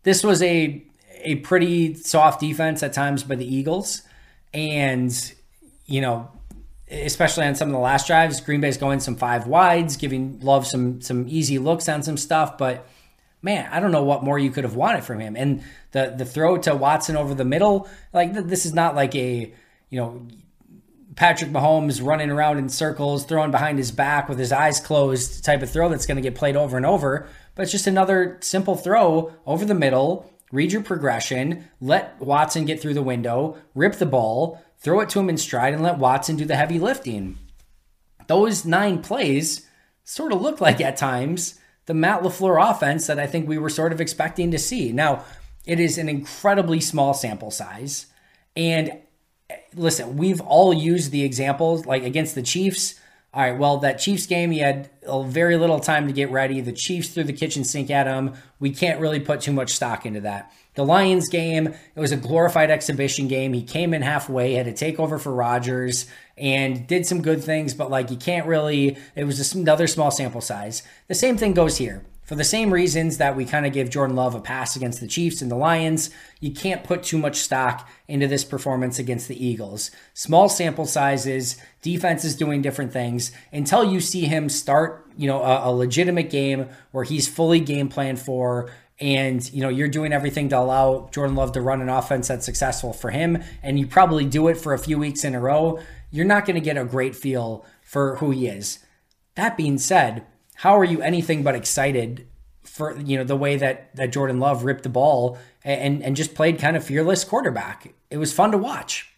this 0.04 0.24
was 0.24 0.42
a 0.42 0.84
a 1.22 1.36
pretty 1.38 1.96
soft 1.96 2.40
defense 2.40 2.82
at 2.82 2.94
times 2.94 3.24
by 3.24 3.36
the 3.36 3.56
Eagles, 3.56 4.04
and 4.54 5.34
you 5.86 6.00
know, 6.00 6.32
especially 6.90 7.46
on 7.46 7.56
some 7.56 7.70
of 7.70 7.74
the 7.74 7.80
last 7.80 8.08
drives, 8.08 8.42
Green 8.42 8.62
Bay's 8.62 8.78
going 8.78 9.00
some 9.00 9.16
five 9.16 9.48
wides, 9.48 9.98
giving 9.98 10.40
Love 10.42 10.68
some 10.68 11.02
some 11.02 11.26
easy 11.28 11.60
looks 11.60 11.88
on 11.90 12.04
some 12.04 12.18
stuff, 12.18 12.58
but 12.58 12.88
man, 13.42 13.70
I 13.72 13.80
don't 13.80 13.92
know 13.92 14.04
what 14.04 14.24
more 14.24 14.40
you 14.40 14.50
could 14.50 14.64
have 14.64 14.76
wanted 14.76 15.04
from 15.04 15.20
him. 15.20 15.36
And 15.36 15.64
the 15.92 16.14
the 16.18 16.26
throw 16.26 16.58
to 16.60 16.76
Watson 16.76 17.16
over 17.16 17.36
the 17.36 17.46
middle, 17.46 17.88
like 18.12 18.34
this 18.34 18.66
is 18.66 18.74
not 18.74 18.96
like 18.96 19.16
a 19.16 19.54
you 19.90 20.00
know 20.00 20.28
Patrick 21.16 21.52
Mahomes 21.52 22.04
running 22.04 22.32
around 22.32 22.58
in 22.58 22.70
circles, 22.70 23.26
throwing 23.26 23.52
behind 23.52 23.78
his 23.78 23.92
back 23.92 24.28
with 24.28 24.40
his 24.40 24.52
eyes 24.52 24.80
closed 24.80 25.44
type 25.44 25.62
of 25.62 25.70
throw 25.70 25.90
that's 25.90 26.06
going 26.06 26.16
to 26.16 26.22
get 26.22 26.36
played 26.36 26.56
over 26.56 26.78
and 26.78 26.86
over. 26.86 27.28
But 27.56 27.64
it's 27.64 27.72
just 27.72 27.86
another 27.86 28.38
simple 28.42 28.76
throw 28.76 29.34
over 29.46 29.64
the 29.66 29.76
middle. 29.76 30.33
Read 30.54 30.72
your 30.72 30.84
progression, 30.84 31.68
let 31.82 32.22
Watson 32.22 32.66
get 32.66 32.80
through 32.80 32.94
the 32.94 33.02
window, 33.02 33.58
rip 33.74 33.96
the 33.96 34.06
ball, 34.06 34.64
throw 34.78 35.00
it 35.00 35.10
to 35.10 35.20
him 35.20 35.28
in 35.28 35.36
stride, 35.36 35.74
and 35.74 35.82
let 35.82 35.98
Watson 35.98 36.36
do 36.36 36.46
the 36.46 36.56
heavy 36.56 36.78
lifting. 36.78 37.40
Those 38.28 38.64
nine 38.64 39.02
plays 39.02 39.68
sort 40.04 40.32
of 40.32 40.44
look 40.44 40.62
like 40.62 40.80
at 40.80 40.96
times 40.96 41.60
the 41.88 41.96
Matt 41.96 42.22
LaFleur 42.22 42.70
offense 42.70 43.08
that 43.08 43.18
I 43.18 43.26
think 43.26 43.48
we 43.48 43.58
were 43.58 43.68
sort 43.68 43.94
of 43.94 44.00
expecting 44.00 44.52
to 44.52 44.60
see. 44.60 44.92
Now, 44.92 45.26
it 45.66 45.80
is 45.80 45.98
an 45.98 46.08
incredibly 46.08 46.80
small 46.80 47.16
sample 47.16 47.50
size. 47.50 48.06
And 48.56 49.00
eh, 49.50 49.58
listen, 49.74 50.18
we've 50.18 50.42
all 50.42 50.72
used 50.72 51.12
the 51.12 51.24
examples 51.24 51.88
like 51.88 52.04
against 52.04 52.36
the 52.36 52.44
Chiefs. 52.44 53.00
All 53.36 53.42
right, 53.42 53.58
well, 53.58 53.78
that 53.80 53.98
Chiefs 53.98 54.28
game, 54.28 54.52
he 54.52 54.60
had 54.60 54.92
very 55.26 55.58
little 55.58 55.80
time 55.80 56.06
to 56.06 56.14
get 56.14 56.30
ready. 56.30 56.62
The 56.62 56.72
Chiefs 56.72 57.10
threw 57.10 57.24
the 57.24 57.34
kitchen 57.34 57.64
sink 57.64 57.90
at 57.90 58.06
him. 58.06 58.36
We 58.60 58.70
can't 58.70 59.00
really 59.00 59.20
put 59.20 59.42
too 59.42 59.52
much 59.52 59.72
stock 59.72 60.06
into 60.06 60.22
that. 60.22 60.52
The 60.76 60.86
Lions 60.86 61.30
game, 61.30 61.68
it 61.68 62.00
was 62.00 62.12
a 62.12 62.18
glorified 62.18 62.70
exhibition 62.70 63.28
game. 63.28 63.54
He 63.54 63.64
came 63.64 63.94
in 63.96 64.04
halfway, 64.04 64.54
had 64.54 64.68
to 64.68 64.74
take 64.74 65.00
over 65.00 65.18
for 65.18 65.34
Rodgers, 65.34 66.06
and 66.38 66.86
did 66.86 67.08
some 67.08 67.24
good 67.24 67.44
things, 67.44 67.74
but 67.74 67.90
like 67.90 68.12
you 68.12 68.18
can't 68.18 68.46
really, 68.46 68.98
it 69.16 69.24
was 69.24 69.38
just 69.38 69.56
another 69.56 69.88
small 69.88 70.12
sample 70.12 70.42
size. 70.42 70.84
The 71.08 71.16
same 71.16 71.36
thing 71.36 71.54
goes 71.54 71.78
here. 71.78 72.06
For 72.34 72.38
the 72.38 72.44
same 72.44 72.74
reasons 72.74 73.20
that 73.20 73.36
we 73.36 73.46
kind 73.46 73.64
of 73.64 73.74
give 73.74 73.92
Jordan 73.92 74.16
Love 74.16 74.34
a 74.34 74.42
pass 74.42 74.76
against 74.76 75.00
the 75.00 75.06
Chiefs 75.06 75.44
and 75.44 75.52
the 75.52 75.56
Lions, 75.56 76.10
you 76.40 76.52
can't 76.52 76.84
put 76.84 77.04
too 77.04 77.20
much 77.20 77.36
stock 77.36 77.88
into 78.08 78.26
this 78.26 78.44
performance 78.44 78.98
against 78.98 79.28
the 79.28 79.46
Eagles. 79.46 79.92
Small 80.16 80.50
sample 80.50 80.88
sizes, 80.88 81.58
defense 81.84 82.26
is 82.26 82.36
doing 82.36 82.64
different 82.64 82.92
things 82.92 83.32
until 83.52 83.84
you 83.84 84.00
see 84.00 84.22
him 84.22 84.50
start, 84.50 85.08
you 85.16 85.28
know, 85.28 85.44
a, 85.44 85.70
a 85.70 85.72
legitimate 85.72 86.32
game 86.32 86.70
where 86.90 87.04
he's 87.04 87.28
fully 87.28 87.60
game 87.60 87.88
planned 87.88 88.20
for 88.20 88.72
and 89.00 89.54
you 89.54 89.62
know 89.62 89.70
you're 89.70 89.88
doing 89.88 90.12
everything 90.12 90.50
to 90.50 90.58
allow 90.58 91.10
Jordan 91.12 91.36
Love 91.36 91.52
to 91.52 91.62
run 91.62 91.82
an 91.82 91.90
offense 91.90 92.30
that's 92.30 92.46
successful 92.48 92.94
for 92.94 93.12
him 93.12 93.44
and 93.62 93.78
you 93.78 93.86
probably 93.86 94.26
do 94.26 94.48
it 94.48 94.58
for 94.58 94.74
a 94.74 94.80
few 94.80 94.98
weeks 94.98 95.24
in 95.24 95.36
a 95.36 95.40
row, 95.40 95.80
you're 96.10 96.26
not 96.26 96.48
going 96.48 96.56
to 96.56 96.62
get 96.62 96.78
a 96.78 96.84
great 96.86 97.16
feel 97.16 97.64
for 97.84 98.16
who 98.16 98.32
he 98.32 98.48
is. 98.48 98.80
That 99.36 99.56
being 99.56 99.78
said, 99.78 100.26
how 100.56 100.78
are 100.78 100.84
you 100.84 101.02
anything 101.02 101.44
but 101.44 101.56
excited 101.56 102.28
for 102.64 102.98
you 103.00 103.18
know 103.18 103.24
the 103.24 103.36
way 103.36 103.58
that 103.58 103.96
that 103.96 104.12
Jordan 104.12 104.40
Love 104.40 104.64
ripped 104.64 104.84
the 104.84 104.90
ball 104.90 105.38
and 105.64 106.04
and 106.04 106.16
just 106.16 106.36
played 106.36 106.60
kind 106.60 106.78
of 106.78 106.84
fearless 106.84 107.24
quarterback? 107.24 107.94
It 108.10 108.18
was 108.18 108.34
fun 108.34 108.52
to 108.52 108.58
watch. 108.58 109.10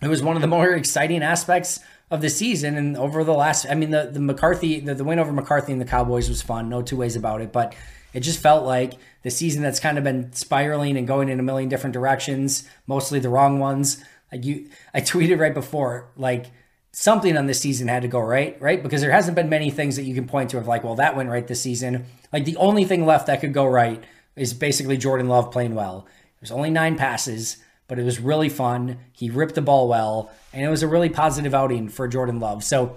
It 0.00 0.08
was 0.08 0.22
one 0.22 0.36
of 0.36 0.42
the 0.42 0.48
more 0.48 0.70
exciting 0.70 1.22
aspects 1.22 1.80
of 2.10 2.20
the 2.20 2.28
season 2.28 2.76
and 2.76 2.96
over 2.96 3.24
the 3.24 3.34
last 3.34 3.66
I 3.70 3.74
mean 3.74 3.90
the 3.90 4.10
the 4.12 4.20
McCarthy 4.20 4.80
the, 4.80 4.94
the 4.94 5.04
win 5.04 5.18
over 5.18 5.32
McCarthy 5.32 5.72
and 5.72 5.80
the 5.80 5.86
Cowboys 5.86 6.28
was 6.28 6.42
fun, 6.42 6.68
no 6.68 6.82
two 6.82 6.96
ways 6.96 7.16
about 7.16 7.40
it, 7.40 7.52
but 7.52 7.74
it 8.12 8.20
just 8.20 8.40
felt 8.40 8.66
like 8.66 8.94
the 9.22 9.30
season 9.30 9.62
that's 9.62 9.80
kind 9.80 9.96
of 9.96 10.04
been 10.04 10.32
spiraling 10.32 10.96
and 10.96 11.06
going 11.06 11.28
in 11.28 11.40
a 11.40 11.42
million 11.42 11.68
different 11.68 11.94
directions, 11.94 12.68
mostly 12.86 13.18
the 13.18 13.30
wrong 13.30 13.58
ones. 13.58 14.02
Like 14.30 14.44
you 14.44 14.68
I 14.92 15.00
tweeted 15.12 15.38
right 15.38 15.54
before 15.54 16.10
like 16.16 16.46
something 16.92 17.36
on 17.36 17.46
this 17.46 17.60
season 17.60 17.88
had 17.88 18.02
to 18.02 18.08
go 18.08 18.20
right, 18.20 18.60
right? 18.60 18.82
Because 18.82 19.00
there 19.00 19.10
hasn't 19.10 19.34
been 19.34 19.48
many 19.48 19.70
things 19.70 19.96
that 19.96 20.04
you 20.04 20.14
can 20.14 20.26
point 20.26 20.50
to 20.50 20.58
of 20.58 20.66
like, 20.66 20.84
well, 20.84 20.96
that 20.96 21.16
went 21.16 21.30
right 21.30 21.46
this 21.46 21.60
season. 21.60 22.04
Like 22.32 22.44
the 22.44 22.56
only 22.56 22.84
thing 22.84 23.06
left 23.06 23.26
that 23.26 23.40
could 23.40 23.54
go 23.54 23.66
right 23.66 24.02
is 24.36 24.54
basically 24.54 24.96
Jordan 24.96 25.28
Love 25.28 25.50
playing 25.50 25.74
well. 25.74 26.06
There's 26.40 26.50
only 26.50 26.70
nine 26.70 26.96
passes, 26.96 27.56
but 27.88 27.98
it 27.98 28.04
was 28.04 28.20
really 28.20 28.48
fun. 28.48 28.98
He 29.12 29.30
ripped 29.30 29.54
the 29.54 29.62
ball 29.62 29.88
well, 29.88 30.30
and 30.52 30.64
it 30.64 30.68
was 30.68 30.82
a 30.82 30.88
really 30.88 31.08
positive 31.08 31.54
outing 31.54 31.88
for 31.88 32.08
Jordan 32.08 32.40
Love. 32.40 32.64
So 32.64 32.96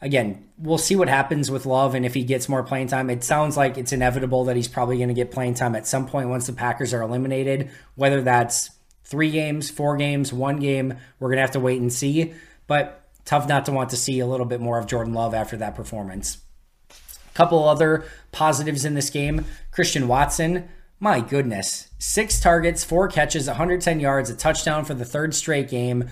again, 0.00 0.48
we'll 0.58 0.78
see 0.78 0.96
what 0.96 1.08
happens 1.08 1.50
with 1.50 1.66
Love 1.66 1.94
and 1.94 2.06
if 2.06 2.14
he 2.14 2.24
gets 2.24 2.48
more 2.48 2.62
playing 2.62 2.88
time. 2.88 3.10
It 3.10 3.24
sounds 3.24 3.56
like 3.56 3.76
it's 3.76 3.92
inevitable 3.92 4.44
that 4.44 4.56
he's 4.56 4.68
probably 4.68 4.96
going 4.96 5.08
to 5.08 5.14
get 5.14 5.30
playing 5.30 5.54
time 5.54 5.74
at 5.74 5.86
some 5.86 6.06
point 6.06 6.28
once 6.28 6.46
the 6.46 6.52
Packers 6.52 6.94
are 6.94 7.02
eliminated, 7.02 7.70
whether 7.96 8.22
that's 8.22 8.70
three 9.04 9.30
games, 9.30 9.70
four 9.70 9.96
games, 9.96 10.32
one 10.32 10.58
game. 10.58 10.94
We're 11.18 11.28
going 11.28 11.36
to 11.36 11.42
have 11.42 11.50
to 11.52 11.60
wait 11.60 11.80
and 11.80 11.92
see. 11.92 12.34
But 12.66 13.05
tough 13.26 13.46
not 13.46 13.66
to 13.66 13.72
want 13.72 13.90
to 13.90 13.96
see 13.96 14.18
a 14.20 14.26
little 14.26 14.46
bit 14.46 14.60
more 14.60 14.78
of 14.78 14.86
Jordan 14.86 15.12
Love 15.12 15.34
after 15.34 15.56
that 15.58 15.74
performance. 15.74 16.38
A 16.90 17.34
couple 17.34 17.68
other 17.68 18.04
positives 18.32 18.86
in 18.86 18.94
this 18.94 19.10
game 19.10 19.44
Christian 19.70 20.08
Watson, 20.08 20.68
my 20.98 21.20
goodness, 21.20 21.90
six 21.98 22.40
targets, 22.40 22.82
four 22.82 23.08
catches, 23.08 23.46
110 23.46 24.00
yards, 24.00 24.30
a 24.30 24.34
touchdown 24.34 24.86
for 24.86 24.94
the 24.94 25.04
third 25.04 25.34
straight 25.34 25.68
game. 25.68 26.08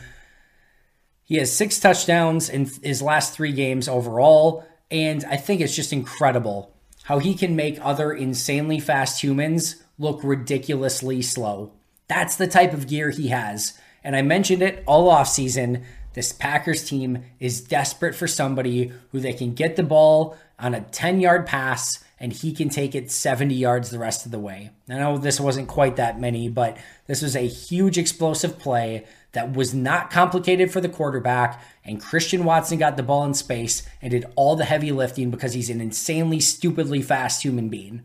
He 1.24 1.36
has 1.36 1.56
six 1.56 1.80
touchdowns 1.80 2.50
in 2.50 2.70
his 2.82 3.00
last 3.00 3.32
three 3.32 3.52
games 3.52 3.88
overall, 3.88 4.66
and 4.90 5.24
I 5.24 5.38
think 5.38 5.62
it's 5.62 5.74
just 5.74 5.94
incredible 5.94 6.74
how 7.04 7.18
he 7.18 7.34
can 7.34 7.56
make 7.56 7.78
other 7.80 8.12
insanely 8.12 8.80
fast 8.80 9.22
humans 9.22 9.82
look 9.98 10.20
ridiculously 10.22 11.22
slow. 11.22 11.72
That's 12.08 12.36
the 12.36 12.46
type 12.46 12.72
of 12.72 12.88
gear 12.88 13.10
he 13.10 13.28
has. 13.28 13.78
And 14.02 14.14
I 14.14 14.22
mentioned 14.22 14.62
it 14.62 14.82
all 14.86 15.08
off 15.08 15.28
season 15.28 15.84
this 16.14 16.32
Packers 16.32 16.84
team 16.84 17.24
is 17.38 17.60
desperate 17.60 18.14
for 18.14 18.26
somebody 18.26 18.92
who 19.12 19.20
they 19.20 19.32
can 19.32 19.54
get 19.54 19.76
the 19.76 19.82
ball 19.82 20.36
on 20.58 20.74
a 20.74 20.80
10 20.80 21.20
yard 21.20 21.46
pass 21.46 22.02
and 22.18 22.32
he 22.32 22.52
can 22.52 22.68
take 22.68 22.94
it 22.94 23.10
70 23.10 23.54
yards 23.54 23.90
the 23.90 23.98
rest 23.98 24.24
of 24.24 24.32
the 24.32 24.38
way. 24.38 24.70
I 24.88 24.94
know 24.94 25.18
this 25.18 25.40
wasn't 25.40 25.68
quite 25.68 25.96
that 25.96 26.18
many, 26.18 26.48
but 26.48 26.78
this 27.06 27.20
was 27.20 27.36
a 27.36 27.46
huge 27.46 27.98
explosive 27.98 28.58
play 28.58 29.04
that 29.32 29.52
was 29.52 29.74
not 29.74 30.10
complicated 30.10 30.70
for 30.70 30.80
the 30.80 30.88
quarterback. 30.88 31.62
And 31.84 32.00
Christian 32.00 32.44
Watson 32.44 32.78
got 32.78 32.96
the 32.96 33.02
ball 33.02 33.24
in 33.24 33.34
space 33.34 33.82
and 34.00 34.12
did 34.12 34.26
all 34.36 34.56
the 34.56 34.64
heavy 34.64 34.92
lifting 34.92 35.30
because 35.30 35.52
he's 35.52 35.70
an 35.70 35.80
insanely, 35.80 36.40
stupidly 36.40 37.02
fast 37.02 37.42
human 37.42 37.68
being. 37.68 38.02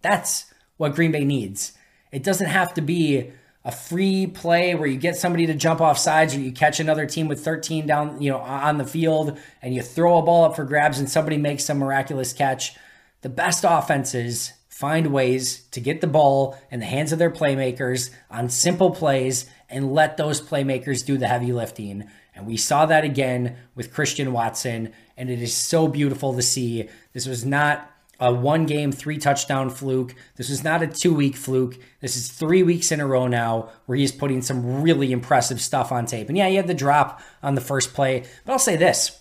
That's 0.00 0.46
what 0.76 0.94
Green 0.94 1.12
Bay 1.12 1.24
needs. 1.24 1.72
It 2.12 2.22
doesn't 2.22 2.46
have 2.46 2.72
to 2.74 2.80
be 2.80 3.32
a 3.68 3.70
free 3.70 4.26
play 4.26 4.74
where 4.74 4.88
you 4.88 4.96
get 4.96 5.14
somebody 5.14 5.44
to 5.46 5.54
jump 5.54 5.82
off 5.82 5.98
sides 5.98 6.34
or 6.34 6.40
you 6.40 6.50
catch 6.50 6.80
another 6.80 7.04
team 7.04 7.28
with 7.28 7.44
13 7.44 7.86
down, 7.86 8.18
you 8.18 8.30
know, 8.30 8.38
on 8.38 8.78
the 8.78 8.84
field 8.84 9.38
and 9.60 9.74
you 9.74 9.82
throw 9.82 10.16
a 10.16 10.22
ball 10.22 10.44
up 10.44 10.56
for 10.56 10.64
grabs 10.64 10.98
and 10.98 11.10
somebody 11.10 11.36
makes 11.36 11.66
some 11.66 11.76
miraculous 11.76 12.32
catch. 12.32 12.74
The 13.20 13.28
best 13.28 13.66
offenses 13.68 14.54
find 14.70 15.08
ways 15.08 15.64
to 15.72 15.82
get 15.82 16.00
the 16.00 16.06
ball 16.06 16.58
in 16.70 16.80
the 16.80 16.86
hands 16.86 17.12
of 17.12 17.18
their 17.18 17.30
playmakers 17.30 18.08
on 18.30 18.48
simple 18.48 18.90
plays 18.90 19.44
and 19.68 19.92
let 19.92 20.16
those 20.16 20.40
playmakers 20.40 21.04
do 21.04 21.18
the 21.18 21.28
heavy 21.28 21.52
lifting. 21.52 22.08
And 22.34 22.46
we 22.46 22.56
saw 22.56 22.86
that 22.86 23.04
again 23.04 23.58
with 23.74 23.92
Christian 23.92 24.32
Watson, 24.32 24.94
and 25.14 25.28
it 25.28 25.42
is 25.42 25.54
so 25.54 25.88
beautiful 25.88 26.32
to 26.32 26.40
see. 26.40 26.88
This 27.12 27.26
was 27.26 27.44
not 27.44 27.90
a 28.20 28.32
one 28.32 28.66
game, 28.66 28.90
three 28.92 29.18
touchdown 29.18 29.70
fluke. 29.70 30.14
This 30.36 30.50
is 30.50 30.64
not 30.64 30.82
a 30.82 30.86
two 30.86 31.14
week 31.14 31.36
fluke. 31.36 31.78
This 32.00 32.16
is 32.16 32.28
three 32.28 32.62
weeks 32.62 32.90
in 32.90 33.00
a 33.00 33.06
row 33.06 33.26
now 33.26 33.70
where 33.86 33.96
he's 33.96 34.12
putting 34.12 34.42
some 34.42 34.82
really 34.82 35.12
impressive 35.12 35.60
stuff 35.60 35.92
on 35.92 36.06
tape. 36.06 36.28
And 36.28 36.36
yeah, 36.36 36.48
he 36.48 36.56
had 36.56 36.66
the 36.66 36.74
drop 36.74 37.20
on 37.42 37.54
the 37.54 37.60
first 37.60 37.94
play, 37.94 38.24
but 38.44 38.52
I'll 38.52 38.58
say 38.58 38.76
this 38.76 39.18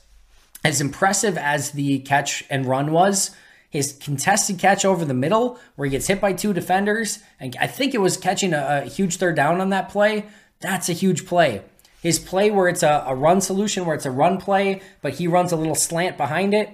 as 0.63 0.81
impressive 0.81 1.37
as 1.37 1.71
the 1.71 1.99
catch 1.99 2.43
and 2.49 2.65
run 2.65 2.91
was, 2.91 3.31
his 3.69 3.93
contested 3.93 4.57
catch 4.57 4.85
over 4.85 5.05
the 5.05 5.13
middle 5.13 5.59
where 5.75 5.85
he 5.85 5.91
gets 5.91 6.07
hit 6.07 6.19
by 6.19 6.33
two 6.33 6.53
defenders, 6.53 7.19
and 7.39 7.55
I 7.59 7.67
think 7.67 7.93
it 7.93 8.01
was 8.01 8.17
catching 8.17 8.53
a, 8.53 8.83
a 8.83 8.89
huge 8.89 9.17
third 9.17 9.35
down 9.35 9.61
on 9.61 9.69
that 9.69 9.89
play. 9.89 10.25
That's 10.59 10.89
a 10.89 10.93
huge 10.93 11.25
play. 11.25 11.61
His 12.01 12.17
play 12.17 12.49
where 12.49 12.67
it's 12.67 12.83
a, 12.83 13.03
a 13.05 13.13
run 13.13 13.41
solution, 13.41 13.85
where 13.85 13.95
it's 13.95 14.05
a 14.05 14.11
run 14.11 14.39
play, 14.39 14.81
but 15.01 15.13
he 15.13 15.27
runs 15.27 15.51
a 15.51 15.55
little 15.57 15.75
slant 15.75 16.17
behind 16.17 16.53
it 16.53 16.69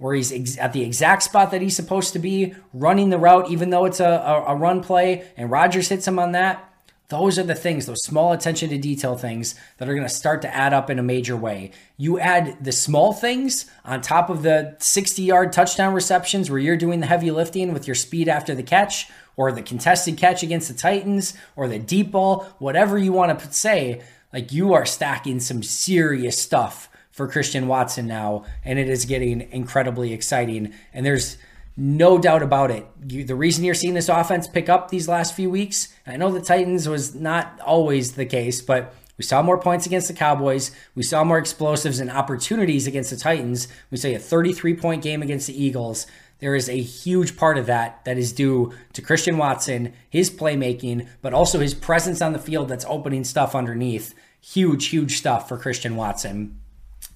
where 0.00 0.14
he's 0.14 0.32
ex- 0.32 0.56
at 0.56 0.72
the 0.72 0.82
exact 0.82 1.22
spot 1.22 1.50
that 1.50 1.60
he's 1.60 1.76
supposed 1.76 2.14
to 2.14 2.18
be, 2.18 2.54
running 2.72 3.10
the 3.10 3.18
route, 3.18 3.50
even 3.50 3.68
though 3.68 3.84
it's 3.84 4.00
a, 4.00 4.08
a, 4.08 4.54
a 4.54 4.56
run 4.56 4.82
play, 4.82 5.28
and 5.36 5.50
Rodgers 5.50 5.90
hits 5.90 6.08
him 6.08 6.18
on 6.18 6.32
that. 6.32 6.66
Those 7.08 7.38
are 7.38 7.44
the 7.44 7.54
things, 7.54 7.84
those 7.84 8.02
small 8.02 8.32
attention 8.32 8.70
to 8.70 8.78
detail 8.78 9.16
things 9.16 9.56
that 9.76 9.88
are 9.88 9.94
going 9.94 10.06
to 10.06 10.14
start 10.14 10.40
to 10.42 10.54
add 10.54 10.72
up 10.72 10.88
in 10.88 10.98
a 10.98 11.02
major 11.02 11.36
way. 11.36 11.72
You 11.98 12.18
add 12.18 12.64
the 12.64 12.72
small 12.72 13.12
things 13.12 13.70
on 13.84 14.00
top 14.00 14.30
of 14.30 14.42
the 14.42 14.76
60 14.78 15.20
yard 15.20 15.52
touchdown 15.52 15.92
receptions 15.92 16.48
where 16.48 16.60
you're 16.60 16.76
doing 16.76 17.00
the 17.00 17.06
heavy 17.06 17.30
lifting 17.30 17.74
with 17.74 17.86
your 17.86 17.96
speed 17.96 18.28
after 18.28 18.54
the 18.54 18.62
catch, 18.62 19.08
or 19.36 19.52
the 19.52 19.62
contested 19.62 20.16
catch 20.16 20.42
against 20.42 20.68
the 20.68 20.74
Titans, 20.74 21.34
or 21.56 21.68
the 21.68 21.78
deep 21.78 22.10
ball, 22.10 22.46
whatever 22.58 22.96
you 22.96 23.12
want 23.12 23.38
to 23.38 23.52
say. 23.52 24.00
Like 24.32 24.52
you 24.52 24.72
are 24.72 24.86
stacking 24.86 25.40
some 25.40 25.62
serious 25.62 26.38
stuff 26.38 26.89
for 27.20 27.28
Christian 27.28 27.68
Watson 27.68 28.06
now, 28.06 28.46
and 28.64 28.78
it 28.78 28.88
is 28.88 29.04
getting 29.04 29.42
incredibly 29.52 30.14
exciting. 30.14 30.72
And 30.94 31.04
there's 31.04 31.36
no 31.76 32.16
doubt 32.16 32.42
about 32.42 32.70
it. 32.70 32.86
You, 33.06 33.24
the 33.24 33.34
reason 33.34 33.62
you're 33.62 33.74
seeing 33.74 33.92
this 33.92 34.08
offense 34.08 34.48
pick 34.48 34.70
up 34.70 34.88
these 34.88 35.06
last 35.06 35.34
few 35.34 35.50
weeks, 35.50 35.94
I 36.06 36.16
know 36.16 36.32
the 36.32 36.40
Titans 36.40 36.88
was 36.88 37.14
not 37.14 37.60
always 37.60 38.12
the 38.12 38.24
case, 38.24 38.62
but 38.62 38.94
we 39.18 39.22
saw 39.22 39.42
more 39.42 39.58
points 39.58 39.84
against 39.84 40.08
the 40.08 40.14
Cowboys. 40.14 40.70
We 40.94 41.02
saw 41.02 41.22
more 41.22 41.36
explosives 41.36 42.00
and 42.00 42.10
opportunities 42.10 42.86
against 42.86 43.10
the 43.10 43.18
Titans. 43.18 43.68
We 43.90 43.98
say 43.98 44.14
a 44.14 44.18
33 44.18 44.72
point 44.76 45.02
game 45.02 45.20
against 45.20 45.46
the 45.46 45.62
Eagles. 45.62 46.06
There 46.38 46.54
is 46.54 46.70
a 46.70 46.80
huge 46.80 47.36
part 47.36 47.58
of 47.58 47.66
that 47.66 48.02
that 48.06 48.16
is 48.16 48.32
due 48.32 48.72
to 48.94 49.02
Christian 49.02 49.36
Watson, 49.36 49.92
his 50.08 50.30
playmaking, 50.30 51.06
but 51.20 51.34
also 51.34 51.60
his 51.60 51.74
presence 51.74 52.22
on 52.22 52.32
the 52.32 52.38
field 52.38 52.70
that's 52.70 52.86
opening 52.88 53.24
stuff 53.24 53.54
underneath. 53.54 54.14
Huge, 54.40 54.86
huge 54.86 55.18
stuff 55.18 55.50
for 55.50 55.58
Christian 55.58 55.96
Watson. 55.96 56.59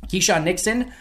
Keisean 0.09 0.45
Nixon 0.45 0.93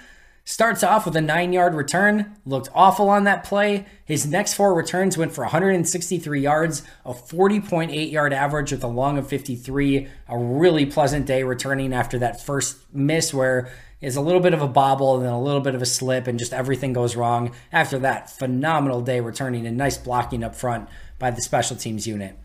starts 0.46 0.84
off 0.84 1.06
with 1.06 1.16
a 1.16 1.22
nine 1.22 1.54
yard 1.54 1.74
return, 1.74 2.36
looked 2.46 2.70
awful 2.74 3.10
on 3.10 3.24
that 3.24 3.44
play. 3.44 3.86
His 4.06 4.26
next 4.26 4.54
four 4.54 4.74
returns 4.74 5.18
went 5.18 5.32
for 5.34 5.44
163 5.44 6.42
yards, 6.42 6.84
a 7.06 7.14
40.8 7.14 8.12
yard 8.12 8.34
average 8.34 8.72
with 8.72 8.84
a 8.84 8.88
long 8.88 9.18
of 9.18 9.28
53. 9.28 10.08
A 10.28 10.38
really 10.38 10.86
pleasant 10.86 11.26
day 11.26 11.44
returning 11.44 11.94
after 11.94 12.20
that 12.20 12.46
first 12.46 12.78
miss 12.94 13.34
where 13.34 13.72
is 14.02 14.18
a 14.18 14.22
little 14.22 14.42
bit 14.42 14.54
of 14.54 14.62
a 14.62 14.68
bobble 14.68 15.16
and 15.16 15.26
then 15.26 15.32
a 15.32 15.42
little 15.42 15.62
bit 15.62 15.76
of 15.76 15.82
a 15.82 15.86
slip 15.86 16.28
and 16.28 16.38
just 16.38 16.54
everything 16.54 16.92
goes 16.92 17.16
wrong. 17.16 17.54
After 17.72 17.98
that, 18.00 18.30
phenomenal 18.30 19.02
day 19.02 19.22
returning 19.22 19.66
and 19.66 19.78
nice 19.78 19.98
blocking 19.98 20.44
up 20.44 20.56
front 20.56 20.90
by 21.20 21.32
the 21.32 21.42
special 21.42 21.78
teams 21.78 22.06
unit. 22.06 22.38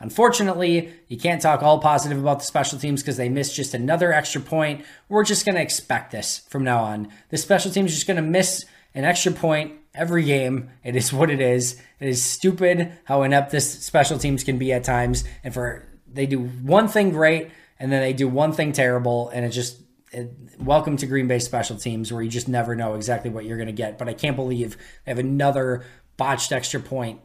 Unfortunately, 0.00 0.92
you 1.08 1.16
can't 1.16 1.40
talk 1.40 1.62
all 1.62 1.78
positive 1.78 2.18
about 2.18 2.40
the 2.40 2.44
special 2.44 2.78
teams 2.78 3.02
because 3.02 3.16
they 3.16 3.28
missed 3.28 3.54
just 3.54 3.74
another 3.74 4.12
extra 4.12 4.40
point. 4.40 4.84
We're 5.08 5.24
just 5.24 5.44
going 5.46 5.54
to 5.54 5.62
expect 5.62 6.10
this 6.10 6.40
from 6.48 6.64
now 6.64 6.82
on. 6.82 7.08
The 7.30 7.38
special 7.38 7.70
teams 7.70 7.90
is 7.90 7.96
just 7.96 8.06
going 8.06 8.16
to 8.16 8.22
miss 8.22 8.64
an 8.94 9.04
extra 9.04 9.32
point 9.32 9.72
every 9.94 10.24
game. 10.24 10.70
It 10.82 10.96
is 10.96 11.12
what 11.12 11.30
it 11.30 11.40
is. 11.40 11.80
It 12.00 12.08
is 12.08 12.22
stupid 12.22 12.92
how 13.04 13.22
inept 13.22 13.50
this 13.50 13.84
special 13.84 14.18
teams 14.18 14.44
can 14.44 14.58
be 14.58 14.72
at 14.72 14.84
times. 14.84 15.24
And 15.42 15.54
for 15.54 15.86
they 16.06 16.26
do 16.26 16.40
one 16.40 16.88
thing 16.88 17.10
great 17.10 17.50
and 17.78 17.90
then 17.90 18.00
they 18.00 18.12
do 18.12 18.28
one 18.28 18.52
thing 18.52 18.72
terrible, 18.72 19.28
and 19.30 19.44
it 19.44 19.50
just 19.50 19.80
it, 20.12 20.32
welcome 20.58 20.96
to 20.96 21.06
Green 21.06 21.26
Bay 21.26 21.38
special 21.38 21.76
teams 21.76 22.12
where 22.12 22.22
you 22.22 22.30
just 22.30 22.48
never 22.48 22.76
know 22.76 22.94
exactly 22.94 23.30
what 23.30 23.44
you're 23.44 23.56
going 23.56 23.66
to 23.66 23.72
get. 23.72 23.98
But 23.98 24.08
I 24.08 24.14
can't 24.14 24.36
believe 24.36 24.76
they 25.04 25.10
have 25.10 25.18
another 25.18 25.84
botched 26.16 26.52
extra 26.52 26.80
point. 26.80 27.20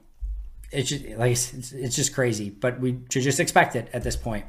It's 0.71 0.89
just 0.89 1.05
like 1.17 1.31
it's, 1.31 1.71
it's 1.71 1.95
just 1.95 2.13
crazy, 2.13 2.49
but 2.49 2.79
we 2.79 2.99
should 3.09 3.23
just 3.23 3.39
expect 3.39 3.75
it 3.75 3.89
at 3.93 4.03
this 4.03 4.15
point. 4.15 4.45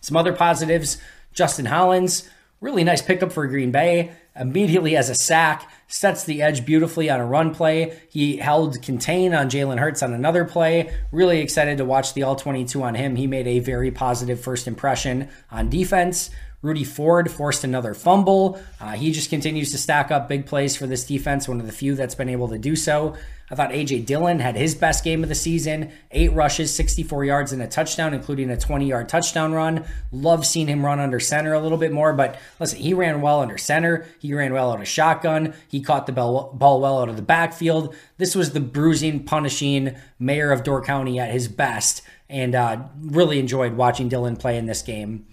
Some 0.00 0.16
other 0.16 0.32
positives: 0.32 0.98
Justin 1.32 1.66
Hollins, 1.66 2.28
really 2.60 2.84
nice 2.84 3.02
pickup 3.02 3.32
for 3.32 3.46
Green 3.46 3.70
Bay. 3.70 4.12
Immediately 4.38 4.96
as 4.96 5.08
a 5.08 5.14
sack, 5.14 5.70
sets 5.88 6.24
the 6.24 6.42
edge 6.42 6.66
beautifully 6.66 7.08
on 7.08 7.20
a 7.20 7.26
run 7.26 7.54
play. 7.54 7.98
He 8.10 8.36
held 8.36 8.82
contain 8.82 9.34
on 9.34 9.48
Jalen 9.48 9.78
Hurts 9.78 10.02
on 10.02 10.12
another 10.12 10.44
play. 10.44 10.94
Really 11.10 11.40
excited 11.40 11.78
to 11.78 11.86
watch 11.86 12.12
the 12.12 12.22
all 12.22 12.36
22 12.36 12.82
on 12.82 12.94
him. 12.94 13.16
He 13.16 13.26
made 13.26 13.46
a 13.46 13.60
very 13.60 13.90
positive 13.90 14.38
first 14.38 14.66
impression 14.66 15.30
on 15.50 15.70
defense. 15.70 16.28
Rudy 16.66 16.82
Ford 16.82 17.30
forced 17.30 17.62
another 17.62 17.94
fumble. 17.94 18.60
Uh, 18.80 18.92
he 18.92 19.12
just 19.12 19.30
continues 19.30 19.70
to 19.70 19.78
stack 19.78 20.10
up 20.10 20.28
big 20.28 20.46
plays 20.46 20.76
for 20.76 20.88
this 20.88 21.04
defense, 21.04 21.46
one 21.46 21.60
of 21.60 21.66
the 21.66 21.72
few 21.72 21.94
that's 21.94 22.16
been 22.16 22.28
able 22.28 22.48
to 22.48 22.58
do 22.58 22.74
so. 22.74 23.14
I 23.48 23.54
thought 23.54 23.70
A.J. 23.70 24.00
Dillon 24.00 24.40
had 24.40 24.56
his 24.56 24.74
best 24.74 25.04
game 25.04 25.22
of 25.22 25.28
the 25.28 25.36
season 25.36 25.92
eight 26.10 26.32
rushes, 26.32 26.74
64 26.74 27.24
yards, 27.24 27.52
and 27.52 27.62
a 27.62 27.68
touchdown, 27.68 28.14
including 28.14 28.50
a 28.50 28.56
20 28.56 28.84
yard 28.86 29.08
touchdown 29.08 29.52
run. 29.52 29.84
Love 30.10 30.44
seeing 30.44 30.66
him 30.66 30.84
run 30.84 30.98
under 30.98 31.20
center 31.20 31.52
a 31.52 31.60
little 31.60 31.78
bit 31.78 31.92
more, 31.92 32.12
but 32.12 32.36
listen, 32.58 32.80
he 32.80 32.92
ran 32.92 33.20
well 33.20 33.40
under 33.40 33.56
center. 33.56 34.04
He 34.18 34.34
ran 34.34 34.52
well 34.52 34.72
out 34.72 34.80
of 34.80 34.88
shotgun. 34.88 35.54
He 35.68 35.80
caught 35.80 36.06
the 36.06 36.12
ball, 36.12 36.52
well 36.58 36.98
out 36.98 37.08
of 37.08 37.14
the 37.14 37.22
backfield. 37.22 37.94
This 38.18 38.34
was 38.34 38.50
the 38.50 38.60
bruising, 38.60 39.22
punishing 39.22 39.94
mayor 40.18 40.50
of 40.50 40.64
Door 40.64 40.82
County 40.82 41.20
at 41.20 41.30
his 41.30 41.46
best, 41.46 42.02
and 42.28 42.56
uh, 42.56 42.82
really 43.00 43.38
enjoyed 43.38 43.74
watching 43.74 44.08
Dillon 44.08 44.34
play 44.34 44.58
in 44.58 44.66
this 44.66 44.82
game. 44.82 45.26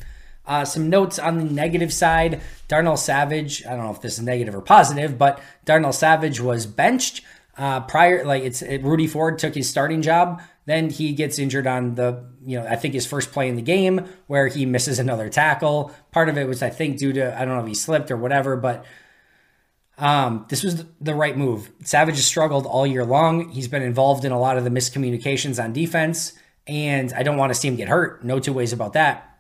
Uh, 0.46 0.66
some 0.66 0.89
notes 0.89 1.18
on 1.20 1.38
the 1.38 1.44
negative 1.46 1.94
side 1.94 2.41
Darnell 2.68 2.98
Savage, 2.98 3.66
I 3.66 3.72
don't 3.76 3.86
know 3.86 3.91
if 3.91 4.02
this 4.02 4.18
is 4.18 4.24
negative 4.24 4.56
or 4.56 4.62
positive, 4.62 5.18
but 5.18 5.39
Darnell 5.64 5.94
Savage 5.94 6.39
was 6.39 6.66
benched. 6.66 7.22
Uh, 7.56 7.82
prior, 7.82 8.26
like 8.26 8.44
it's 8.44 8.62
it, 8.62 8.84
Rudy 8.84 9.06
Ford 9.06 9.38
took 9.38 9.54
his 9.54 9.70
starting 9.70 10.02
job. 10.02 10.41
Then 10.66 10.89
he 10.89 11.14
gets 11.14 11.39
injured 11.39 11.68
on 11.68 11.96
the, 11.96 12.26
you 12.44 12.58
know, 12.58 12.66
I 12.66 12.78
think 12.78 12.94
his 12.94 13.06
first 13.06 13.32
play 13.32 13.48
in 13.48 13.56
the 13.56 13.62
game 13.62 14.08
where 14.28 14.48
he 14.48 14.66
misses 14.66 14.98
another 14.98 15.30
tackle. 15.30 15.94
Part 16.12 16.30
of 16.30 16.38
it 16.38 16.48
was, 16.48 16.64
I 16.64 16.70
think, 16.70 16.98
due 16.98 17.14
to, 17.14 17.39
I 17.39 17.46
don't 17.46 17.56
know 17.56 17.62
if 17.62 17.68
he 17.68 17.76
slipped 17.76 18.10
or 18.12 18.18
whatever, 18.18 18.56
but 18.56 18.86
um, 19.98 20.46
this 20.50 20.64
was 20.64 20.86
the 21.00 21.14
right 21.14 21.38
move. 21.38 21.70
Savage 21.84 22.16
has 22.16 22.26
struggled 22.26 22.66
all 22.66 22.88
year 22.88 23.06
long. 23.06 23.50
He's 23.50 23.68
been 23.68 23.84
involved 23.84 24.26
in 24.26 24.32
a 24.32 24.39
lot 24.39 24.58
of 24.58 24.64
the 24.64 24.70
miscommunications 24.70 25.62
on 25.64 25.74
defense, 25.74 26.34
and 26.66 27.14
I 27.14 27.24
don't 27.24 27.38
want 27.38 27.52
to 27.52 27.60
see 27.60 27.68
him 27.68 27.76
get 27.76 27.89
hurt. 27.89 28.24
No 28.24 28.39
two 28.39 28.54
ways 28.54 28.74
about 28.74 28.94
that. 28.94 29.32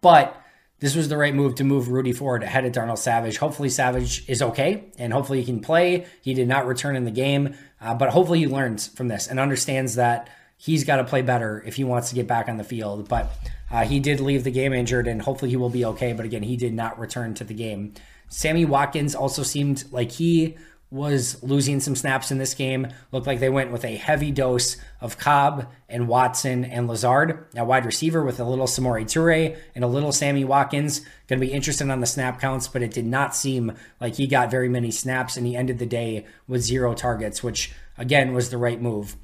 But 0.00 0.40
this 0.80 0.94
was 0.94 1.08
the 1.08 1.16
right 1.16 1.34
move 1.34 1.56
to 1.56 1.64
move 1.64 1.88
Rudy 1.88 2.12
Ford 2.12 2.42
ahead 2.42 2.64
of 2.64 2.72
Darnell 2.72 2.96
Savage. 2.96 3.38
Hopefully, 3.38 3.68
Savage 3.68 4.28
is 4.28 4.40
okay 4.40 4.84
and 4.96 5.12
hopefully 5.12 5.40
he 5.40 5.44
can 5.44 5.60
play. 5.60 6.06
He 6.22 6.34
did 6.34 6.46
not 6.46 6.66
return 6.66 6.94
in 6.94 7.04
the 7.04 7.10
game, 7.10 7.56
uh, 7.80 7.94
but 7.94 8.10
hopefully 8.10 8.40
he 8.40 8.46
learns 8.46 8.86
from 8.86 9.08
this 9.08 9.26
and 9.26 9.40
understands 9.40 9.96
that 9.96 10.30
he's 10.56 10.84
got 10.84 10.96
to 10.96 11.04
play 11.04 11.22
better 11.22 11.62
if 11.66 11.76
he 11.76 11.84
wants 11.84 12.10
to 12.10 12.14
get 12.14 12.28
back 12.28 12.48
on 12.48 12.58
the 12.58 12.64
field. 12.64 13.08
But 13.08 13.30
uh, 13.70 13.84
he 13.84 13.98
did 13.98 14.20
leave 14.20 14.44
the 14.44 14.50
game 14.52 14.72
injured 14.72 15.08
and 15.08 15.20
hopefully 15.20 15.50
he 15.50 15.56
will 15.56 15.70
be 15.70 15.84
okay. 15.84 16.12
But 16.12 16.26
again, 16.26 16.44
he 16.44 16.56
did 16.56 16.74
not 16.74 16.98
return 16.98 17.34
to 17.34 17.44
the 17.44 17.54
game. 17.54 17.94
Sammy 18.28 18.64
Watkins 18.64 19.14
also 19.14 19.42
seemed 19.42 19.84
like 19.90 20.12
he 20.12 20.56
was 20.90 21.42
losing 21.42 21.80
some 21.80 21.94
snaps 21.94 22.30
in 22.30 22.38
this 22.38 22.54
game. 22.54 22.88
Looked 23.12 23.26
like 23.26 23.40
they 23.40 23.50
went 23.50 23.72
with 23.72 23.84
a 23.84 23.96
heavy 23.96 24.30
dose 24.30 24.76
of 25.00 25.18
Cobb 25.18 25.66
and 25.88 26.08
Watson 26.08 26.64
and 26.64 26.88
Lazard. 26.88 27.46
Now, 27.52 27.66
wide 27.66 27.84
receiver 27.84 28.24
with 28.24 28.40
a 28.40 28.44
little 28.44 28.66
Samori 28.66 29.04
Toure 29.04 29.56
and 29.74 29.84
a 29.84 29.88
little 29.88 30.12
Sammy 30.12 30.44
Watkins. 30.44 31.00
Going 31.26 31.40
to 31.40 31.46
be 31.46 31.52
interested 31.52 31.90
on 31.90 32.00
the 32.00 32.06
snap 32.06 32.40
counts, 32.40 32.68
but 32.68 32.82
it 32.82 32.92
did 32.92 33.06
not 33.06 33.34
seem 33.34 33.72
like 34.00 34.14
he 34.16 34.26
got 34.26 34.50
very 34.50 34.68
many 34.68 34.90
snaps, 34.90 35.36
and 35.36 35.46
he 35.46 35.56
ended 35.56 35.78
the 35.78 35.86
day 35.86 36.24
with 36.46 36.62
zero 36.62 36.94
targets, 36.94 37.42
which 37.42 37.72
again 37.98 38.32
was 38.32 38.48
the 38.48 38.58
right 38.58 38.80
move. 38.80 39.16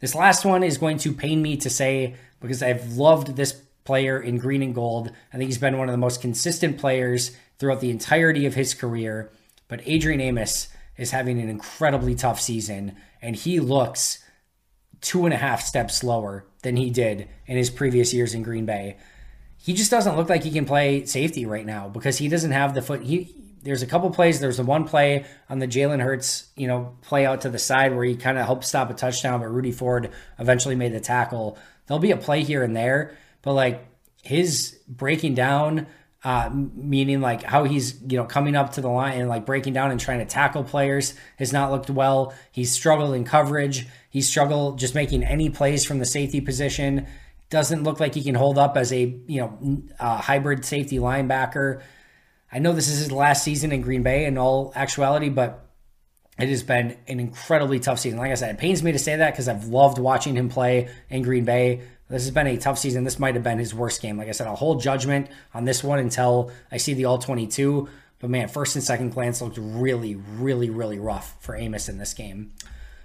This 0.00 0.14
last 0.14 0.44
one 0.44 0.62
is 0.62 0.78
going 0.78 0.98
to 0.98 1.12
pain 1.12 1.42
me 1.42 1.56
to 1.58 1.70
say 1.70 2.14
because 2.40 2.62
I've 2.62 2.96
loved 2.96 3.36
this 3.36 3.52
player 3.84 4.20
in 4.20 4.38
green 4.38 4.62
and 4.62 4.74
gold. 4.74 5.10
I 5.32 5.36
think 5.36 5.48
he's 5.48 5.58
been 5.58 5.78
one 5.78 5.88
of 5.88 5.92
the 5.92 5.98
most 5.98 6.20
consistent 6.20 6.78
players 6.78 7.36
throughout 7.58 7.80
the 7.80 7.90
entirety 7.90 8.46
of 8.46 8.54
his 8.54 8.74
career. 8.74 9.30
But 9.66 9.80
Adrian 9.84 10.20
Amos 10.20 10.68
is 10.98 11.12
having 11.12 11.40
an 11.40 11.48
incredibly 11.48 12.14
tough 12.14 12.40
season, 12.40 12.96
and 13.22 13.34
he 13.34 13.60
looks 13.60 14.22
two 15.00 15.24
and 15.24 15.32
a 15.32 15.38
half 15.38 15.62
steps 15.62 15.96
slower 15.96 16.44
than 16.62 16.76
he 16.76 16.90
did 16.90 17.28
in 17.46 17.56
his 17.56 17.70
previous 17.70 18.12
years 18.12 18.34
in 18.34 18.42
Green 18.42 18.66
Bay. 18.66 18.96
He 19.56 19.72
just 19.72 19.90
doesn't 19.90 20.16
look 20.16 20.28
like 20.28 20.42
he 20.42 20.50
can 20.50 20.64
play 20.64 21.04
safety 21.04 21.46
right 21.46 21.64
now 21.64 21.88
because 21.88 22.18
he 22.18 22.28
doesn't 22.28 22.50
have 22.50 22.74
the 22.74 22.82
foot. 22.82 23.02
He 23.02 23.34
there's 23.62 23.82
a 23.82 23.86
couple 23.86 24.10
plays. 24.10 24.40
There's 24.40 24.58
the 24.58 24.62
one 24.62 24.84
play 24.84 25.24
on 25.48 25.58
the 25.58 25.66
Jalen 25.66 26.00
Hurts, 26.00 26.48
you 26.56 26.66
know, 26.66 26.96
play 27.02 27.26
out 27.26 27.40
to 27.42 27.50
the 27.50 27.58
side 27.58 27.94
where 27.94 28.04
he 28.04 28.14
kind 28.14 28.38
of 28.38 28.46
helped 28.46 28.64
stop 28.64 28.88
a 28.90 28.94
touchdown, 28.94 29.40
but 29.40 29.48
Rudy 29.48 29.72
Ford 29.72 30.10
eventually 30.38 30.76
made 30.76 30.92
the 30.92 31.00
tackle. 31.00 31.58
There'll 31.86 31.98
be 31.98 32.12
a 32.12 32.16
play 32.16 32.44
here 32.44 32.62
and 32.62 32.76
there, 32.76 33.16
but 33.42 33.54
like 33.54 33.84
his 34.22 34.78
breaking 34.86 35.34
down 35.34 35.86
uh, 36.24 36.50
meaning 36.52 37.20
like 37.20 37.42
how 37.44 37.64
he's 37.64 38.00
you 38.02 38.16
know 38.16 38.24
coming 38.24 38.56
up 38.56 38.72
to 38.72 38.80
the 38.80 38.88
line 38.88 39.20
and 39.20 39.28
like 39.28 39.46
breaking 39.46 39.72
down 39.72 39.90
and 39.90 40.00
trying 40.00 40.18
to 40.18 40.24
tackle 40.24 40.64
players 40.64 41.14
has 41.36 41.52
not 41.52 41.70
looked 41.70 41.90
well. 41.90 42.34
He's 42.50 42.72
struggled 42.72 43.14
in 43.14 43.24
coverage. 43.24 43.86
He's 44.10 44.28
struggled 44.28 44.78
just 44.78 44.94
making 44.94 45.22
any 45.22 45.48
plays 45.48 45.84
from 45.84 45.98
the 46.00 46.04
safety 46.04 46.40
position. 46.40 47.06
Doesn't 47.50 47.84
look 47.84 48.00
like 48.00 48.14
he 48.14 48.22
can 48.22 48.34
hold 48.34 48.58
up 48.58 48.76
as 48.76 48.92
a 48.92 49.04
you 49.26 49.40
know 49.40 49.82
uh, 50.00 50.16
hybrid 50.16 50.64
safety 50.64 50.98
linebacker. 50.98 51.82
I 52.50 52.58
know 52.58 52.72
this 52.72 52.88
is 52.88 52.98
his 52.98 53.12
last 53.12 53.44
season 53.44 53.72
in 53.72 53.82
Green 53.82 54.02
Bay 54.02 54.24
in 54.24 54.38
all 54.38 54.72
actuality, 54.74 55.28
but 55.28 55.68
it 56.38 56.48
has 56.48 56.62
been 56.62 56.96
an 57.06 57.20
incredibly 57.20 57.78
tough 57.78 57.98
season. 57.98 58.18
Like 58.18 58.30
I 58.30 58.34
said, 58.34 58.54
it 58.54 58.58
pains 58.58 58.82
me 58.82 58.92
to 58.92 58.98
say 58.98 59.16
that 59.16 59.32
because 59.32 59.48
I've 59.48 59.66
loved 59.66 59.98
watching 59.98 60.36
him 60.36 60.48
play 60.48 60.88
in 61.10 61.22
Green 61.22 61.44
Bay. 61.44 61.82
This 62.08 62.22
has 62.22 62.30
been 62.30 62.46
a 62.46 62.56
tough 62.56 62.78
season. 62.78 63.04
This 63.04 63.18
might 63.18 63.34
have 63.34 63.44
been 63.44 63.58
his 63.58 63.74
worst 63.74 64.00
game. 64.00 64.16
Like 64.16 64.28
I 64.28 64.32
said, 64.32 64.46
I'll 64.46 64.56
hold 64.56 64.80
judgment 64.80 65.28
on 65.52 65.64
this 65.64 65.84
one 65.84 65.98
until 65.98 66.50
I 66.72 66.78
see 66.78 66.94
the 66.94 67.04
all 67.04 67.18
22. 67.18 67.88
But 68.18 68.30
man, 68.30 68.48
first 68.48 68.74
and 68.76 68.84
second 68.84 69.10
glance 69.10 69.40
looked 69.42 69.58
really, 69.60 70.16
really, 70.16 70.70
really 70.70 70.98
rough 70.98 71.36
for 71.40 71.54
Amos 71.54 71.88
in 71.88 71.98
this 71.98 72.14
game. 72.14 72.52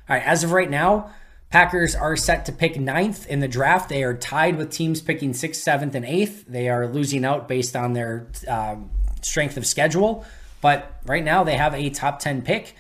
All 0.09 0.15
right, 0.15 0.25
as 0.25 0.43
of 0.43 0.51
right 0.51 0.69
now, 0.69 1.11
Packers 1.53 1.93
are 1.93 2.15
set 2.15 2.45
to 2.45 2.51
pick 2.51 2.79
ninth 2.79 3.27
in 3.27 3.39
the 3.39 3.47
draft. 3.47 3.87
They 3.87 4.03
are 4.03 4.15
tied 4.15 4.57
with 4.57 4.71
teams 4.71 5.01
picking 5.01 5.35
sixth, 5.35 5.61
seventh, 5.61 5.93
and 5.93 6.03
eighth. 6.03 6.45
They 6.47 6.67
are 6.67 6.87
losing 6.87 7.23
out 7.23 7.47
based 7.47 7.75
on 7.75 7.93
their 7.93 8.27
um, 8.47 8.89
strength 9.21 9.55
of 9.55 9.65
schedule. 9.67 10.25
But 10.61 10.99
right 11.05 11.23
now, 11.23 11.43
they 11.43 11.55
have 11.55 11.75
a 11.75 11.91
top 11.91 12.17
10 12.17 12.41
pick. 12.41 12.75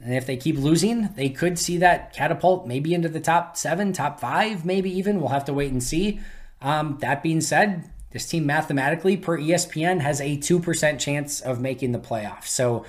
And 0.00 0.14
if 0.14 0.26
they 0.26 0.36
keep 0.36 0.56
losing, 0.56 1.08
they 1.14 1.30
could 1.30 1.58
see 1.58 1.78
that 1.78 2.12
catapult 2.12 2.66
maybe 2.66 2.92
into 2.94 3.08
the 3.08 3.20
top 3.20 3.56
seven, 3.56 3.92
top 3.92 4.20
five, 4.20 4.64
maybe 4.64 4.90
even. 4.90 5.18
We'll 5.18 5.30
have 5.30 5.46
to 5.46 5.54
wait 5.54 5.72
and 5.72 5.82
see. 5.82 6.20
Um, 6.60 6.98
that 7.00 7.22
being 7.22 7.40
said, 7.40 7.90
this 8.10 8.28
team 8.28 8.46
mathematically, 8.46 9.16
per 9.16 9.38
ESPN, 9.38 10.00
has 10.00 10.20
a 10.20 10.36
2% 10.36 10.98
chance 11.00 11.40
of 11.40 11.60
making 11.60 11.92
the 11.92 11.98
playoffs. 11.98 12.46
So 12.46 12.84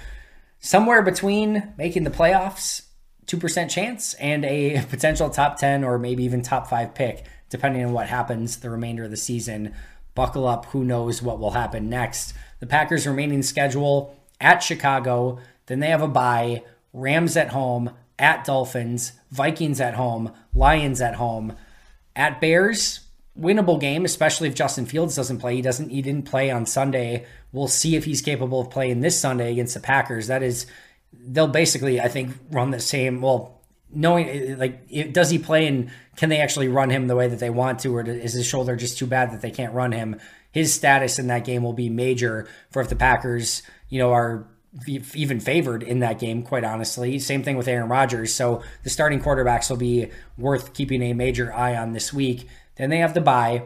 somewhere 0.59 1.01
between 1.01 1.73
making 1.77 2.03
the 2.03 2.11
playoffs, 2.11 2.83
2% 3.27 3.69
chance, 3.69 4.13
and 4.15 4.45
a 4.45 4.83
potential 4.89 5.29
top 5.29 5.57
10 5.57 5.83
or 5.83 5.97
maybe 5.97 6.23
even 6.23 6.41
top 6.41 6.67
five 6.67 6.93
pick, 6.93 7.25
depending 7.49 7.83
on 7.83 7.91
what 7.91 8.07
happens 8.07 8.57
the 8.57 8.69
remainder 8.69 9.03
of 9.03 9.11
the 9.11 9.17
season. 9.17 9.73
Buckle 10.15 10.47
up. 10.47 10.65
Who 10.67 10.83
knows 10.83 11.21
what 11.21 11.39
will 11.39 11.51
happen 11.51 11.89
next? 11.89 12.33
The 12.59 12.67
Packers' 12.67 13.07
remaining 13.07 13.41
schedule 13.41 14.15
at 14.39 14.63
Chicago, 14.63 15.39
then 15.65 15.79
they 15.79 15.89
have 15.89 16.01
a 16.01 16.07
bye 16.07 16.63
Rams 16.95 17.35
at 17.35 17.49
home, 17.49 17.91
at 18.17 18.45
Dolphins, 18.45 19.11
Vikings 19.29 19.81
at 19.81 19.95
home, 19.95 20.31
Lions 20.53 21.01
at 21.01 21.15
home, 21.15 21.55
at 22.15 22.39
Bears. 22.39 23.01
Winnable 23.37 23.81
game, 23.81 24.05
especially 24.05 24.47
if 24.47 24.55
Justin 24.55 24.85
Fields 24.85 25.13
doesn't 25.13 25.39
play. 25.39 25.57
He 25.57 25.61
doesn't. 25.61 25.89
He 25.89 26.01
didn't 26.01 26.23
play 26.23 26.49
on 26.49 26.65
Sunday. 26.65 27.25
We'll 27.51 27.67
see 27.67 27.97
if 27.97 28.05
he's 28.05 28.21
capable 28.21 28.61
of 28.61 28.69
playing 28.69 29.01
this 29.01 29.19
Sunday 29.19 29.51
against 29.51 29.73
the 29.73 29.81
Packers. 29.81 30.27
That 30.27 30.41
is, 30.41 30.67
they'll 31.11 31.49
basically, 31.49 31.99
I 31.99 32.07
think, 32.07 32.31
run 32.49 32.71
the 32.71 32.79
same. 32.79 33.21
Well, 33.21 33.59
knowing 33.93 34.57
like, 34.57 34.87
does 35.11 35.29
he 35.29 35.37
play 35.37 35.67
and 35.67 35.91
can 36.15 36.29
they 36.29 36.39
actually 36.39 36.69
run 36.69 36.89
him 36.89 37.07
the 37.07 37.15
way 37.17 37.27
that 37.27 37.39
they 37.39 37.49
want 37.49 37.79
to, 37.79 37.97
or 37.97 38.07
is 38.07 38.31
his 38.31 38.45
shoulder 38.45 38.77
just 38.77 38.97
too 38.97 39.05
bad 39.05 39.31
that 39.31 39.41
they 39.41 39.51
can't 39.51 39.73
run 39.73 39.91
him? 39.91 40.17
His 40.53 40.73
status 40.73 41.19
in 41.19 41.27
that 41.27 41.43
game 41.43 41.61
will 41.61 41.73
be 41.73 41.89
major 41.89 42.47
for 42.71 42.81
if 42.81 42.87
the 42.87 42.95
Packers, 42.95 43.63
you 43.89 43.99
know, 43.99 44.13
are 44.13 44.47
even 44.87 45.39
favored 45.39 45.83
in 45.83 45.99
that 45.99 46.19
game, 46.19 46.43
quite 46.43 46.63
honestly. 46.63 47.17
Same 47.19 47.43
thing 47.43 47.57
with 47.57 47.67
Aaron 47.67 47.89
Rodgers. 47.89 48.33
So 48.33 48.61
the 48.83 48.89
starting 48.89 49.21
quarterbacks 49.21 49.69
will 49.69 49.77
be 49.77 50.09
worth 50.37 50.73
keeping 50.73 51.01
a 51.01 51.13
major 51.13 51.53
eye 51.53 51.75
on 51.75 51.93
this 51.93 52.11
week. 52.13 52.47
Then 52.75 52.89
they 52.89 52.97
have 52.97 53.13
the 53.13 53.21
bye. 53.21 53.63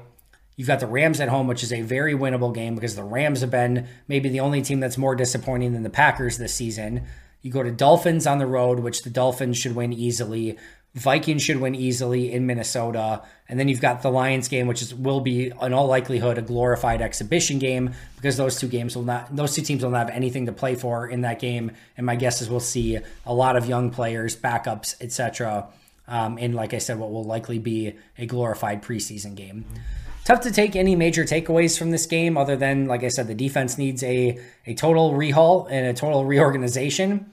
You've 0.56 0.68
got 0.68 0.82
the 0.82 0.88
Rams 0.88 1.20
at 1.20 1.30
home, 1.30 1.48
which 1.48 1.64
is 1.64 1.72
a 1.72 1.82
very 1.82 2.14
winnable 2.14 2.54
game 2.54 2.76
because 2.76 2.96
the 2.96 3.04
Rams 3.04 3.42
have 3.42 3.50
been 3.50 3.88
maybe 4.08 4.30
the 4.30 4.42
only 4.42 4.62
team 4.62 4.80
that's 4.82 4.98
more 4.98 5.16
disappointing 5.16 5.74
than 5.74 5.84
the 5.84 5.90
Packers 5.90 6.38
this 6.38 6.54
season. 6.54 7.06
You 7.42 7.52
go 7.52 7.64
to 7.64 7.72
Dolphins 7.72 8.28
on 8.28 8.38
the 8.38 8.46
road, 8.46 8.82
which 8.82 9.04
the 9.04 9.10
Dolphins 9.10 9.58
should 9.58 9.74
win 9.76 9.94
easily. 9.94 10.58
Vikings 10.96 11.44
should 11.44 11.58
win 11.58 11.76
easily 11.76 12.32
in 12.32 12.48
Minnesota, 12.48 13.22
and 13.48 13.60
then 13.60 13.68
you've 13.68 13.82
got 13.82 14.02
the 14.02 14.10
Lions 14.10 14.48
game, 14.48 14.66
which 14.66 14.82
is 14.82 14.94
will 14.94 15.22
be 15.22 15.52
in 15.62 15.74
all 15.74 15.86
likelihood 15.86 16.40
a 16.40 16.42
glorified 16.42 17.00
exhibition 17.00 17.60
game 17.60 17.94
because 18.16 18.38
those 18.38 18.60
two 18.60 18.68
games 18.68 18.96
will 18.96 19.04
not, 19.04 19.36
those 19.36 19.54
two 19.54 19.62
teams 19.62 19.84
will 19.84 19.92
not 19.92 20.08
have 20.08 20.16
anything 20.16 20.48
to 20.48 20.52
play 20.52 20.74
for 20.74 21.08
in 21.08 21.22
that 21.22 21.40
game. 21.40 21.72
And 21.96 22.08
my 22.08 22.16
guess 22.16 22.42
is 22.42 22.50
we'll 22.50 22.60
see 22.60 22.98
a 23.26 23.34
lot 23.34 23.56
of 23.56 23.68
young 23.68 23.92
players, 23.92 24.36
backups, 24.36 24.96
etc. 25.00 25.68
Um, 26.08 26.40
in 26.40 26.54
like 26.54 26.74
I 26.74 26.80
said, 26.80 26.98
what 26.98 27.12
will 27.12 27.24
likely 27.24 27.60
be 27.60 27.94
a 28.18 28.26
glorified 28.26 28.82
preseason 28.82 29.36
game. 29.36 29.66
Tough 30.26 30.42
to 30.42 30.52
take 30.52 30.76
any 30.76 30.96
major 30.96 31.24
takeaways 31.24 31.78
from 31.78 31.92
this 31.92 32.08
game, 32.08 32.36
other 32.36 32.56
than 32.56 32.88
like 32.88 33.04
I 33.04 33.10
said, 33.10 33.28
the 33.28 33.36
defense 33.36 33.78
needs 33.78 34.04
a 34.04 34.40
a 34.66 34.74
total 34.74 35.14
rehaul 35.14 35.68
and 35.70 35.86
a 35.86 35.94
total 35.94 36.26
reorganization. 36.26 37.30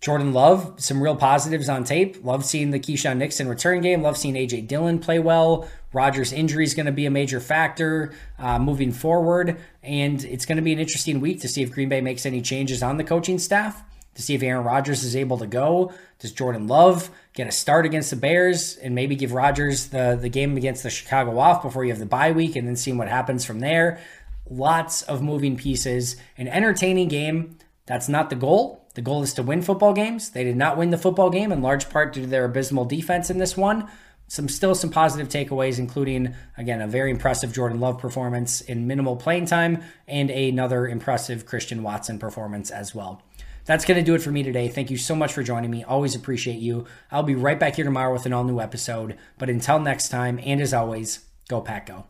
Jordan 0.00 0.32
Love, 0.32 0.74
some 0.78 1.02
real 1.02 1.14
positives 1.14 1.68
on 1.68 1.84
tape. 1.84 2.24
Love 2.24 2.42
seeing 2.44 2.70
the 2.70 2.80
Keisean 2.80 3.18
Nixon 3.18 3.48
return 3.48 3.82
game. 3.82 4.00
Love 4.00 4.16
seeing 4.16 4.34
AJ 4.34 4.66
Dillon 4.66 4.98
play 4.98 5.18
well. 5.18 5.68
Rodgers' 5.92 6.32
injury 6.32 6.64
is 6.64 6.72
going 6.72 6.86
to 6.86 6.92
be 6.92 7.04
a 7.04 7.10
major 7.10 7.38
factor 7.38 8.12
uh, 8.38 8.58
moving 8.58 8.92
forward. 8.92 9.60
And 9.82 10.24
it's 10.24 10.46
going 10.46 10.56
to 10.56 10.62
be 10.62 10.72
an 10.72 10.78
interesting 10.78 11.20
week 11.20 11.40
to 11.42 11.48
see 11.48 11.62
if 11.62 11.70
Green 11.70 11.90
Bay 11.90 12.00
makes 12.00 12.24
any 12.24 12.40
changes 12.40 12.82
on 12.82 12.96
the 12.96 13.04
coaching 13.04 13.38
staff, 13.38 13.82
to 14.14 14.22
see 14.22 14.34
if 14.34 14.42
Aaron 14.42 14.64
Rodgers 14.64 15.04
is 15.04 15.14
able 15.14 15.36
to 15.36 15.46
go. 15.46 15.92
Does 16.18 16.32
Jordan 16.32 16.66
Love 16.66 17.10
get 17.34 17.46
a 17.46 17.52
start 17.52 17.84
against 17.84 18.08
the 18.08 18.16
Bears 18.16 18.76
and 18.76 18.94
maybe 18.94 19.16
give 19.16 19.32
Rodgers 19.32 19.88
the, 19.88 20.18
the 20.18 20.30
game 20.30 20.56
against 20.56 20.82
the 20.82 20.90
Chicago 20.90 21.38
off 21.38 21.62
before 21.62 21.84
you 21.84 21.90
have 21.90 21.98
the 21.98 22.06
bye 22.06 22.32
week 22.32 22.56
and 22.56 22.66
then 22.66 22.76
seeing 22.76 22.96
what 22.96 23.08
happens 23.08 23.44
from 23.44 23.60
there? 23.60 24.00
Lots 24.48 25.02
of 25.02 25.20
moving 25.20 25.58
pieces. 25.58 26.16
An 26.38 26.48
entertaining 26.48 27.08
game. 27.08 27.58
That's 27.84 28.08
not 28.08 28.30
the 28.30 28.36
goal 28.36 28.79
the 28.94 29.02
goal 29.02 29.22
is 29.22 29.34
to 29.34 29.42
win 29.42 29.62
football 29.62 29.92
games. 29.92 30.30
They 30.30 30.44
did 30.44 30.56
not 30.56 30.76
win 30.76 30.90
the 30.90 30.98
football 30.98 31.30
game 31.30 31.52
in 31.52 31.62
large 31.62 31.88
part 31.88 32.12
due 32.12 32.22
to 32.22 32.26
their 32.26 32.44
abysmal 32.44 32.84
defense 32.84 33.30
in 33.30 33.38
this 33.38 33.56
one. 33.56 33.88
Some 34.26 34.48
still 34.48 34.74
some 34.74 34.90
positive 34.90 35.28
takeaways, 35.28 35.78
including 35.78 36.34
again 36.56 36.80
a 36.80 36.86
very 36.86 37.10
impressive 37.10 37.52
Jordan 37.52 37.80
Love 37.80 37.98
performance 37.98 38.60
in 38.60 38.86
minimal 38.86 39.16
playing 39.16 39.46
time 39.46 39.82
and 40.06 40.30
another 40.30 40.86
impressive 40.86 41.46
Christian 41.46 41.82
Watson 41.82 42.18
performance 42.18 42.70
as 42.70 42.94
well. 42.94 43.22
That's 43.64 43.84
going 43.84 43.98
to 43.98 44.04
do 44.04 44.14
it 44.14 44.22
for 44.22 44.30
me 44.30 44.42
today. 44.42 44.68
Thank 44.68 44.90
you 44.90 44.96
so 44.96 45.14
much 45.14 45.32
for 45.32 45.42
joining 45.42 45.70
me. 45.70 45.84
Always 45.84 46.14
appreciate 46.14 46.58
you. 46.58 46.86
I'll 47.10 47.22
be 47.22 47.34
right 47.34 47.58
back 47.58 47.76
here 47.76 47.84
tomorrow 47.84 48.12
with 48.12 48.26
an 48.26 48.32
all 48.32 48.44
new 48.44 48.60
episode. 48.60 49.16
But 49.38 49.50
until 49.50 49.78
next 49.78 50.08
time, 50.08 50.40
and 50.42 50.60
as 50.60 50.74
always, 50.74 51.20
go 51.48 51.60
Pack 51.60 51.86
Go. 51.86 52.09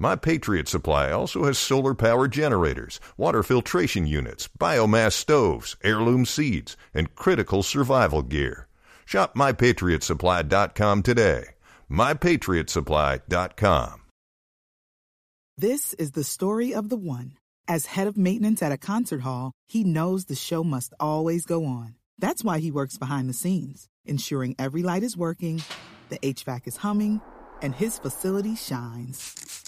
My 0.00 0.14
Patriot 0.14 0.68
Supply 0.68 1.10
also 1.10 1.42
has 1.44 1.58
solar 1.58 1.92
power 1.92 2.28
generators, 2.28 3.00
water 3.16 3.42
filtration 3.42 4.06
units, 4.06 4.48
biomass 4.56 5.10
stoves, 5.12 5.74
heirloom 5.82 6.24
seeds, 6.24 6.76
and 6.94 7.12
critical 7.16 7.64
survival 7.64 8.22
gear. 8.22 8.68
Shop 9.04 9.34
MyPatriotSupply.com 9.34 11.02
today. 11.02 11.46
MyPatriotSupply.com. 11.90 14.02
This 15.56 15.94
is 15.94 16.12
the 16.12 16.22
story 16.22 16.72
of 16.72 16.90
the 16.90 16.96
one. 16.96 17.32
As 17.66 17.86
head 17.86 18.06
of 18.06 18.16
maintenance 18.16 18.62
at 18.62 18.70
a 18.70 18.78
concert 18.78 19.22
hall, 19.22 19.50
he 19.66 19.82
knows 19.82 20.26
the 20.26 20.36
show 20.36 20.62
must 20.62 20.94
always 21.00 21.44
go 21.44 21.64
on. 21.64 21.96
That's 22.18 22.44
why 22.44 22.60
he 22.60 22.70
works 22.70 22.98
behind 22.98 23.28
the 23.28 23.34
scenes, 23.34 23.88
ensuring 24.04 24.54
every 24.60 24.84
light 24.84 25.02
is 25.02 25.16
working, 25.16 25.60
the 26.08 26.20
HVAC 26.20 26.68
is 26.68 26.76
humming, 26.76 27.20
and 27.60 27.74
his 27.74 27.98
facility 27.98 28.54
shines. 28.54 29.67